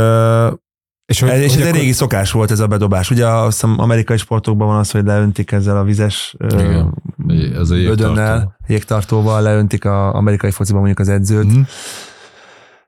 És, 1.08 1.22
ez, 1.22 1.40
és 1.40 1.46
ez 1.46 1.52
hogy 1.52 1.62
egy 1.62 1.68
akkor- 1.68 1.80
régi 1.80 1.92
szokás 1.92 2.32
volt 2.32 2.52
ez 2.52 2.60
a 2.60 2.68
bedobás. 2.68 3.12
Ugye 3.12 3.28
azt 3.28 3.62
hiszem 3.62 3.80
amerikai 3.80 4.18
sportokban 4.18 4.68
van 4.68 4.78
az, 4.78 4.92
hogy 4.92 5.06
leöntik 5.06 5.52
ezzel 5.52 5.78
a 5.78 5.84
vizes 5.84 6.36
Igen. 6.50 6.94
Egy- 7.28 7.54
ez 7.54 7.70
a 7.70 7.76
jégtartó. 7.76 8.04
ödönnel, 8.04 8.56
jégtartóval 8.68 9.42
leöntik 9.42 9.86
az 9.86 10.14
amerikai 10.14 10.52
fociban 10.52 10.82
mondjuk 10.82 11.08
az 11.08 11.14
edzőt, 11.14 11.52
Mhm. 11.52 11.60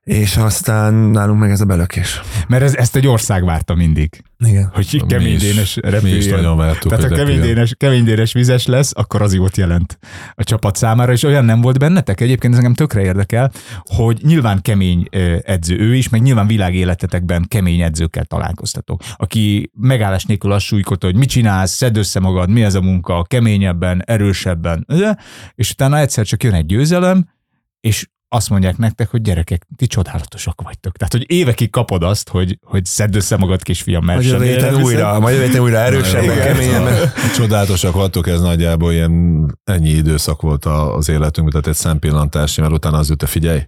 És 0.10 0.38
aztán 0.38 0.94
nálunk 0.94 1.40
meg 1.40 1.52
ez 1.52 1.62
a 1.62 1.66
belökés. 1.66 2.22
Mert 2.48 2.64
ez, 2.64 2.76
ezt 2.76 2.96
egy 2.96 3.08
ország 3.08 3.46
várta 3.46 3.76
mindig, 3.76 4.24
Igen. 4.40 4.70
hogy 4.74 4.88
Mi 4.92 5.00
kemény 5.08 5.34
is- 5.34 5.42
dénes 5.42 5.76
Mi 5.76 5.88
is 5.88 5.94
repüljön. 5.94 6.36
nagyon 6.36 6.58
vártuk, 6.58 6.90
Tehát 6.90 7.04
ha 7.04 7.10
hogy 7.10 7.18
kemény 7.18 7.34
repüljön. 7.36 7.56
dénes, 7.56 7.74
kemény 7.78 8.04
dénes 8.04 8.34
vizes 8.34 8.66
lesz, 8.66 8.92
akkor 8.96 9.22
az 9.22 9.34
jót 9.34 9.58
jelent 9.58 10.00
a 10.34 10.44
csapat 10.44 10.76
számára, 10.76 11.12
és 11.12 11.24
olyan 11.24 11.46
nem 11.46 11.62
volt 11.62 11.80
bennetek. 11.80 12.22
Egyébként 12.22 12.54
ez 12.54 12.60
engem 12.60 12.74
tökre 12.74 13.02
érdekel, 13.02 13.52
hogy 13.84 14.20
nyilván 14.24 14.62
kemény 14.62 15.08
edző 15.44 15.78
ő 15.80 15.96
is, 15.96 16.10
meg 16.10 16.22
nyilván 16.22 16.48
világéletetekben 16.48 17.46
kemény 17.48 17.82
edzőkkel 17.82 18.26
találkoztatok. 18.26 19.02
Aki 19.16 19.72
megállás 19.74 20.24
nélkül 20.26 20.52
azt 20.52 20.66
súlykolta, 20.66 21.06
hogy 21.06 21.16
mit 21.16 21.30
csinálsz, 21.30 21.72
szedd 21.72 21.98
össze 21.98 22.20
magad, 22.20 22.50
mi 22.50 22.64
ez 22.64 22.76
a 22.76 22.82
munka, 22.82 23.24
keményebben, 23.24 24.04
erősebben, 24.06 24.88
és 25.56 25.72
utána 25.72 25.98
egyszer 25.98 26.26
csak 26.26 26.44
jön 26.44 26.54
egy 26.54 26.66
győzelem, 26.66 27.30
és 27.80 28.08
azt 28.30 28.50
mondják 28.50 28.78
nektek, 28.78 29.10
hogy 29.10 29.22
gyerekek, 29.22 29.66
ti 29.76 29.88
csodálatosak 29.88 30.62
vagytok. 30.62 30.98
Tehát, 30.98 31.14
hogy 31.14 31.24
évekig 31.28 31.70
kapod 31.70 32.04
azt, 32.04 32.30
hogy, 32.30 32.60
hogy 32.64 32.86
szedd 32.86 33.16
össze 33.16 33.38
magad, 33.38 33.62
kisfiam, 33.64 34.06
mert 34.06 34.24
semmire 34.24 34.52
héten 34.52 34.84
újra, 34.84 35.20
majd 35.20 35.36
jövő 35.36 35.48
héten 35.48 35.62
újra 35.62 35.78
erősebben, 35.78 36.38
keményebben. 36.40 37.12
Csodálatosak 37.36 37.94
voltok, 37.94 38.28
ez 38.28 38.42
nagyjából 38.42 38.92
ilyen 38.94 39.46
ennyi 39.64 39.90
időszak 39.90 40.42
volt 40.42 40.66
a- 40.66 40.96
az 40.96 41.10
életünkben, 41.10 41.62
tehát 41.62 41.68
egy 41.78 41.84
szempillantás, 41.84 42.56
mert 42.58 42.72
utána 42.72 42.98
az 42.98 43.10
jut, 43.10 43.18
te 43.18 43.26
figyelj, 43.26 43.60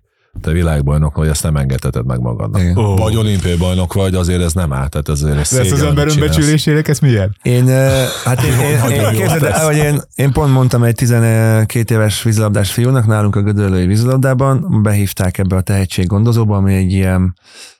te 0.41 0.52
világbajnok 0.52 1.15
vagy, 1.15 1.28
ezt 1.28 1.44
nem 1.44 1.56
engedheted 1.56 2.06
meg 2.06 2.20
magadnak. 2.20 2.62
Igen. 2.62 2.78
Ó. 2.78 2.96
Vagy 2.96 3.15
olimpiai 3.15 3.58
bajnok 3.58 3.94
vagy, 3.94 4.15
azért 4.15 4.41
ez 4.41 4.54
nem 4.54 4.74
áll, 4.74 4.88
tehát 4.88 5.10
ezért 5.10 5.38
ez 5.38 5.50
De 5.54 5.60
ezt 5.60 5.72
az 5.72 5.82
ember 5.82 6.08
önbecsülésének, 6.08 6.88
ez 6.88 7.00
milyen? 7.00 7.36
Én, 7.41 7.67
hát 8.24 8.44
én, 8.44 8.52
én, 8.60 8.91
én, 8.91 9.10
képzeld 9.12 9.44
el, 9.44 9.65
hogy 9.65 9.78
én, 9.78 10.02
én 10.15 10.32
pont 10.32 10.54
mondtam 10.54 10.84
egy 10.84 10.96
12 10.96 11.96
éves 11.96 12.24
vízilabdás 12.24 12.72
fiúnak 12.72 13.08
nálunk 13.08 13.36
a 13.36 13.41
Gödöllői 13.41 13.86
vízilabdában, 13.86 14.82
behívták 14.84 15.38
ebbe 15.38 15.56
a 15.56 15.62
tehetséggondozóba, 15.62 16.56
ami 16.56 16.74
egy 16.74 16.91
ilyen 16.91 17.36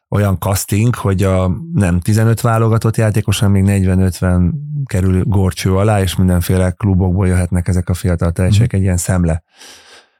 olyan 0.10 0.38
casting, 0.40 0.96
hogy 0.96 1.24
a 1.24 1.52
nem 1.74 2.00
15 2.00 2.42
válogatott 2.42 2.98
játékos, 2.98 3.40
hanem 3.40 3.62
még 3.62 3.84
40-50 3.86 4.52
kerül 4.86 5.24
górcső 5.24 5.76
alá, 5.76 6.02
és 6.02 6.16
mindenféle 6.16 6.72
klubokból 6.72 7.28
jöhetnek 7.28 7.68
ezek 7.68 7.90
a 7.90 7.94
fiatal 7.94 8.32
tehetségek, 8.32 8.74
egy 8.74 8.82
ilyen 8.82 8.98
szemle. 8.98 9.44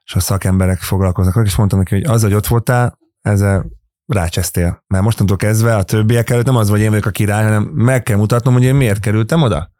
És 0.05 0.15
a 0.15 0.19
szakemberek 0.19 0.79
foglalkoznak, 0.79 1.45
és 1.45 1.55
mondtam 1.55 1.79
neki, 1.79 1.93
hogy 1.93 2.03
az, 2.03 2.21
hogy 2.21 2.33
ott 2.33 2.47
voltál, 2.47 2.97
ezzel 3.21 3.65
rácsesztél. 4.05 4.83
Mert 4.87 5.03
mostantól 5.03 5.37
kezdve 5.37 5.75
a 5.75 5.83
többiek 5.83 6.29
előtt 6.29 6.45
nem 6.45 6.55
az, 6.55 6.69
hogy 6.69 6.79
én 6.79 6.89
vagyok 6.89 7.05
a 7.05 7.09
király, 7.09 7.43
hanem 7.43 7.63
meg 7.63 8.03
kell 8.03 8.17
mutatnom, 8.17 8.53
hogy 8.53 8.63
én 8.63 8.75
miért 8.75 8.99
kerültem 8.99 9.41
oda. 9.41 9.70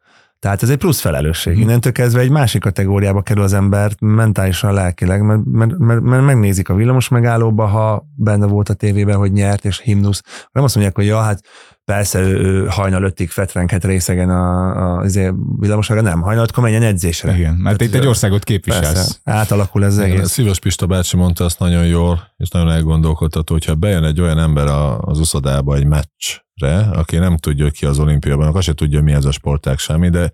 Tehát 0.42 0.64
ez 0.64 0.70
egy 0.70 0.78
plusz 0.78 1.00
felelősség. 1.00 1.54
Mhm. 1.54 1.62
Innentől 1.62 1.92
kezdve 1.92 2.22
egy 2.22 2.30
másik 2.30 2.62
kategóriába 2.62 3.22
kerül 3.22 3.44
az 3.44 3.54
ember 3.54 3.92
mentálisan, 4.00 4.74
lelkileg, 4.74 5.22
mert, 5.22 5.42
mert, 5.46 5.78
mert, 5.78 6.02
mert 6.02 6.24
megnézik 6.24 6.70
a 6.70 6.76
villamos 6.76 7.08
megállóba, 7.08 7.66
ha 7.66 8.06
benne 8.16 8.46
volt 8.46 8.70
a 8.70 8.74
tévében, 8.74 9.18
hogy 9.18 9.32
nyert, 9.32 9.66
és 9.66 9.80
himnusz. 9.80 10.22
Nem 10.52 10.64
azt 10.64 10.76
mondják, 10.76 10.96
hogy 10.96 11.06
ja, 11.06 11.20
hát 11.20 11.42
persze 11.86 12.20
ő, 12.20 12.38
ő 12.40 12.66
hajnal 12.68 13.04
öttig 13.04 13.30
fetrenghet 13.30 13.86
részegen 13.86 14.30
a, 14.30 14.70
a, 14.70 15.00
azért 15.00 15.34
villamosra, 15.60 16.02
nem, 16.02 16.22
hajnalkor 16.22 16.64
menjen 16.64 16.84
edzésre. 16.84 17.38
Igen, 17.38 17.54
mert 17.54 17.78
Tehát, 17.78 17.94
itt 17.94 18.00
egy 18.02 18.08
országot 18.08 18.44
képviselsz. 18.44 18.94
Persze, 18.94 19.16
átalakul 19.24 19.86
ez 19.86 19.98
Igen, 19.98 20.10
egész. 20.12 20.30
Szívas 20.30 20.60
Pista 20.60 20.86
bácsi 20.86 21.18
mondta 21.18 21.44
azt 21.44 21.60
nagyon 21.60 21.86
jól, 21.86 22.34
és 22.38 22.50
nagyon 22.50 22.70
elgondolkodtató, 22.72 23.54
hogyha 23.54 23.76
bejön 23.76 24.04
egy 24.04 24.22
olyan 24.22 24.40
ember 24.40 24.68
a- 24.68 25.00
az 25.00 25.20
uszodába 25.20 25.76
egy 25.76 25.86
meccsre, 26.62 27.00
aki 27.00 27.18
nem 27.18 27.38
tudja, 27.38 27.64
hogy 27.64 27.74
ki 27.74 27.86
az 27.86 28.00
olimpiában, 28.00 28.56
azt 28.56 28.66
se 28.66 28.74
tudja, 28.74 29.02
mi 29.02 29.12
ez 29.12 29.26
a 29.26 29.32
sportág 29.32 29.78
semmi, 29.78 30.10
de 30.10 30.32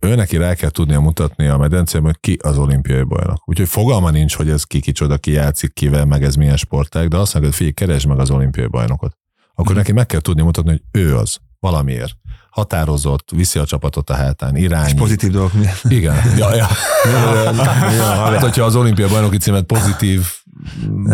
ő 0.00 0.14
neki 0.14 0.36
rá 0.36 0.54
kell 0.54 0.70
tudnia 0.70 1.00
mutatni 1.00 1.46
a 1.46 1.56
medencében, 1.56 2.06
hogy 2.06 2.20
ki 2.20 2.38
az 2.42 2.58
olimpiai 2.58 3.02
bajnok. 3.02 3.48
Úgyhogy 3.48 3.68
fogalma 3.68 4.10
nincs, 4.10 4.34
hogy 4.36 4.50
ez 4.50 4.64
ki 4.64 4.80
kicsoda, 4.80 5.18
ki 5.18 5.30
játszik, 5.30 5.72
kivel, 5.72 6.04
meg 6.04 6.22
ez 6.24 6.34
milyen 6.34 6.56
sportág, 6.56 7.08
de 7.08 7.16
azt 7.16 7.32
mondja, 7.32 7.50
hogy 7.50 7.58
figyelj, 7.58 7.74
keresd 7.74 8.06
meg 8.06 8.18
az 8.18 8.30
olimpiai 8.30 8.66
bajnokot. 8.66 9.16
Akkor 9.54 9.74
neki 9.74 9.92
meg 9.92 10.06
kell 10.06 10.20
tudni 10.20 10.42
mutatni, 10.42 10.70
hogy 10.70 10.82
ő 10.92 11.16
az, 11.16 11.36
valamiért. 11.58 12.12
Határozott, 12.50 13.30
viszi 13.30 13.58
a 13.58 13.64
csapatot 13.64 14.10
a 14.10 14.14
hátán, 14.14 14.56
És 14.56 14.62
irányít. 14.62 14.96
pozitív 14.96 15.30
dolgok 15.30 15.52
miért. 15.52 15.84
Igen. 15.84 16.16
Ja, 16.38 16.54
ja. 16.54 16.66
Hát, 17.96 18.40
hogyha 18.40 18.64
az 18.64 18.76
olimpia 18.76 19.08
bajnoki 19.08 19.36
címet 19.36 19.64
pozitív 19.64 20.26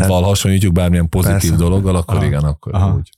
val 0.06 0.22
hasonlítjuk 0.22 0.72
bármilyen 0.72 1.08
pozitív 1.08 1.50
Persze. 1.50 1.56
dologgal, 1.56 1.96
akkor 1.96 2.16
Aha. 2.16 2.24
igen, 2.24 2.42
akkor 2.42 2.74
Aha. 2.74 2.94
úgy. 2.94 3.10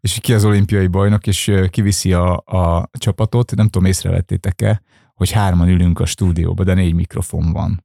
És 0.00 0.18
ki 0.20 0.34
az 0.34 0.44
olimpiai 0.44 0.86
bajnok, 0.86 1.26
és 1.26 1.52
kiviszi 1.70 2.12
a, 2.12 2.36
a 2.36 2.90
csapatot, 2.92 3.54
nem 3.54 3.68
tudom, 3.68 3.88
észrevettétek-e, 3.88 4.82
hogy 5.14 5.30
hárman 5.30 5.68
ülünk 5.68 6.00
a 6.00 6.06
stúdióba, 6.06 6.64
de 6.64 6.74
négy 6.74 6.94
mikrofon 6.94 7.52
van. 7.52 7.84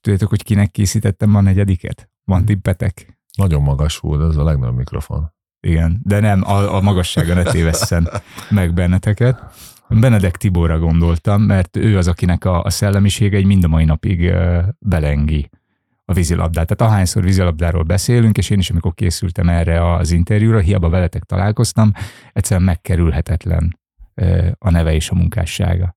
Tudjátok, 0.00 0.28
hogy 0.28 0.42
kinek 0.42 0.70
készítettem 0.70 1.34
a 1.34 1.40
negyediket? 1.40 2.10
Van 2.24 2.44
tippetek? 2.44 3.18
Nagyon 3.36 3.62
magas 3.62 3.98
volt, 3.98 4.30
ez 4.30 4.36
a 4.36 4.44
legnagyobb 4.44 4.76
mikrofon. 4.76 5.32
Igen, 5.60 6.00
de 6.02 6.20
nem, 6.20 6.42
a, 6.44 6.74
a 6.74 6.80
magassága 6.80 7.34
ne 7.34 7.42
tévesszen 7.42 8.08
meg 8.50 8.74
benneteket. 8.74 9.42
Benedek 9.88 10.36
Tiborra 10.36 10.78
gondoltam, 10.78 11.42
mert 11.42 11.76
ő 11.76 11.98
az, 11.98 12.08
akinek 12.08 12.44
a, 12.44 12.62
a 12.62 12.70
szellemisége 12.70 13.36
egy 13.36 13.44
mind 13.44 13.64
a 13.64 13.68
mai 13.68 13.84
napig 13.84 14.32
belengi 14.78 15.50
a 16.10 16.12
vízilabdát. 16.12 16.66
Tehát 16.66 16.92
ahányszor 16.92 17.22
vízilabdáról 17.22 17.82
beszélünk, 17.82 18.38
és 18.38 18.50
én 18.50 18.58
is, 18.58 18.70
amikor 18.70 18.94
készültem 18.94 19.48
erre 19.48 19.94
az 19.94 20.10
interjúra, 20.10 20.58
hiába 20.58 20.88
veletek 20.88 21.22
találkoztam, 21.22 21.92
egyszerűen 22.32 22.66
megkerülhetetlen 22.66 23.78
a 24.58 24.70
neve 24.70 24.94
és 24.94 25.10
a 25.10 25.14
munkássága. 25.14 25.96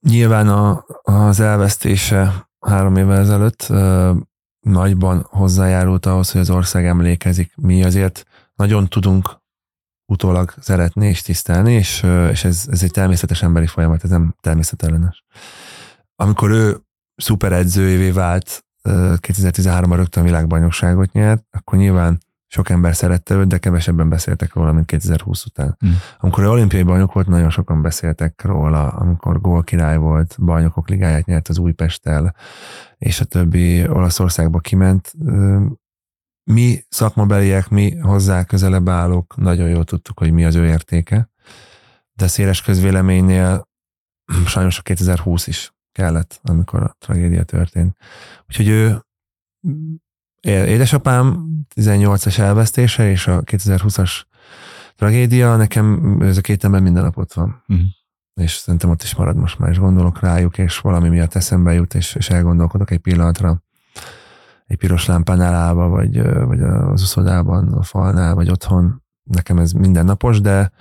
Nyilván 0.00 0.48
a, 0.48 0.84
az 1.02 1.40
elvesztése 1.40 2.48
három 2.60 2.96
évvel 2.96 3.18
ezelőtt 3.18 3.72
nagyban 4.60 5.26
hozzájárult 5.30 6.06
ahhoz, 6.06 6.30
hogy 6.30 6.40
az 6.40 6.50
ország 6.50 6.86
emlékezik. 6.86 7.52
Mi 7.56 7.84
azért 7.84 8.24
nagyon 8.54 8.88
tudunk 8.88 9.42
utólag 10.06 10.54
szeretni 10.60 11.06
és 11.06 11.22
tisztelni, 11.22 11.72
és, 11.72 12.06
és 12.30 12.44
ez, 12.44 12.66
ez 12.70 12.82
egy 12.82 12.90
természetes 12.90 13.42
emberi 13.42 13.66
folyamat, 13.66 14.04
ez 14.04 14.10
nem 14.10 14.34
természetellenes. 14.40 15.24
Amikor 16.16 16.50
ő 16.50 16.84
szuperedzőjévé 17.16 18.10
vált, 18.10 18.64
2013-ban 18.88 19.94
rögtön 19.94 20.24
világbajnokságot 20.24 21.12
nyert, 21.12 21.44
akkor 21.50 21.78
nyilván 21.78 22.18
sok 22.54 22.70
ember 22.70 22.96
szerette 22.96 23.34
őt, 23.34 23.46
de 23.46 23.58
kevesebben 23.58 24.08
beszéltek 24.08 24.54
róla, 24.54 24.72
mint 24.72 24.86
2020 24.86 25.44
után. 25.44 25.76
Mm. 25.86 25.90
Amikor 26.18 26.44
ő 26.44 26.48
olimpiai 26.48 26.82
bajnok 26.82 27.12
volt, 27.12 27.26
nagyon 27.26 27.50
sokan 27.50 27.82
beszéltek 27.82 28.42
róla, 28.44 28.88
amikor 28.88 29.40
gól 29.40 29.62
király 29.62 29.96
volt, 29.96 30.36
bajnokok 30.38 30.88
ligáját 30.88 31.26
nyert 31.26 31.48
az 31.48 31.58
Újpesttel, 31.58 32.34
és 32.98 33.20
a 33.20 33.24
többi 33.24 33.88
Olaszországba 33.88 34.58
kiment. 34.58 35.12
Mi 36.50 36.84
szakmabeliek, 36.88 37.68
mi 37.68 37.96
hozzá 37.96 38.44
közelebb 38.44 38.88
állók 38.88 39.36
nagyon 39.36 39.68
jól 39.68 39.84
tudtuk, 39.84 40.18
hogy 40.18 40.32
mi 40.32 40.44
az 40.44 40.54
ő 40.54 40.66
értéke, 40.66 41.30
de 42.12 42.26
széles 42.26 42.62
közvéleménynél 42.62 43.68
sajnos 44.46 44.78
a 44.78 44.82
2020 44.82 45.46
is 45.46 45.73
kellett, 45.94 46.40
amikor 46.42 46.82
a 46.82 46.96
tragédia 46.98 47.44
történt. 47.44 47.96
Úgyhogy 48.48 48.68
ő 48.68 49.04
édesapám 50.40 51.46
18-as 51.74 52.38
elvesztése 52.38 53.10
és 53.10 53.26
a 53.26 53.42
2020-as 53.42 54.22
tragédia, 54.96 55.56
nekem 55.56 56.18
ez 56.20 56.36
a 56.36 56.40
két 56.40 56.64
ember 56.64 56.80
minden 56.80 57.02
nap 57.02 57.16
ott 57.16 57.32
van. 57.32 57.62
Uh-huh. 57.68 57.86
És 58.34 58.52
szerintem 58.52 58.90
ott 58.90 59.02
is 59.02 59.14
marad 59.14 59.36
most 59.36 59.58
már, 59.58 59.70
és 59.70 59.78
gondolok 59.78 60.20
rájuk, 60.20 60.58
és 60.58 60.78
valami 60.78 61.08
miatt 61.08 61.34
eszembe 61.34 61.72
jut, 61.72 61.94
és, 61.94 62.14
és 62.14 62.30
elgondolkodok 62.30 62.90
egy 62.90 62.98
pillanatra 62.98 63.62
egy 64.66 64.76
piros 64.76 65.06
lámpánál 65.06 65.54
állva, 65.54 65.88
vagy, 65.88 66.22
vagy 66.46 66.62
az 66.62 67.02
uszodában, 67.02 67.72
a 67.72 67.82
falnál, 67.82 68.34
vagy 68.34 68.50
otthon. 68.50 69.02
Nekem 69.22 69.58
ez 69.58 69.72
mindennapos, 69.72 70.40
de 70.40 70.72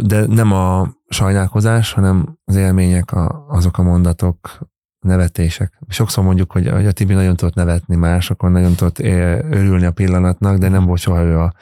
de 0.00 0.26
nem 0.26 0.52
a 0.52 0.88
sajnálkozás, 1.08 1.92
hanem 1.92 2.38
az 2.44 2.56
élmények, 2.56 3.12
a, 3.12 3.46
azok 3.48 3.78
a 3.78 3.82
mondatok, 3.82 4.68
nevetések. 5.04 5.78
Sokszor 5.88 6.24
mondjuk, 6.24 6.52
hogy, 6.52 6.66
a 6.66 6.92
Tibi 6.92 7.14
nagyon 7.14 7.36
tudott 7.36 7.54
nevetni 7.54 7.96
másokon, 7.96 8.52
nagyon 8.52 8.74
tudott 8.74 8.98
örülni 8.98 9.84
a 9.84 9.90
pillanatnak, 9.90 10.58
de 10.58 10.68
nem 10.68 10.84
volt 10.84 11.00
soha 11.00 11.22
ő 11.22 11.38
a, 11.38 11.52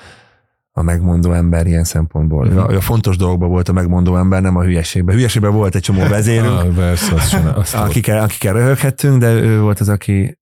a 0.73 0.83
megmondó 0.83 1.33
ember 1.33 1.67
ilyen 1.67 1.85
szempontból. 1.85 2.49
Mm. 2.49 2.57
A, 2.57 2.67
a 2.67 2.81
fontos 2.81 3.17
dolgokban 3.17 3.49
volt 3.49 3.69
a 3.69 3.73
megmondó 3.73 4.17
ember, 4.17 4.43
nem 4.43 4.57
a 4.57 4.63
hülyeségben. 4.63 5.15
Hülyeségben 5.15 5.53
volt 5.53 5.75
egy 5.75 5.83
csomó 5.83 6.07
vezérünk, 6.09 6.59
ah, 6.59 6.75
persze, 6.75 7.15
azt 7.15 7.31
csinál, 7.31 7.55
azt 7.55 7.75
akikkel, 7.75 8.23
akikkel 8.23 8.53
röhöghettünk, 8.53 9.19
de 9.19 9.33
ő 9.33 9.61
volt 9.61 9.81
az, 9.81 9.89
aki 9.89 10.39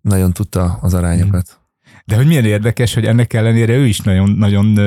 nagyon 0.00 0.32
tudta 0.32 0.78
az 0.80 0.94
arányokat. 0.94 1.61
De 2.04 2.16
hogy 2.16 2.26
milyen 2.26 2.44
érdekes, 2.44 2.94
hogy 2.94 3.04
ennek 3.04 3.32
ellenére 3.32 3.74
ő 3.74 3.86
is 3.86 4.00
nagyon, 4.00 4.30
nagyon 4.30 4.78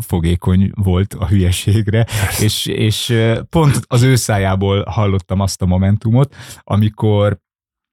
fogékony 0.00 0.70
volt 0.74 1.14
a 1.14 1.26
hülyeségre, 1.26 2.06
és, 2.40 2.66
és 2.66 3.14
pont 3.50 3.80
az 3.86 4.02
ő 4.02 4.14
szájából 4.14 4.84
hallottam 4.88 5.40
azt 5.40 5.62
a 5.62 5.66
momentumot, 5.66 6.34
amikor 6.62 7.38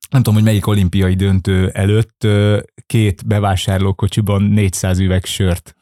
nem 0.09 0.21
tudom, 0.21 0.33
hogy 0.33 0.43
melyik 0.43 0.67
olimpiai 0.67 1.13
döntő 1.13 1.69
előtt 1.69 2.27
két 2.85 3.27
bevásárlókocsiban 3.27 4.41
400 4.41 4.99
üveg 4.99 5.25
sört 5.25 5.75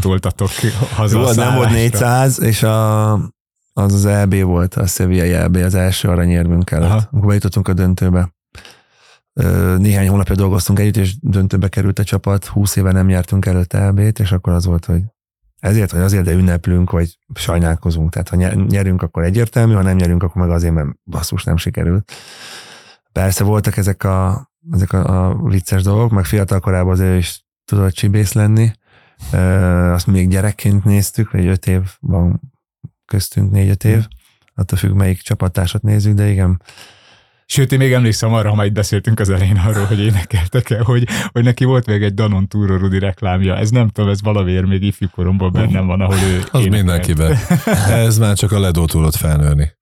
toltatok 0.00 0.50
haza 0.94 1.20
Jó, 1.20 1.32
nem 1.32 1.54
volt 1.54 1.70
400, 1.70 2.40
és 2.40 2.62
a, 2.62 3.12
az 3.72 3.92
az 3.92 4.06
EB 4.06 4.34
volt, 4.34 4.74
a 4.74 4.86
Sevilla 4.86 5.24
EB, 5.24 5.56
az 5.56 5.74
első 5.74 6.08
aranyérmünk 6.08 6.70
előtt, 6.70 6.88
Aha. 6.88 7.08
amikor 7.10 7.28
bejutottunk 7.28 7.68
a 7.68 7.72
döntőbe 7.72 8.32
néhány 9.78 10.08
hónapja 10.08 10.34
dolgoztunk 10.34 10.78
együtt, 10.78 10.96
és 10.96 11.18
döntőbe 11.20 11.68
került 11.68 11.98
a 11.98 12.04
csapat, 12.04 12.44
húsz 12.44 12.76
éve 12.76 12.92
nem 12.92 13.06
nyertünk 13.06 13.46
előtte 13.46 13.78
elbét, 13.78 14.18
és 14.18 14.32
akkor 14.32 14.52
az 14.52 14.64
volt, 14.64 14.84
hogy 14.84 15.02
ezért 15.58 15.90
vagy 15.90 16.00
azért, 16.00 16.24
de 16.24 16.32
ünneplünk, 16.32 16.90
vagy 16.90 17.18
sajnálkozunk. 17.34 18.10
Tehát 18.10 18.28
ha 18.28 18.36
nyerünk, 18.54 19.02
akkor 19.02 19.24
egyértelmű, 19.24 19.74
ha 19.74 19.82
nem 19.82 19.96
nyerünk, 19.96 20.22
akkor 20.22 20.42
meg 20.42 20.50
azért, 20.50 20.74
mert 20.74 20.88
basszus 21.04 21.44
nem 21.44 21.56
sikerült. 21.56 22.12
Persze 23.12 23.44
voltak 23.44 23.76
ezek 23.76 24.04
a, 24.04 24.50
ezek 24.72 24.92
a, 24.92 25.28
a 25.28 25.42
vicces 25.42 25.82
dolgok, 25.82 26.10
meg 26.10 26.24
fiatal 26.24 26.60
korában 26.60 26.92
azért 26.92 27.18
is 27.18 27.44
tudott 27.64 27.92
csibész 27.92 28.32
lenni. 28.32 28.70
Azt 29.92 30.06
még 30.06 30.28
gyerekként 30.28 30.84
néztük, 30.84 31.28
hogy 31.28 31.46
öt 31.46 31.66
év 31.66 31.82
van 32.00 32.40
köztünk, 33.04 33.50
négy-öt 33.50 33.84
év. 33.84 34.06
Attól 34.54 34.78
függ, 34.78 34.92
melyik 34.92 35.20
csapattársat 35.20 35.82
nézzük, 35.82 36.14
de 36.14 36.30
igen, 36.30 36.62
Sőt, 37.52 37.72
én 37.72 37.78
még 37.78 37.92
emlékszem 37.92 38.32
arra, 38.32 38.48
ha 38.48 38.54
majd 38.54 38.72
beszéltünk 38.72 39.20
az 39.20 39.30
elején 39.30 39.56
arról, 39.56 39.84
hogy 39.84 40.00
énekeltek 40.00 40.70
el, 40.70 40.82
hogy, 40.82 41.08
hogy 41.32 41.44
neki 41.44 41.64
volt 41.64 41.86
még 41.86 42.02
egy 42.02 42.14
Danon 42.14 42.48
Túró 42.48 42.76
Rudi 42.76 42.98
reklámja. 42.98 43.56
Ez 43.56 43.70
nem 43.70 43.88
tudom, 43.88 44.10
ez 44.10 44.22
valamiért 44.22 44.66
még 44.66 44.82
ifjúkoromban 44.82 45.52
bennem 45.52 45.86
van, 45.86 46.00
ahol 46.00 46.16
ő 46.16 46.42
Az 46.50 46.64
mindenkiben. 46.64 47.38
Ez 47.88 48.18
már 48.18 48.36
csak 48.36 48.52
a 48.52 48.60
ledó 48.60 48.84
tudott 48.84 49.14
felnőni. 49.14 49.72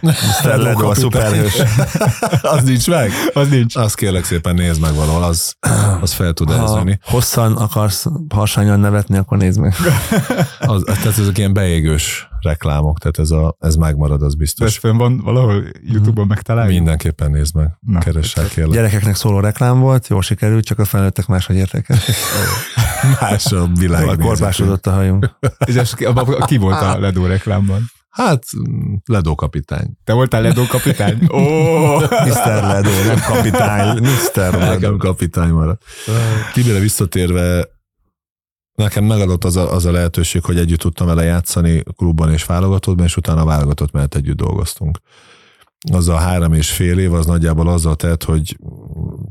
Mr. 0.00 0.56
Ledo, 0.56 0.90
a 0.90 0.94
szuperhős. 0.94 1.62
az 2.56 2.62
nincs 2.62 2.88
meg? 2.88 3.10
Az 3.32 3.48
nincs. 3.48 3.76
Azt 3.76 3.96
kérlek 3.96 4.24
szépen 4.24 4.54
nézd 4.54 4.80
meg 4.80 4.94
valahol, 4.94 5.22
az, 5.22 5.56
az 6.00 6.12
fel 6.12 6.32
tud 6.32 6.50
elzőni. 6.50 6.98
hosszan 7.04 7.56
akarsz 7.56 8.06
harsányan 8.34 8.80
nevetni, 8.80 9.16
akkor 9.16 9.38
nézd 9.38 9.60
meg. 9.60 9.74
az, 10.60 10.82
tehát 10.84 11.18
ezek 11.18 11.38
ilyen 11.38 11.52
beégős 11.52 12.30
reklámok, 12.42 12.98
tehát 12.98 13.18
ez, 13.18 13.30
a, 13.30 13.56
ez 13.60 13.74
megmarad, 13.74 14.22
az 14.22 14.34
biztos. 14.34 14.66
Ez 14.66 14.76
fönn 14.76 14.96
van 14.96 15.20
valahol 15.24 15.64
YouTube-on 15.82 16.26
megtaláljuk? 16.26 16.74
Mindenképpen 16.74 17.30
nézd 17.30 17.54
meg, 17.54 17.76
Na, 17.80 17.98
keressel 17.98 18.48
kérlek. 18.48 18.74
Gyerekeknek 18.74 19.14
szóló 19.14 19.40
reklám 19.40 19.78
volt, 19.78 20.08
jól 20.08 20.22
sikerült, 20.22 20.64
csak 20.64 20.78
a 20.78 20.84
felnőttek 20.84 21.26
máshogy 21.26 21.56
értek 21.56 21.88
el. 21.88 21.98
Más 23.20 23.52
a 23.52 23.68
világ. 23.78 24.18
Korbásodott 24.18 24.86
a 24.86 24.90
hajunk. 24.90 25.30
És 25.66 25.94
ki 26.46 26.56
volt 26.56 26.80
a 26.80 26.98
Ledó 26.98 27.26
reklámban? 27.26 27.90
Hát, 28.12 28.44
Ledó 29.04 29.34
kapitány. 29.34 29.90
Te 30.04 30.12
voltál 30.12 30.42
Ledó 30.42 30.66
kapitány? 30.66 31.18
Ó! 31.32 31.38
Oh! 31.38 32.02
Mr. 32.02 32.62
Ledó, 32.62 32.90
nem 33.06 33.18
kapitány. 33.26 33.98
Mr. 33.98 34.34
Ledó. 34.34 34.58
Nekem 34.58 34.96
kapitány 34.96 35.50
maradt. 35.50 35.82
Tibire 36.52 36.78
visszatérve, 36.78 37.68
nekem 38.74 39.04
megadott 39.04 39.44
az 39.44 39.56
a, 39.56 39.72
az 39.72 39.84
a 39.84 39.90
lehetőség, 39.90 40.44
hogy 40.44 40.58
együtt 40.58 40.78
tudtam 40.78 41.06
vele 41.06 41.22
játszani 41.22 41.82
klubban 41.96 42.32
és 42.32 42.44
válogatottban, 42.44 43.06
és 43.06 43.16
utána 43.16 43.44
válogatott 43.44 43.92
mellett 43.92 44.14
együtt 44.14 44.36
dolgoztunk. 44.36 44.98
Az 45.92 46.08
a 46.08 46.16
három 46.16 46.52
és 46.52 46.70
fél 46.70 46.98
év 46.98 47.12
az 47.12 47.26
nagyjából 47.26 47.68
azzal 47.68 47.96
tett, 47.96 48.24
hogy 48.24 48.58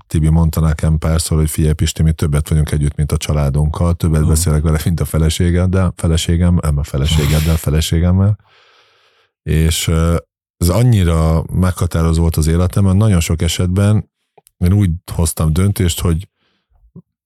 Tibi 0.08 0.30
mondta 0.30 0.60
nekem 0.60 0.98
párszor, 0.98 1.38
hogy 1.38 1.50
figyelj 1.50 1.74
Pisti, 1.74 2.04
mi 2.04 2.12
többet 2.12 2.50
vagyunk 2.50 2.72
együtt, 2.72 2.96
mint 2.96 3.12
a 3.12 3.18
családunkkal, 3.18 3.94
többet 3.94 4.28
beszélek 4.28 4.62
vele, 4.62 4.80
mint 4.84 5.00
a 5.00 5.06
feleségeddel, 5.06 5.94
feleségem, 5.96 6.60
nem 6.62 6.78
a 6.78 6.84
feleségeddel, 6.84 7.56
feleségemmel. 7.56 8.38
És 9.44 9.88
ez 10.58 10.70
annyira 10.70 11.44
meghatározó 11.54 12.22
volt 12.22 12.36
az 12.36 12.48
életemben, 12.48 12.98
nagyon 12.98 13.20
sok 13.20 13.42
esetben 13.42 14.10
én 14.58 14.74
úgy 14.74 14.89
hoztam 15.14 15.54
döntést, 15.54 16.02
hogy 16.02 16.30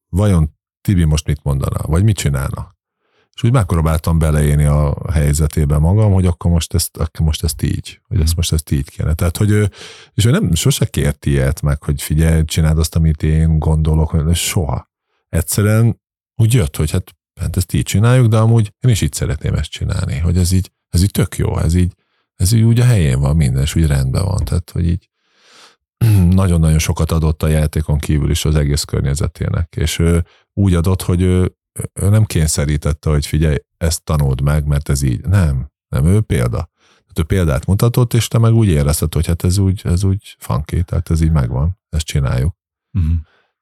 vajon 0.09 0.54
Tibi 0.85 1.03
most 1.03 1.27
mit 1.27 1.43
mondana, 1.43 1.87
vagy 1.87 2.03
mit 2.03 2.17
csinálna. 2.17 2.75
És 3.33 3.43
úgy 3.43 3.51
megpróbáltam 3.51 4.19
beleélni 4.19 4.65
a 4.65 4.95
helyzetébe 5.11 5.77
magam, 5.77 6.11
hogy 6.11 6.25
akkor 6.25 6.51
most 6.51 6.73
ezt, 6.73 6.97
akkor 6.97 7.25
most 7.25 7.43
ezt 7.43 7.61
így, 7.61 8.01
hogy 8.07 8.19
ezt 8.19 8.35
most 8.35 8.53
ezt 8.53 8.71
így 8.71 8.89
kéne. 8.89 9.13
Tehát, 9.13 9.37
hogy 9.37 9.49
ő, 9.49 9.69
és 10.13 10.25
ő 10.25 10.31
nem, 10.31 10.53
sose 10.53 10.85
kért 10.85 11.25
ilyet 11.25 11.61
meg, 11.61 11.83
hogy 11.83 12.01
figyelj, 12.01 12.43
csináld 12.45 12.79
azt, 12.79 12.95
amit 12.95 13.23
én 13.23 13.59
gondolok, 13.59 14.09
hogy 14.09 14.35
soha. 14.35 14.89
Egyszerűen 15.29 16.01
úgy 16.35 16.53
jött, 16.53 16.75
hogy 16.75 16.91
hát, 16.91 17.15
hát 17.39 17.57
ezt 17.57 17.73
így 17.73 17.83
csináljuk, 17.83 18.27
de 18.27 18.37
amúgy 18.37 18.73
én 18.79 18.91
is 18.91 19.01
így 19.01 19.13
szeretném 19.13 19.53
ezt 19.53 19.69
csinálni, 19.69 20.17
hogy 20.17 20.37
ez 20.37 20.51
így, 20.51 20.71
ez 20.89 21.03
így 21.03 21.11
tök 21.11 21.37
jó, 21.37 21.57
ez 21.57 21.73
így, 21.73 21.93
ez 22.35 22.51
így 22.51 22.63
úgy 22.63 22.79
a 22.79 22.85
helyén 22.85 23.19
van 23.19 23.35
minden, 23.35 23.61
és 23.61 23.75
úgy 23.75 23.87
rendben 23.87 24.25
van. 24.25 24.45
Tehát, 24.45 24.69
hogy 24.71 24.87
így 24.87 25.09
nagyon-nagyon 26.29 26.79
sokat 26.79 27.11
adott 27.11 27.43
a 27.43 27.47
játékon 27.47 27.97
kívül 27.97 28.29
is 28.29 28.45
az 28.45 28.55
egész 28.55 28.83
környezetének, 28.83 29.75
és 29.77 29.99
ő 29.99 30.25
úgy 30.53 30.73
adott, 30.73 31.01
hogy 31.01 31.21
ő, 31.21 31.55
ő 31.93 32.09
nem 32.09 32.25
kényszerítette, 32.25 33.09
hogy 33.09 33.25
figyelj, 33.25 33.55
ezt 33.77 34.03
tanuld 34.03 34.41
meg, 34.41 34.65
mert 34.65 34.89
ez 34.89 35.01
így. 35.01 35.25
Nem, 35.25 35.71
nem, 35.87 36.05
ő 36.05 36.21
példa. 36.21 36.69
Tehát 36.77 37.19
ő 37.19 37.23
példát 37.23 37.65
mutatott, 37.65 38.13
és 38.13 38.27
te 38.27 38.37
meg 38.37 38.53
úgy 38.53 38.67
érezted, 38.67 39.13
hogy 39.13 39.27
hát 39.27 39.43
ez 39.43 39.57
úgy, 39.57 39.81
ez 39.83 40.03
úgy 40.03 40.35
funky, 40.39 40.83
tehát 40.83 41.09
ez 41.09 41.21
így 41.21 41.31
megvan, 41.31 41.79
ezt 41.89 42.05
csináljuk. 42.05 42.55
Uh-huh. 42.93 43.13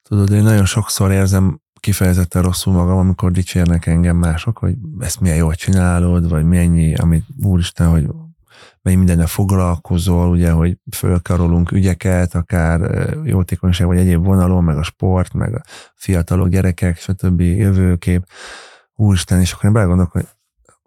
Tudod, 0.01 0.31
én 0.31 0.43
nagyon 0.43 0.65
sokszor 0.65 1.11
érzem 1.11 1.61
kifejezetten 1.83 2.41
rosszul 2.41 2.73
magam, 2.73 2.97
amikor 2.97 3.31
dicsérnek 3.31 3.85
engem 3.85 4.17
mások, 4.17 4.57
hogy 4.57 4.75
ezt 4.99 5.19
milyen 5.19 5.37
jól 5.37 5.55
csinálod, 5.55 6.29
vagy 6.29 6.45
mennyi, 6.45 6.95
amit 6.95 7.25
úristen, 7.43 7.89
hogy 7.89 8.07
mennyi 8.83 8.97
mindennel 8.97 9.27
foglalkozol, 9.27 10.29
ugye, 10.29 10.51
hogy 10.51 10.77
fölkarolunk 10.95 11.71
ügyeket, 11.71 12.35
akár 12.35 13.07
jótékonyság, 13.23 13.87
vagy 13.87 13.97
egyéb 13.97 14.23
vonalon, 14.23 14.63
meg 14.63 14.77
a 14.77 14.83
sport, 14.83 15.33
meg 15.33 15.55
a 15.55 15.61
fiatalok, 15.95 16.47
gyerekek, 16.47 16.97
stb. 16.97 17.41
jövőkép. 17.41 18.25
Úristen, 18.95 19.39
és 19.39 19.51
akkor 19.51 19.65
én 19.65 19.73
belegondolok, 19.73 20.11
hogy 20.11 20.27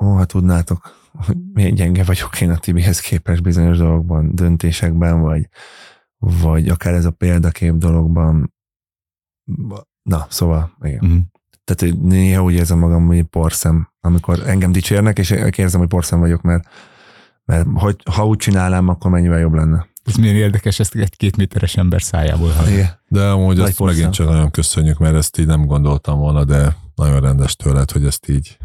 ó, 0.05 0.07
ha 0.07 0.25
tudnátok, 0.25 0.95
hogy 1.27 1.37
milyen 1.53 1.75
gyenge 1.75 2.05
vagyok 2.05 2.41
én 2.41 2.51
a 2.51 2.59
Tibihez 2.59 3.01
képest 3.01 3.43
bizonyos 3.43 3.79
dolgokban, 3.79 4.35
döntésekben, 4.35 5.21
vagy, 5.21 5.49
vagy 6.17 6.69
akár 6.69 6.95
ez 6.95 7.05
a 7.05 7.11
példakép 7.11 7.75
dologban. 7.75 8.55
Na, 10.03 10.27
szóval, 10.29 10.77
igen. 10.83 11.05
Mhm. 11.05 11.19
Tehát 11.65 11.95
néha 12.01 12.43
úgy 12.43 12.55
érzem 12.55 12.79
magam, 12.79 13.07
hogy 13.07 13.23
porszem, 13.23 13.89
amikor 14.01 14.43
engem 14.47 14.73
dicsérnek, 14.73 15.19
és 15.19 15.31
érzem, 15.31 15.81
hogy 15.81 15.89
porszem 15.89 16.19
vagyok, 16.19 16.43
mert, 16.43 16.69
mert 17.47 17.67
hogy, 17.75 17.97
ha 18.13 18.27
úgy 18.27 18.39
csinálnám, 18.39 18.89
akkor 18.89 19.11
mennyivel 19.11 19.39
jobb 19.39 19.55
lenne. 19.55 19.87
Ez 20.05 20.15
milyen 20.15 20.37
érdekes, 20.37 20.79
ezt 20.81 20.95
egy 20.95 21.17
két 21.17 21.37
méteres 21.37 21.77
ember 21.77 22.03
szájából 22.03 22.51
hallani. 22.51 22.89
De 23.09 23.23
amúgy 23.29 23.57
Nagy 23.57 23.67
azt 23.67 23.77
porszem. 23.77 23.97
megint 23.97 24.15
csak 24.15 24.29
nagyon 24.29 24.51
köszönjük, 24.51 24.99
mert 24.99 25.15
ezt 25.15 25.39
így 25.39 25.47
nem 25.47 25.67
gondoltam 25.67 26.19
volna, 26.19 26.45
de 26.45 26.77
nagyon 26.95 27.21
rendes 27.21 27.57
tőled, 27.57 27.91
hogy 27.91 28.05
ezt 28.05 28.29
így 28.29 28.57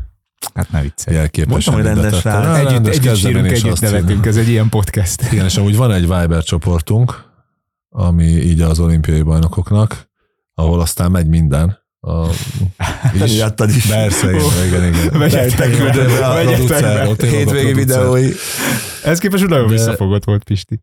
Hát 0.53 0.71
ne 0.71 0.82
viccelj. 0.82 1.15
jelképesen 1.17 1.73
Mondtam, 1.73 1.73
hogy 1.73 1.84
rendes 1.84 2.23
rá. 2.23 2.55
Együtt, 2.55 2.69
rendes, 2.71 2.95
együtt 2.97 3.15
sírunk, 3.15 3.45
együtt 3.51 3.79
nevetünk, 3.79 4.25
ez 4.25 4.38
egy 4.38 4.47
ilyen 4.47 4.69
podcast. 4.69 5.32
Igen, 5.32 5.45
és 5.45 5.57
amúgy 5.57 5.75
van 5.75 5.91
egy 5.91 6.01
Viber 6.01 6.43
csoportunk, 6.43 7.23
ami 7.89 8.23
így 8.23 8.61
az 8.61 8.79
olimpiai 8.79 9.21
bajnokoknak, 9.21 10.09
ahol 10.53 10.79
aztán 10.82 11.11
megy 11.11 11.27
minden. 11.27 11.77
A, 12.08 12.28
is. 13.26 13.32
miattad 13.34 13.70
is. 13.70 13.86
Persze, 13.86 14.30
igen, 14.32 14.66
igen, 14.68 14.93
igen. 14.93 15.20
Vegyetek 15.20 15.78
be, 15.78 16.34
vegyetek 16.34 17.22
Hétvégi 17.22 17.74
videói. 17.74 18.30
Ez 19.04 19.20
képest 19.20 19.47
nagyon 19.47 19.68
De- 19.68 19.74
visszafogott 19.74 20.24
volt, 20.24 20.43
Pisti. 20.43 20.82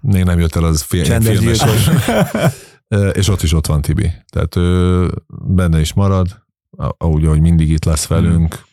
Még 0.00 0.24
nem 0.24 0.38
jött 0.38 0.54
el 0.56 0.64
az 0.64 0.82
fi- 0.82 1.06
filmes. 1.06 1.60
És 3.12 3.28
ott 3.28 3.42
is 3.42 3.52
ott 3.52 3.66
van 3.66 3.82
Tibi. 3.82 4.12
Tehát 4.32 4.56
ő 4.56 5.08
benne 5.44 5.80
is 5.80 5.92
marad, 5.92 6.42
ahogy, 6.98 7.24
ahogy 7.24 7.40
mindig 7.40 7.70
itt 7.70 7.84
lesz 7.84 8.06
velünk, 8.06 8.64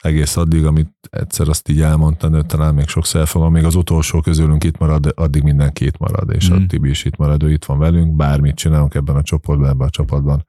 egész 0.00 0.36
addig, 0.36 0.64
amit 0.64 0.90
egyszer 1.10 1.48
azt 1.48 1.68
így 1.68 1.80
elmondtam, 1.80 2.30
de 2.32 2.42
talán 2.42 2.74
még 2.74 2.88
sokszor 2.88 3.20
elfogom, 3.20 3.52
még 3.52 3.64
az 3.64 3.74
utolsó 3.74 4.20
közülünk 4.20 4.64
itt 4.64 4.78
marad, 4.78 5.12
addig 5.16 5.42
mindenki 5.42 5.84
itt 5.84 5.98
marad, 5.98 6.30
és 6.34 6.50
Mm. 6.50 6.54
a 6.54 6.66
Tibi 6.66 6.88
is 6.88 7.04
itt 7.04 7.16
marad, 7.16 7.42
ő 7.42 7.52
itt 7.52 7.64
van 7.64 7.78
velünk, 7.78 8.16
bármit 8.16 8.54
csinálunk 8.56 8.94
ebben 8.94 9.16
a 9.16 9.22
csoportban, 9.22 9.68
ebben 9.68 9.86
a 9.86 9.90
csapatban. 9.90 10.46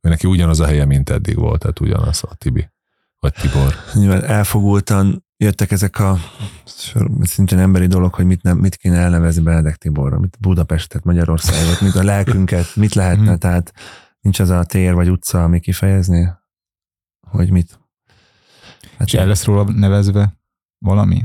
Ő 0.00 0.08
neki 0.08 0.26
ugyanaz 0.26 0.60
a 0.60 0.66
helye, 0.66 0.84
mint 0.84 1.10
eddig 1.10 1.36
volt, 1.36 1.60
tehát 1.60 1.80
ugyanaz 1.80 2.22
a 2.30 2.34
Tibi, 2.34 2.68
vagy 3.20 3.32
Tibor. 3.32 3.74
Nyilván 4.00 4.24
elfogultan 4.24 5.24
jöttek 5.36 5.70
ezek 5.70 5.98
a 5.98 6.16
szintén 7.22 7.58
emberi 7.58 7.86
dolog, 7.86 8.14
hogy 8.14 8.24
mit, 8.26 8.42
nem, 8.42 8.58
mit 8.58 8.76
kéne 8.76 8.96
elnevezni 8.96 9.42
Benedek 9.42 9.76
Tiborra, 9.76 10.18
mit 10.18 10.36
Budapestet, 10.40 11.04
Magyarországot, 11.04 11.80
mit 11.80 11.94
a 11.94 12.02
lelkünket, 12.02 12.76
mit 12.76 12.94
lehetne, 12.94 13.30
Mhm. 13.30 13.38
tehát 13.38 13.72
nincs 14.20 14.40
az 14.40 14.50
a 14.50 14.64
tér 14.64 14.94
vagy 14.94 15.10
utca, 15.10 15.42
ami 15.44 15.60
kifejezni, 15.60 16.30
hogy 17.20 17.50
mit. 17.50 17.79
Hát 19.00 19.08
És 19.08 19.14
el 19.14 19.26
lesz 19.26 19.44
róla 19.44 19.64
nevezve 19.72 20.36
valami? 20.78 21.24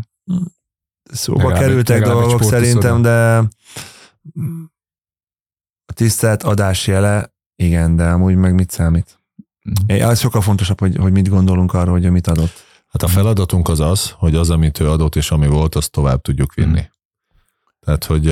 szóba 1.04 1.38
legalább 1.38 1.62
egy- 1.62 1.68
kerültek 1.68 2.00
legalább 2.00 2.24
dolgok 2.24 2.44
szerintem, 2.44 3.02
de 3.02 3.38
a 5.86 5.94
tisztelt 5.94 6.44
adás 6.44 6.88
jele, 6.88 7.34
igen, 7.56 7.96
de 7.96 8.10
amúgy 8.10 8.36
meg 8.36 8.54
mit 8.54 8.72
számít? 8.72 9.20
É, 9.88 10.02
Az 10.02 10.20
sokkal 10.20 10.42
fontosabb, 10.42 10.80
hogy, 10.80 10.96
hogy 10.96 11.12
mit 11.12 11.30
gondolunk 11.30 11.74
arról, 11.74 11.94
hogy 11.94 12.06
ő 12.06 12.10
mit 12.10 12.28
adott. 12.28 12.64
Hát 12.88 13.04
a 13.04 13.08
feladatunk 13.08 13.68
az 13.70 13.80
az, 13.80 14.10
hogy 14.12 14.36
az, 14.36 14.50
amit 14.50 14.80
ő 14.80 14.90
adott 14.90 15.16
és 15.16 15.32
ami 15.32 15.48
volt, 15.48 15.76
azt 15.76 15.92
tovább 15.92 16.22
tudjuk 16.22 16.54
vinni. 16.54 16.90
Tehát, 17.80 18.04
hogy 18.04 18.28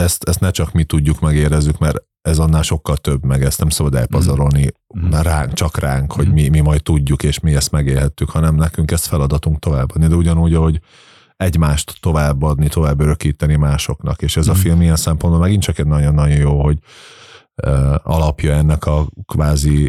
ezt, 0.00 0.24
ezt 0.28 0.40
ne 0.40 0.50
csak 0.50 0.72
mi 0.72 0.84
tudjuk, 0.84 1.20
megérezzük, 1.20 1.78
mert 1.78 1.96
ez 2.22 2.38
annál 2.38 2.62
sokkal 2.62 2.96
több, 2.96 3.24
meg 3.24 3.42
ezt 3.42 3.58
nem 3.58 3.68
szabad 3.68 3.94
elpazarolni 3.94 4.72
Mhm. 4.94 5.06
már 5.06 5.24
ránk, 5.24 5.52
csak 5.52 5.78
ránk, 5.78 6.12
hogy 6.12 6.24
Mhm. 6.26 6.34
mi, 6.34 6.48
mi 6.48 6.60
majd 6.60 6.82
tudjuk, 6.82 7.22
és 7.22 7.40
mi 7.40 7.54
ezt 7.54 7.70
megélhettük, 7.70 8.30
hanem 8.30 8.54
nekünk 8.54 8.90
ezt 8.90 9.06
feladatunk 9.06 9.58
továbbadni. 9.58 10.06
De 10.06 10.14
ugyanúgy, 10.14 10.54
ahogy 10.54 10.80
egymást 11.36 11.96
továbbadni, 12.00 12.68
tovább 12.68 13.00
örökíteni 13.00 13.56
másoknak. 13.56 14.22
És 14.22 14.36
ez 14.36 14.48
a 14.48 14.52
Mhm. 14.52 14.60
film 14.60 14.82
ilyen 14.82 14.96
szempontból 14.96 15.40
megint 15.42 15.62
csak 15.62 15.78
egy 15.78 15.86
nagyon-nagyon 15.86 16.36
jó, 16.38 16.62
hogy 16.62 16.78
alapja 18.02 18.52
ennek 18.52 18.86
a 18.86 19.06
kvázi 19.24 19.88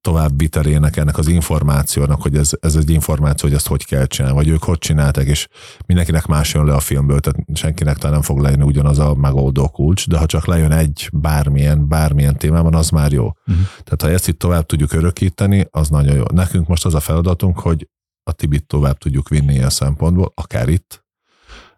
továbbvitelének, 0.00 0.96
ennek 0.96 1.18
az 1.18 1.28
információnak, 1.28 2.22
hogy 2.22 2.36
ez, 2.36 2.50
ez 2.60 2.74
egy 2.74 2.90
információ, 2.90 3.48
hogy 3.48 3.56
ezt 3.56 3.66
hogy 3.66 3.84
kell 3.84 4.06
csinálni, 4.06 4.36
vagy 4.36 4.48
ők 4.48 4.62
hogy 4.62 4.78
csinálták, 4.78 5.26
és 5.26 5.48
mindenkinek 5.86 6.26
más 6.26 6.54
jön 6.54 6.64
le 6.64 6.74
a 6.74 6.80
filmből, 6.80 7.20
tehát 7.20 7.38
senkinek 7.54 7.96
talán 7.96 8.12
nem 8.12 8.22
fog 8.22 8.38
lejönni 8.38 8.62
ugyanaz 8.62 8.98
a 8.98 9.14
megoldó 9.14 9.68
kulcs, 9.68 10.08
de 10.08 10.18
ha 10.18 10.26
csak 10.26 10.46
lejön 10.46 10.72
egy 10.72 11.08
bármilyen, 11.12 11.88
bármilyen 11.88 12.36
témában, 12.36 12.74
az 12.74 12.90
már 12.90 13.12
jó. 13.12 13.32
Mhm. 13.44 13.58
Tehát 13.84 14.02
ha 14.02 14.10
ezt 14.10 14.28
itt 14.28 14.38
tovább 14.38 14.66
tudjuk 14.66 14.92
örökíteni, 14.92 15.66
az 15.70 15.88
nagyon 15.88 16.16
jó. 16.16 16.24
Nekünk 16.32 16.68
most 16.68 16.84
az 16.84 16.94
a 16.94 17.00
feladatunk, 17.00 17.58
hogy 17.58 17.88
a 18.22 18.32
Tibit 18.32 18.66
tovább 18.66 18.98
tudjuk 18.98 19.28
vinni 19.28 19.52
ilyen 19.52 19.70
szempontból, 19.70 20.32
akár 20.34 20.68
itt, 20.68 21.04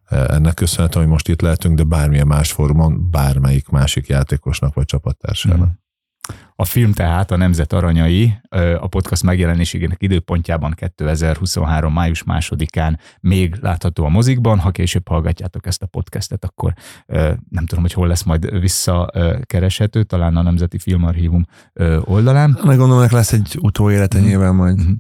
ennek 0.08 0.54
köszönhetően, 0.54 1.04
hogy 1.04 1.12
most 1.12 1.28
itt 1.28 1.40
lehetünk, 1.40 1.76
de 1.76 1.82
bármilyen 1.82 2.26
más 2.26 2.52
fórumon, 2.52 3.10
bármelyik 3.10 3.68
másik 3.68 4.06
játékosnak 4.06 4.74
vagy 4.74 4.84
csapattársának. 4.84 5.58
Mhm. 5.58 5.81
A 6.56 6.64
film 6.64 6.92
tehát 6.92 7.30
a 7.30 7.36
Nemzet 7.36 7.72
Aranyai 7.72 8.34
a 8.80 8.86
podcast 8.86 9.22
megjelenésének 9.22 10.02
időpontjában 10.02 10.72
2023. 10.76 11.92
május 11.92 12.22
másodikán 12.22 12.98
még 13.20 13.56
látható 13.60 14.04
a 14.04 14.08
mozikban. 14.08 14.58
Ha 14.58 14.70
később 14.70 15.08
hallgatjátok 15.08 15.66
ezt 15.66 15.82
a 15.82 15.86
podcastet, 15.86 16.44
akkor 16.44 16.72
nem 17.48 17.66
tudom, 17.66 17.80
hogy 17.80 17.92
hol 17.92 18.08
lesz 18.08 18.22
majd 18.22 18.60
visszakereshető, 18.60 20.02
talán 20.02 20.36
a 20.36 20.42
Nemzeti 20.42 20.78
Filmarchívum 20.78 21.44
oldalán. 22.00 22.58
Meg 22.64 22.76
gondolom, 22.76 23.06
lesz 23.10 23.32
egy 23.32 23.56
utóélete 23.60 24.18
Mhm. 24.18 24.26
nyilván 24.26 24.54
majd. 24.54 24.76
Mhm. 24.78 24.92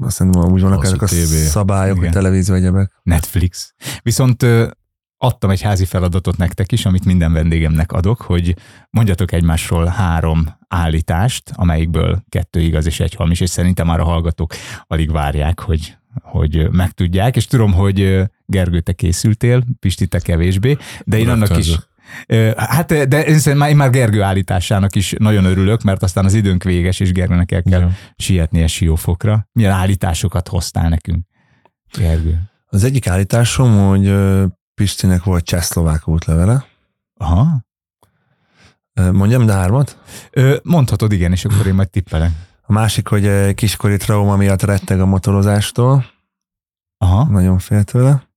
Azt 0.00 0.20
mondom, 0.20 0.52
úgy 0.52 0.60
vannak 0.60 0.84
ezek 0.84 1.02
a 1.02 1.06
szabályok, 1.06 1.96
Igen. 1.96 2.10
televízió 2.10 2.54
egyebek. 2.54 2.92
Netflix. 3.02 3.74
Viszont 4.02 4.46
adtam 5.24 5.50
egy 5.50 5.62
házi 5.62 5.84
feladatot 5.84 6.36
nektek 6.36 6.72
is, 6.72 6.86
amit 6.86 7.04
minden 7.04 7.32
vendégemnek 7.32 7.92
adok, 7.92 8.20
hogy 8.20 8.54
mondjatok 8.90 9.32
egymásról 9.32 9.86
három 9.86 10.46
állítást, 10.68 11.50
amelyikből 11.54 12.24
kettő 12.28 12.60
igaz 12.60 12.86
és 12.86 13.00
egy 13.00 13.14
hamis, 13.14 13.40
és 13.40 13.50
szerintem 13.50 13.86
már 13.86 14.00
a 14.00 14.04
hallgatók 14.04 14.54
alig 14.86 15.12
várják, 15.12 15.60
hogy 15.60 15.96
hogy 16.22 16.70
megtudják, 16.70 17.36
és 17.36 17.46
tudom, 17.46 17.72
hogy 17.72 18.22
Gergő, 18.46 18.80
te 18.80 18.92
készültél, 18.92 19.64
Pisti, 19.80 20.06
te 20.06 20.20
kevésbé, 20.20 20.76
de 21.04 21.18
én 21.18 21.28
annak 21.28 21.56
is, 21.56 21.78
Hát, 22.56 23.08
de 23.08 23.24
én 23.24 23.38
szerintem 23.38 23.56
már, 23.56 23.68
én 23.68 23.76
már 23.76 23.90
Gergő 23.90 24.22
állításának 24.22 24.94
is 24.96 25.14
nagyon 25.18 25.44
örülök, 25.44 25.82
mert 25.82 26.02
aztán 26.02 26.24
az 26.24 26.34
időnk 26.34 26.62
véges, 26.62 27.00
és 27.00 27.12
Gergőnek 27.12 27.52
el 27.52 27.62
kell 27.62 27.80
Ja. 27.80 27.90
sietnie 28.16 28.66
siófokra. 28.66 29.48
Milyen 29.52 29.72
állításokat 29.72 30.48
hoztál 30.48 30.88
nekünk, 30.88 31.26
Gergő? 31.98 32.42
Az 32.66 32.84
egyik 32.84 33.06
állításom, 33.06 33.86
hogy 33.88 34.14
Pistinek 34.74 35.24
volt 35.24 35.44
csehszlovák 35.44 36.08
útlevele. 36.08 36.64
Aha. 37.14 37.64
Mondjam, 39.12 39.46
de 39.46 39.52
hármat? 39.52 39.98
Ö, 40.30 40.56
mondhatod 40.62 41.12
igen, 41.12 41.32
és 41.32 41.44
akkor 41.44 41.66
én 41.66 41.74
majd 41.74 41.90
tippelek. 41.90 42.30
A 42.62 42.72
másik, 42.72 43.08
hogy 43.08 43.54
kiskori 43.54 43.96
trauma 43.96 44.36
miatt 44.36 44.62
retteg 44.62 45.00
a 45.00 45.06
motorozástól, 45.06 46.04
Aha. 46.98 47.24
nagyon 47.24 47.58
fél 47.58 47.84
tőle. 47.84 48.28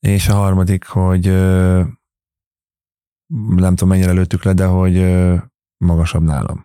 És 0.00 0.28
a 0.28 0.34
harmadik, 0.34 0.84
hogy 0.84 1.26
nem 3.56 3.74
tudom 3.74 3.88
mennyire 3.88 4.12
lőttük 4.12 4.42
le, 4.42 4.52
de 4.52 4.64
hogy 4.64 4.96
magasabb 5.76 6.22
nálam. 6.22 6.63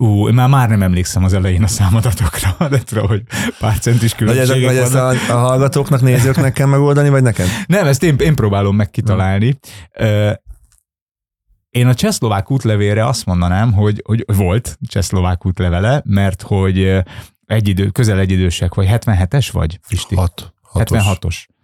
Ú, 0.00 0.28
én 0.28 0.34
már, 0.34 0.48
már 0.48 0.68
nem 0.68 0.82
emlékszem 0.82 1.24
az 1.24 1.32
elején 1.32 1.62
a 1.62 1.66
számadatokra, 1.66 2.56
de 2.70 2.78
tudom, 2.78 3.06
hogy 3.06 3.22
pár 3.58 3.78
centis 3.78 4.14
különbségek 4.14 4.64
vagy 4.68 4.76
ezt 4.76 4.94
a, 4.94 5.08
a 5.08 5.32
hallgatóknak, 5.32 6.00
nézőknek 6.00 6.52
kell 6.52 6.66
megoldani, 6.66 7.08
vagy 7.08 7.22
neked? 7.22 7.46
Nem, 7.66 7.86
ezt 7.86 8.02
én, 8.02 8.16
én 8.18 8.34
próbálom 8.34 8.76
meg 8.76 8.90
kitalálni. 8.90 9.58
Ö, 9.92 10.32
Én 11.70 11.86
a 11.86 11.94
csehszlovák 11.94 12.50
útlevélre 12.50 13.06
azt 13.06 13.26
mondanám, 13.26 13.72
hogy, 13.72 14.02
hogy 14.04 14.24
volt 14.26 14.78
csehszlovák 14.88 15.46
útlevele, 15.46 16.02
mert 16.04 16.42
hogy 16.42 17.02
egy 17.46 17.68
idő, 17.68 17.88
közel 17.88 18.18
egy 18.18 18.30
idősek 18.30 18.74
vagy, 18.74 18.88
77-es 18.90 19.48
vagy, 19.52 19.80
Pisti? 19.88 20.14
Hat, 20.14 20.54
hatos. 20.62 20.98
76-os. 21.04 21.57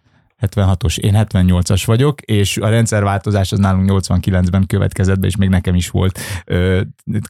76-os, 0.47 0.99
én 0.99 1.13
78-as 1.17 1.83
vagyok, 1.87 2.21
és 2.21 2.57
a 2.57 2.69
rendszerváltozás 2.69 3.53
az 3.53 3.59
nálunk 3.59 3.91
89-ben 3.93 4.67
következett 4.67 5.19
be, 5.19 5.27
és 5.27 5.37
még 5.37 5.49
nekem 5.49 5.75
is 5.75 5.91
volt 5.91 6.19
ö, 6.45 6.81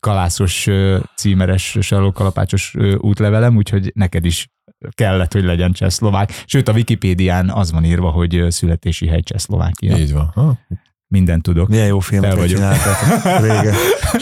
kalászos, 0.01 0.67
ö, 0.67 0.99
címeres, 1.17 1.79
sarlókalapácsos 1.81 2.75
útlevelem, 2.99 3.57
úgyhogy 3.57 3.93
neked 3.95 4.25
is 4.25 4.49
kellett, 4.91 5.33
hogy 5.33 5.45
legyen 5.45 5.73
csehszlovák. 5.73 6.43
Sőt, 6.47 6.69
a 6.69 6.73
Wikipédián 6.73 7.51
az 7.51 7.73
van 7.73 7.85
írva, 7.85 8.11
hogy 8.11 8.45
születési 8.49 9.07
hely 9.07 9.21
Csehszlovákia. 9.23 9.97
Így 9.97 10.13
van. 10.13 10.31
Ha? 10.35 10.59
Mindent 11.07 11.43
tudok. 11.43 11.69
Milyen 11.69 11.87
jó 11.87 11.99
filmet 11.99 12.31
Fel 12.31 12.39
vagyok. 12.39 12.57
csináltak 12.57 12.97
régen. 13.47 13.75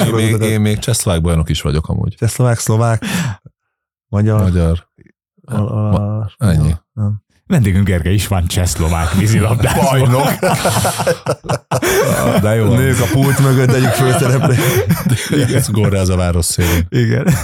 Én 0.07 0.15
még, 0.15 0.41
én 0.41 0.61
még 0.61 0.79
csehszlovák 0.79 1.21
bajnok 1.21 1.49
is 1.49 1.61
vagyok 1.61 1.89
amúgy. 1.89 2.15
Csehszlovák, 2.15 2.59
szlovák, 2.59 3.05
magyar. 4.09 4.41
Magyar. 4.41 4.89
A, 5.43 5.61
a, 5.61 6.33
Ennyi. 6.39 6.73
Nem. 6.93 7.23
Vendégünk 7.53 7.87
Gergely 7.87 8.15
is 8.15 8.27
van 8.27 8.47
csehszlovák 8.47 9.13
vízilabdázó. 9.15 9.81
Bajnok. 9.81 10.29
De 12.43 12.55
jó. 12.55 12.75
Nők 12.75 13.01
a 13.01 13.05
pult 13.13 13.39
mögött 13.39 13.73
egyik 13.73 13.89
főszereplő. 13.89 14.55
Ez 15.55 15.71
Gorráz 15.71 16.09
a 16.09 16.17
város 16.17 16.45
szélén. 16.45 16.87
Igen. 16.89 17.35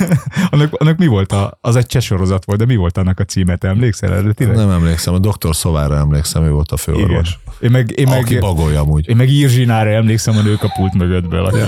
annak, 0.50 0.72
annak 0.72 0.96
mi 0.96 1.06
volt 1.06 1.32
a, 1.32 1.59
az 1.61 1.76
egy 1.76 1.86
cseh 1.86 2.02
sorozat 2.02 2.44
volt, 2.44 2.59
de 2.59 2.64
mi 2.64 2.76
volt 2.76 2.98
annak 2.98 3.18
a 3.20 3.24
címe, 3.24 3.56
te 3.56 3.68
emlékszel 3.68 4.14
erre? 4.14 4.32
Tényleg? 4.32 4.56
Nem 4.56 4.70
emlékszem, 4.70 5.14
a 5.14 5.18
doktor 5.18 5.56
Szovára 5.56 5.96
emlékszem, 5.96 6.44
ő 6.44 6.50
volt 6.50 6.70
a 6.72 6.76
Igen. 6.86 6.96
főorvos. 6.96 7.38
Én 7.61 7.70
meg, 7.70 7.98
én 7.98 8.09
meg, 8.09 8.18
Aki 8.18 8.38
bagolja 8.38 8.80
amúgy. 8.80 9.09
én 9.09 9.16
meg 9.16 9.28
Irzsinára 9.30 9.90
emlékszem 9.90 10.36
a 10.36 10.42
nők 10.42 10.62
a 10.62 10.72
pult 10.76 10.94
mögöttből, 10.94 11.44
aki 11.44 11.61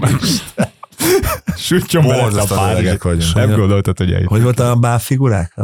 meg. 0.00 0.16
Sütjön 1.56 2.06
be 2.06 2.14
a 2.14 2.44
pár. 2.44 2.98
Nem 3.34 3.50
gondoltad, 3.50 3.98
hogy 3.98 4.12
eljött. 4.12 4.28
Hogy 4.28 4.42
volt 4.42 4.60
a 4.60 4.74
báb 4.74 5.00
figurák? 5.00 5.54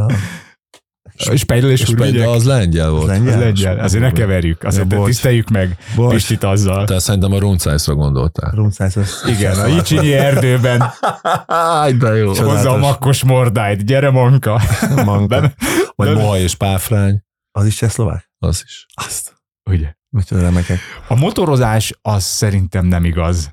A, 1.17 1.37
Spejdel 1.37 1.71
és 1.71 1.89
Urvigyek? 1.89 2.29
az 2.29 2.45
lengyel 2.45 2.91
volt. 2.91 3.03
Az 3.03 3.09
lengyel? 3.09 3.35
Az 3.35 3.41
lengyel. 3.41 3.79
Azért 3.79 4.03
ne 4.03 4.13
keverjük. 4.13 4.63
Azért 4.65 4.93
Ja, 4.93 5.05
tiszteljük 5.05 5.49
meg 5.49 5.77
Bocs. 5.95 6.13
Pistit 6.15 6.45
azzal. 6.45 6.85
Te 6.85 6.99
szerintem 6.99 7.33
a 7.33 7.39
Runcájszra 7.39 7.95
gondoltál. 7.95 8.51
Runcász, 8.55 8.97
az 8.97 9.25
Igen, 9.29 9.59
a 9.59 9.67
Icsinyi 9.69 10.13
erdőben 10.13 10.79
de 11.99 12.15
jó. 12.15 12.27
hozza 12.29 12.71
a 12.71 12.77
makkos 12.77 13.25
mordáit. 13.25 13.85
Gyere, 13.85 14.11
Manka! 14.11 14.61
Manka. 15.05 15.53
Vagy 15.95 16.15
Moha 16.15 16.39
és 16.39 16.55
Páfrány, 16.55 17.23
Az 17.51 17.67
is 17.67 17.75
csehszlovák? 17.77 18.31
az 18.39 18.63
is. 18.67 18.87
Azt. 18.95 19.35
Ugye? 19.71 19.95
Micsoda 20.09 20.41
remekek. 20.41 20.79
A 21.09 21.15
motorozás 21.15 21.93
az 22.03 22.25
szerintem 22.25 22.87
nem 22.87 23.05
igaz. 23.05 23.51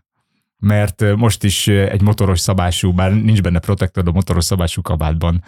Mert 0.62 1.16
most 1.16 1.44
is 1.44 1.68
egy 1.68 2.02
motoros 2.02 2.40
szabású, 2.40 2.94
bár 2.94 3.12
nincs 3.12 3.42
benne 3.42 3.60
protektor, 3.60 4.04
de 4.04 4.12
motoros 4.12 4.44
szabású 4.44 4.82
kabátban 4.82 5.44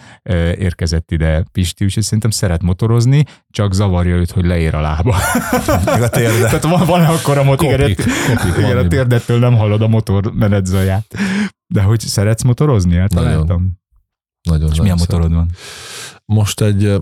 érkezett 0.57 1.11
ide 1.11 1.45
Pisti, 1.51 1.83
úgyhogy 1.83 2.03
szerintem 2.03 2.29
szeret 2.29 2.61
motorozni, 2.61 3.23
csak 3.49 3.73
zavarja 3.73 4.15
őt, 4.15 4.31
hogy 4.31 4.45
leér 4.45 4.75
a 4.75 4.81
lába. 4.81 5.15
Meg 5.85 6.01
a 6.01 6.09
térde. 6.09 6.45
Tehát 6.45 6.63
van, 6.63 6.85
van 6.85 7.05
akkor 7.05 7.37
a 7.37 7.43
motor, 7.43 7.79
igen, 7.79 7.95
Kopik, 7.95 8.57
igen, 8.57 8.77
a 8.77 8.87
térdettől 8.87 9.39
nem 9.39 9.55
hallod 9.55 9.81
a 9.81 9.87
motor 9.87 10.33
menedzaját. 10.33 11.15
De 11.67 11.81
hogy 11.81 11.99
szeretsz 11.99 12.43
motorozni? 12.43 12.95
Hát 12.95 13.13
Nagyon. 13.13 13.31
találtam. 13.31 13.79
Nagyon, 14.41 14.71
És 14.71 14.79
milyen 14.79 14.97
szeretem. 14.97 15.19
motorod 15.19 15.37
van? 15.37 15.51
Most 16.25 16.61
egy 16.61 17.01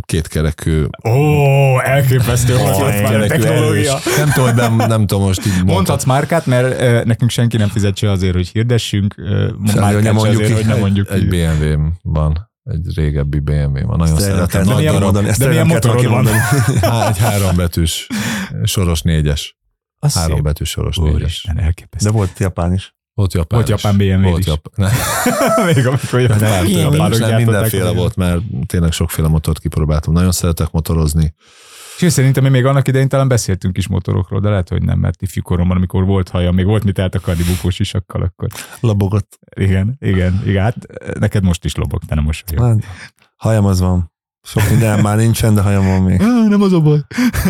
kétkerekű 0.00 0.84
Ó, 1.04 1.80
elképesztő, 1.80 2.52
hogy 2.52 2.62
ott 2.70 2.76
van 2.76 2.86
a 2.88 2.90
kétkerekű 2.90 3.26
technológia. 3.42 3.90
erős. 3.90 4.16
Nem 4.16 4.30
tudom, 4.34 4.54
nem, 4.54 4.76
nem 4.88 5.06
tudom 5.06 5.22
most 5.22 5.46
így 5.46 5.52
mondhat. 5.52 5.74
Mondhatsz 5.74 6.04
márkát, 6.04 6.46
mert 6.46 6.80
ö, 6.80 7.02
nekünk 7.04 7.30
senki 7.30 7.56
nem 7.56 7.68
fizet 7.68 7.96
se 7.96 8.10
azért, 8.10 8.34
hogy 8.34 8.48
hirdessünk, 8.48 9.14
ö, 9.16 9.48
márkát 9.74 10.02
nem 10.02 10.14
mondjuk 10.14 10.34
azért, 10.42 10.48
ki. 10.48 10.54
hogy 10.54 10.66
nem 10.66 10.78
mondjuk 10.78 11.10
Egy 11.10 11.20
ki. 11.20 11.26
BMW 11.26 11.78
van. 12.02 12.50
Egy 12.64 12.86
régebbi 12.96 13.38
BMW 13.38 13.86
van. 13.86 13.98
Nagyon 13.98 14.18
szeretem. 14.18 14.64
Nagy 14.64 14.76
milyen 14.76 14.92
darab. 14.92 15.14
mondani, 15.14 15.34
de 15.38 15.46
milyen 15.48 15.66
motorod 15.66 16.06
van? 16.06 16.26
Há, 16.80 17.08
egy 17.08 17.18
hárombetűs, 17.18 18.06
soros 18.62 19.02
négyes. 19.02 19.56
Az 19.98 20.14
Három 20.14 20.34
szép. 20.34 20.44
betűs 20.44 20.68
soros 20.70 20.96
négyes. 20.96 21.14
Úristen, 21.14 21.58
elképesztő. 21.60 22.08
De 22.10 22.16
volt 22.16 22.38
japán 22.38 22.72
is. 22.72 22.96
Volt 23.18 23.32
japán 23.32 23.58
Volt 23.58 23.68
japán 23.68 23.96
BMW 23.96 24.28
Volt 24.28 24.38
is. 24.38 24.46
japán. 24.46 24.72
Nem, 25.56 25.66
Még 25.66 25.86
amikor 25.86 26.20
jött 26.20 26.28
nem, 26.28 26.38
nem, 26.40 26.90
nem, 26.90 26.90
gyártották 26.90 27.36
mindenféle 27.36 27.90
volt, 27.90 28.16
mert 28.16 28.40
tényleg 28.66 28.92
sokféle 28.92 29.28
motort 29.28 29.58
kipróbáltam. 29.58 30.12
Nagyon 30.12 30.32
szeretek 30.32 30.70
motorozni. 30.70 31.34
És 31.98 32.12
szerintem 32.12 32.42
mi 32.42 32.48
még 32.48 32.64
annak 32.64 32.88
idején 32.88 33.08
talán 33.08 33.28
beszéltünk 33.28 33.76
is 33.76 33.88
motorokról, 33.88 34.40
de 34.40 34.48
lehet, 34.48 34.68
hogy 34.68 34.82
nem, 34.82 34.98
mert 34.98 35.22
ifjúkoromban, 35.22 35.76
amikor 35.76 36.04
volt 36.04 36.28
haja, 36.28 36.52
még 36.52 36.64
volt 36.66 36.84
mit 36.84 36.98
eltakarni 36.98 37.42
bukós 37.42 37.78
isakkal, 37.78 38.22
akkor 38.22 38.48
Labogott. 38.80 39.38
igen, 39.56 39.96
igen, 40.00 40.42
igen, 40.46 40.62
hát 40.62 40.76
neked 41.18 41.42
most 41.44 41.64
is 41.64 41.74
lobog, 41.74 42.02
te 42.04 42.14
nem 42.14 42.24
most. 42.24 42.54
Hát, 42.58 42.78
hajam 43.36 43.64
az 43.64 43.80
van. 43.80 44.12
Sok 44.48 44.70
minden 44.70 45.00
már 45.00 45.16
nincsen, 45.16 45.54
de 45.54 45.60
hajam 45.60 45.86
van 45.86 46.02
még. 46.02 46.18
Nem 46.48 46.62
az 46.62 46.72
a 46.72 46.80
baj. 46.80 46.98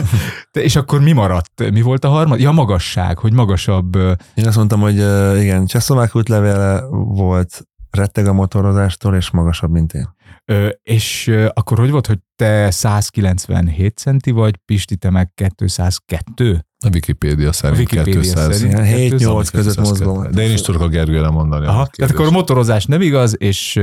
De 0.53 0.63
és 0.63 0.77
akkor 0.77 1.01
mi 1.01 1.13
maradt? 1.13 1.71
Mi 1.71 1.81
volt 1.81 2.05
a 2.05 2.09
harmad? 2.09 2.41
Ja, 2.41 2.51
magasság, 2.51 3.19
hogy 3.19 3.33
magasabb. 3.33 3.97
Én 4.35 4.47
azt 4.47 4.57
mondtam, 4.57 4.81
hogy 4.81 4.95
igen, 5.43 5.67
csehszlovák 5.67 6.17
útlevele 6.17 6.83
volt, 6.91 7.63
retteg 7.91 8.27
a 8.27 8.33
motorozástól, 8.33 9.15
és 9.15 9.31
magasabb, 9.31 9.71
mint 9.71 9.93
én. 9.93 10.09
Ö, 10.45 10.69
és 10.83 11.35
akkor 11.53 11.79
hogy 11.79 11.91
volt, 11.91 12.07
hogy 12.07 12.19
te 12.37 12.71
197 12.71 13.97
centi 13.97 14.31
vagy, 14.31 14.57
Pisti, 14.57 14.97
te 14.97 15.11
meg 15.11 15.33
202? 15.35 16.67
A 16.85 16.89
Wikipédia 16.93 17.53
szerint 17.53 17.79
Wikipédia 17.79 18.21
200. 18.21 18.57
szerint. 18.57 18.73
Ilyen 18.73 19.11
7-8 19.11 19.17
200, 19.19 19.51
között 19.51 19.77
202. 19.77 19.89
mozgom. 19.89 20.31
De 20.31 20.43
én 20.43 20.53
is 20.53 20.61
tudok 20.61 20.81
a 20.81 20.89
Gergőre 20.89 21.31
mondani. 21.31 21.67
Aha, 21.67 21.81
a 21.81 21.87
tehát 21.87 22.13
akkor 22.13 22.27
a 22.27 22.31
motorozás 22.31 22.87
nem 22.87 23.01
igaz, 23.01 23.35
és, 23.39 23.81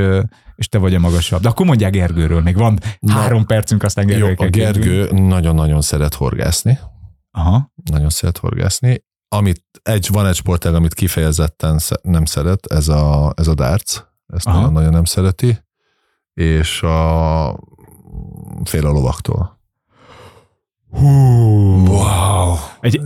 és 0.56 0.68
te 0.68 0.78
vagy 0.78 0.96
a 0.96 1.00
magasabb. 1.00 1.42
De 1.42 1.48
akkor 1.48 1.66
mondják 1.66 1.92
Gergőről, 1.92 2.42
még 2.42 2.56
van 2.56 2.80
Na. 3.00 3.14
három 3.14 3.46
percünk, 3.46 3.84
aztán 3.84 4.10
Jó, 4.10 4.26
Gergő 4.26 4.46
a. 4.46 4.50
Gergő 4.50 5.12
nagyon-nagyon 5.12 5.82
szeret 5.82 6.14
horgászni. 6.14 6.80
Aha. 7.32 7.72
Nagyon 7.92 8.10
szeret 8.10 8.38
horgászni. 8.38 9.04
Amit 9.28 9.64
egy, 9.84 10.08
van 10.12 10.28
egy 10.28 10.36
sportág, 10.36 10.74
amit 10.74 10.94
kifejezetten 10.94 11.80
nem 12.02 12.26
szeret, 12.26 12.66
ez 12.66 12.88
a, 12.88 13.34
ez 13.36 13.48
a 13.48 13.54
darts. 13.54 14.02
Ezt 14.28 14.46
nagyon-nagyon 14.46 14.92
nem 14.92 15.06
szereti. 15.06 15.64
És 16.34 16.82
a 16.82 17.60
fél 18.64 18.86
a 18.86 18.92
lovaktól. 18.92 19.55
Hú. 20.96 21.08
Wow. 21.88 22.56
Egy, 22.80 23.02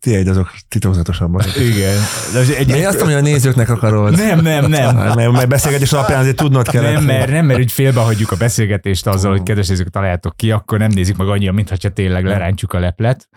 Ti 0.00 0.14
egy 0.14 0.28
azok 0.28 0.54
titokzatosabbak. 0.68 1.56
igen. 1.56 1.96
De 2.32 2.56
egy, 2.56 2.68
én 2.68 2.86
azt 2.86 2.98
mondom, 2.98 3.18
hogy 3.20 3.28
a 3.28 3.32
nézőknek 3.32 3.68
akarod. 3.68 4.16
nem, 4.16 4.40
nem, 4.40 4.66
nem. 4.66 4.96
Mert, 4.96 5.32
mert 5.32 5.48
beszélgetés 5.48 5.92
alapján 5.92 6.20
azért 6.20 6.36
tudnod 6.36 6.68
kell. 6.68 6.82
Nem, 6.82 7.04
mert, 7.04 7.30
nem, 7.30 7.46
mert 7.46 7.58
úgy 7.58 7.72
félbehagyjuk 7.72 8.32
a 8.32 8.36
beszélgetést 8.36 9.06
azzal, 9.06 9.30
hogy 9.30 9.42
kedves 9.42 9.68
nézők, 9.68 9.88
találjátok 9.88 10.36
ki, 10.36 10.50
akkor 10.50 10.78
nem 10.78 10.90
nézik 10.90 11.16
meg 11.16 11.28
annyira, 11.28 11.52
mintha 11.52 11.76
tényleg 11.76 12.24
lerántjuk 12.24 12.72
a 12.72 12.78
leplet. 12.78 13.28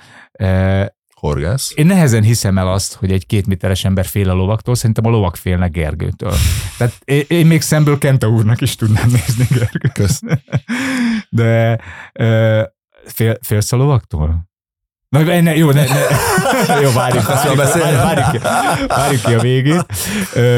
Horgász. 1.15 1.71
Én 1.75 1.85
nehezen 1.85 2.23
hiszem 2.23 2.57
el 2.57 2.71
azt, 2.71 2.93
hogy 2.93 3.11
egy 3.11 3.25
két 3.25 3.47
méteres 3.47 3.85
ember 3.85 4.05
fél 4.05 4.29
a 4.29 4.33
lovaktól, 4.33 4.75
szerintem 4.75 5.05
a 5.05 5.09
lovak 5.09 5.35
félnek 5.35 5.71
Gergőtől. 5.71 6.33
Tehát 6.77 6.93
én, 7.03 7.23
én 7.27 7.45
még 7.45 7.61
szemből 7.61 7.97
Kenta 7.97 8.27
úrnak 8.27 8.61
is 8.61 8.75
tudnám 8.75 9.07
nézni 9.07 9.47
Gergőt. 9.49 9.91
Kösz. 9.91 10.21
De 11.29 11.79
fél, 13.11 13.37
félsz 13.41 13.71
a 13.71 13.75
lovaktól? 13.75 14.47
Na, 15.09 15.19
ne, 15.41 15.55
jó, 15.55 15.71
ne, 15.71 15.83
ne. 15.83 15.99
jó, 16.81 16.91
várjuk, 16.91 17.25
várjuk, 17.25 17.55
várjuk, 17.55 18.01
várjuk, 18.01 18.31
ki, 18.31 18.37
várjuk 18.87 19.21
ki 19.21 19.33
a 19.33 19.39
végét. 19.39 19.85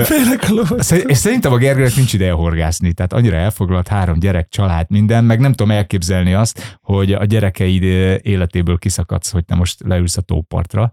Félek 0.05 0.49
a. 0.49 0.83
Szer- 0.83 1.09
És 1.09 1.17
szerintem 1.17 1.51
a 1.53 1.57
Gergőnek 1.57 1.95
nincs 1.95 2.13
ideje 2.13 2.31
horgászni, 2.31 2.93
tehát 2.93 3.13
annyira 3.13 3.35
elfoglalt 3.37 3.87
három 3.87 4.19
gyerek, 4.19 4.49
család, 4.49 4.85
minden, 4.89 5.23
meg 5.23 5.39
nem 5.39 5.51
tudom 5.53 5.71
elképzelni 5.71 6.33
azt, 6.33 6.77
hogy 6.81 7.13
a 7.13 7.25
gyerekeid 7.25 7.83
életéből 8.23 8.77
kiszakadsz, 8.77 9.31
hogy 9.31 9.45
te 9.45 9.55
most 9.55 9.79
leülsz 9.85 10.17
a 10.17 10.21
tópartra. 10.21 10.91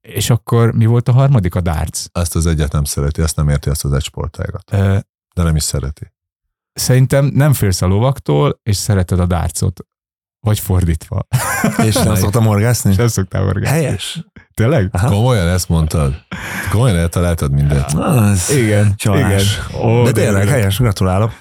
És 0.00 0.30
akkor 0.30 0.72
mi 0.72 0.86
volt 0.86 1.08
a 1.08 1.12
harmadik? 1.12 1.54
A 1.54 1.60
darts. 1.60 2.04
Ezt 2.12 2.36
az 2.36 2.46
egyet 2.46 2.72
nem 2.72 2.84
szereti, 2.84 3.22
ezt 3.22 3.36
nem 3.36 3.48
érti 3.48 3.70
ezt 3.70 3.84
az 3.84 3.92
egy 3.92 4.02
sportágat. 4.04 4.70
De 5.34 5.42
nem 5.42 5.56
is 5.56 5.62
szereti. 5.62 6.12
Szerintem 6.72 7.24
nem 7.24 7.52
félsz 7.52 7.82
a 7.82 7.86
lovaktól, 7.86 8.60
és 8.62 8.76
szereted 8.76 9.20
a 9.20 9.26
dartsot. 9.26 9.80
Vagy 10.40 10.58
fordítva. 10.58 11.26
És 11.84 11.94
nem 11.94 12.14
szoktam 12.14 12.44
horgászni? 12.44 12.94
Nem 12.96 13.08
szoktál 13.08 13.42
horgászni. 13.42 13.76
Helyes. 13.78 14.24
Tényleg? 14.54 14.88
Aha. 14.92 15.08
Komolyan 15.08 15.48
ezt 15.48 15.68
mondtad? 15.68 16.14
Komolyan 16.70 16.96
eltaláltad 16.96 17.52
mindent? 17.52 17.92
Az. 17.92 18.50
Igen. 18.50 18.92
Csalás. 18.96 19.60
Igen. 19.72 19.82
Ó, 19.82 20.02
De 20.04 20.12
tényleg, 20.12 20.48
helyes, 20.48 20.78
gratulálok. 20.78 21.32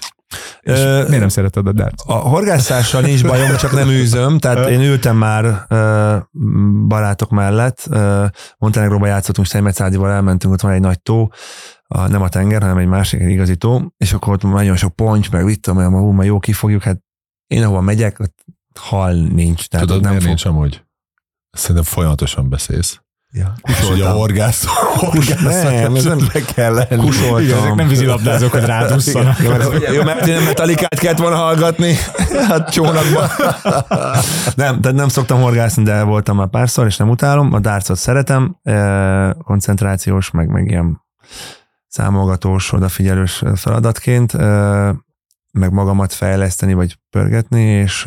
És 0.62 0.80
miért 0.84 1.20
nem 1.20 1.28
szereted 1.28 1.68
a 1.68 1.72
darts? 1.72 2.04
A 2.06 2.14
horgászással 2.14 3.02
nincs 3.02 3.26
bajom, 3.26 3.56
csak 3.56 3.72
nem 3.72 3.90
űzöm, 3.90 4.38
tehát 4.40 4.70
én 4.70 4.82
ültem 4.82 5.18
már 5.18 5.66
barátok 6.88 7.30
mellett, 7.30 7.88
ö, 7.90 8.26
Montenegróba 8.58 9.08
játszottunk, 9.08 9.48
Steinmetszádival 9.48 10.12
elmentünk, 10.12 10.54
ott 10.54 10.62
van 10.62 10.72
egy 10.72 10.80
nagy 10.80 11.02
tó, 11.02 11.30
a, 11.88 12.08
nem 12.08 12.22
a 12.22 12.30
tenger, 12.30 12.62
hanem 12.62 12.78
egy 12.78 12.88
másik 12.88 13.20
egy 13.22 13.30
igazi 13.30 13.56
tó, 13.56 13.82
és 13.98 14.14
akkor 14.14 14.34
ott 14.34 14.44
nagyon 14.44 14.76
sok 14.76 14.96
ponty, 14.96 15.28
meg 15.32 15.46
vittem, 15.46 15.76
mert 15.76 15.90
hú, 15.90 16.12
ma 16.12 16.24
jó 16.24 16.40
kifogjuk, 16.40 16.84
hát 16.84 17.00
én 17.48 17.64
ahova 17.64 17.82
megyek, 17.82 18.20
ott 18.20 18.36
hal 18.80 19.14
nincs. 19.14 19.66
Tehát 19.68 19.86
Tudod, 19.88 20.02
nem 20.02 20.10
miért 20.12 20.26
fog. 20.26 20.34
nincs 20.36 20.46
amúgy? 20.46 20.84
Szerintem 21.52 21.86
folyamatosan 21.86 22.50
beszélsz. 22.50 23.00
Ja. 23.32 23.54
És 23.64 23.90
ugye 23.90 24.06
a 24.06 24.12
horgász, 24.12 24.66
horgász 24.96 25.64
Nem, 25.64 25.96
ez 25.96 26.04
nem- 26.04 26.30
be 26.34 26.42
kell 26.42 26.74
lenni. 26.74 27.02
Kusoltam. 27.06 27.40
Igen, 27.44 27.58
ezek 27.58 27.76
nem 27.76 27.88
vízilabdázók, 27.88 28.52
hogy 28.52 28.66
rádusszanak. 28.66 29.40
Jó, 29.40 29.50
mert, 29.50 29.94
jó, 29.94 30.04
mert 30.04 30.28
én 30.28 30.42
metalikát 30.42 31.00
kellett 31.00 31.18
volna 31.18 31.36
hallgatni 31.36 31.96
a 32.50 32.64
csónakban. 32.64 33.30
nem, 34.56 34.82
tehát 34.82 34.94
nem 34.98 35.08
szoktam 35.08 35.42
horgászni, 35.42 35.84
de 35.84 36.04
voltam 36.04 36.36
már 36.38 36.48
párszor, 36.48 36.86
és 36.86 36.98
nem 36.98 37.10
utálom. 37.10 37.54
A 37.54 37.60
dárcot 37.60 37.98
szeretem, 37.98 38.58
koncentrációs, 39.44 40.32
meg, 40.32 40.48
meg 40.48 40.68
ilyen 40.68 41.02
számolgatós, 41.88 42.72
odafigyelős 42.74 43.44
feladatként, 43.56 44.32
meg 45.52 45.72
magamat 45.72 46.14
fejleszteni, 46.14 46.74
vagy 46.74 46.98
pörgetni, 47.10 47.62
és 47.62 48.06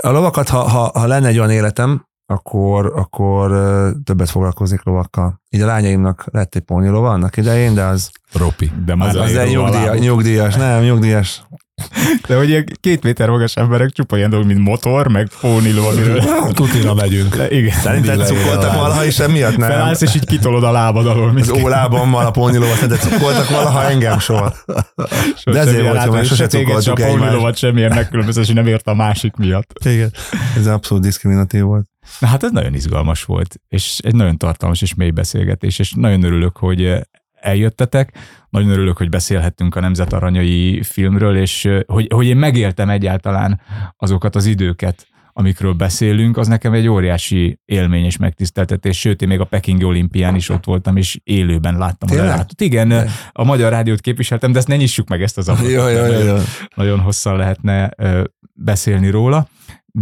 A 0.00 0.10
lovakat, 0.10 0.48
ha, 0.48 0.58
ha, 0.58 0.90
ha 0.94 1.06
lenne 1.06 1.28
egy 1.28 1.38
olyan 1.38 1.50
életem, 1.50 2.06
akkor, 2.26 2.92
akkor 2.96 3.50
többet 4.04 4.30
foglalkozik 4.30 4.82
lovakkal. 4.82 5.42
Így 5.50 5.60
a 5.60 5.66
lányaimnak 5.66 6.24
lett 6.32 6.54
egy 6.54 6.64
lova 6.68 7.10
annak 7.10 7.36
idején, 7.36 7.74
de 7.74 7.84
az... 7.84 8.10
Ropi. 8.32 8.72
De 8.84 8.94
már 8.94 9.08
az, 9.08 9.14
az 9.14 9.36
egy 9.36 9.50
nyugdíjas, 9.50 9.98
nyugdíjas, 9.98 10.54
nem, 10.54 10.82
nyugdíjas. 10.82 11.42
De 12.26 12.36
hogy 12.36 12.48
ilyen 12.48 12.64
két 12.80 13.02
méter 13.02 13.28
magas 13.28 13.56
emberek 13.56 13.90
csupa 13.90 14.16
ilyen 14.16 14.30
dolog, 14.30 14.46
mint 14.46 14.58
motor, 14.58 15.08
meg 15.08 15.28
póniló, 15.40 15.86
amiről... 15.86 16.22
Tutira 16.52 16.94
megyünk. 16.94 17.36
De 17.36 17.50
igen. 17.50 17.78
Szerinted 17.78 18.26
cukoltak 18.26 18.74
valaha 18.74 19.04
is 19.04 19.18
emiatt? 19.18 19.56
Nem. 19.56 19.68
Felállsz, 19.70 20.00
és 20.00 20.14
így 20.14 20.26
kitolod 20.26 20.64
a 20.64 20.70
lábad 20.70 21.06
alól. 21.06 21.36
Az 21.36 21.50
ólábammal 21.50 22.26
a 22.26 22.30
pónilóval, 22.30 22.74
szerinted 22.74 23.10
cukoltak 23.10 23.48
valaha 23.48 23.84
engem 23.84 24.18
soha. 24.18 24.54
De 25.44 25.58
ezért 25.58 25.82
volt, 25.82 25.98
hogy 25.98 26.26
sose 26.26 26.46
cukoltuk 26.46 27.00
egymást. 27.00 27.16
A 27.16 27.18
pónilóvat 27.18 27.56
semmiért 27.56 27.94
megkülönbözés, 27.94 28.48
nem 28.48 28.66
ért 28.66 28.86
a 28.86 28.94
másik 28.94 29.36
miatt. 29.36 29.72
Igen, 29.84 30.12
ez 30.56 30.66
abszolút 30.66 31.02
diszkriminatív 31.02 31.62
volt. 31.62 31.86
Na 32.18 32.26
hát 32.26 32.42
ez 32.42 32.50
nagyon 32.50 32.74
izgalmas 32.74 33.24
volt, 33.24 33.54
és 33.68 33.98
egy 34.02 34.14
nagyon 34.14 34.36
tartalmas 34.36 34.82
és 34.82 34.94
mély 34.94 35.10
beszélgetés, 35.10 35.78
és 35.78 35.92
nagyon 35.96 36.22
örülök, 36.22 36.56
hogy 36.56 37.08
eljöttetek. 37.40 38.12
Nagyon 38.50 38.70
örülök, 38.70 38.96
hogy 38.96 39.08
beszélhettünk 39.08 39.74
a 39.74 39.80
Nemzet 39.80 40.12
Aranyai 40.12 40.82
filmről, 40.82 41.36
és 41.36 41.68
hogy, 41.86 42.06
hogy 42.14 42.26
én 42.26 42.36
megéltem 42.36 42.88
egyáltalán 42.90 43.60
azokat 43.96 44.36
az 44.36 44.46
időket, 44.46 45.06
amikről 45.32 45.72
beszélünk, 45.72 46.36
az 46.36 46.46
nekem 46.46 46.72
egy 46.72 46.88
óriási 46.88 47.60
élmény 47.64 48.04
és 48.04 48.16
megtiszteltetés, 48.16 48.98
sőt, 48.98 49.22
én 49.22 49.28
még 49.28 49.40
a 49.40 49.44
Pekingi 49.44 49.84
olimpián 49.84 50.34
is 50.34 50.48
ott 50.48 50.64
voltam, 50.64 50.96
és 50.96 51.20
élőben 51.24 51.78
láttam 51.78 52.08
Tényleg? 52.08 52.26
a 52.26 52.30
lelátót. 52.30 52.60
Igen, 52.60 52.88
de. 52.88 53.10
a 53.32 53.44
Magyar 53.44 53.70
Rádiót 53.70 54.00
képviseltem, 54.00 54.52
de 54.52 54.58
ezt 54.58 54.68
ne 54.68 54.76
nyissuk 54.76 55.08
meg 55.08 55.22
ezt 55.22 55.38
az 55.38 55.48
adatot. 55.48 55.70
Jó, 55.70 55.88
jó, 55.88 56.04
jó, 56.04 56.20
jó. 56.20 56.36
Nagyon 56.74 57.00
hosszan 57.00 57.36
lehetne 57.36 57.90
beszélni 58.54 59.10
róla 59.10 59.48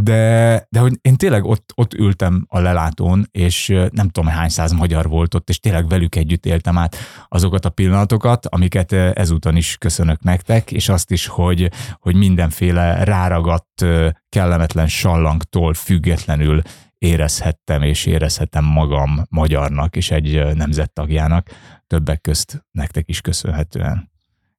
de, 0.03 0.67
de 0.71 0.81
hogy 0.81 0.99
én 1.01 1.17
tényleg 1.17 1.45
ott, 1.45 1.73
ott 1.75 1.95
ültem 1.95 2.47
a 2.49 2.59
lelátón, 2.59 3.29
és 3.31 3.69
nem 3.91 4.09
tudom 4.09 4.31
hány 4.31 4.49
száz 4.49 4.73
magyar 4.73 5.09
volt 5.09 5.35
ott, 5.35 5.49
és 5.49 5.61
tényleg 5.61 5.89
velük 5.89 6.15
együtt 6.15 6.47
éltem 6.47 6.79
át 6.79 6.97
azokat 7.29 7.65
a 7.65 7.71
pillanatokat, 7.71 8.47
amiket 8.47 8.93
ezúton 8.93 9.57
is 9.57 9.77
köszönök 9.77 10.23
nektek, 10.23 10.73
és 10.73 10.89
azt 10.89 11.11
is, 11.11 11.27
hogy, 11.27 11.71
hogy 11.99 12.15
mindenféle 12.15 13.05
ráragadt, 13.05 13.85
kellemetlen 14.29 14.89
sallangtól 14.89 15.75
függetlenül 15.75 16.63
érezhettem 16.99 17.83
és 17.83 18.07
érezhetem 18.07 18.65
magam 18.65 19.23
magyarnak 19.29 19.97
és 19.97 20.11
egy 20.11 20.55
nemzettagjának, 20.55 21.49
többek 21.87 22.21
közt 22.21 22.65
nektek 22.71 23.09
is 23.09 23.21
köszönhetően. 23.21 24.11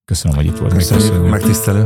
Köszönöm, 0.05 0.38
hogy 0.38 0.45
itt 0.45 0.57
voltak. 0.57 0.77
Köszönjük, 0.77 1.29
megtisztelő. 1.29 1.85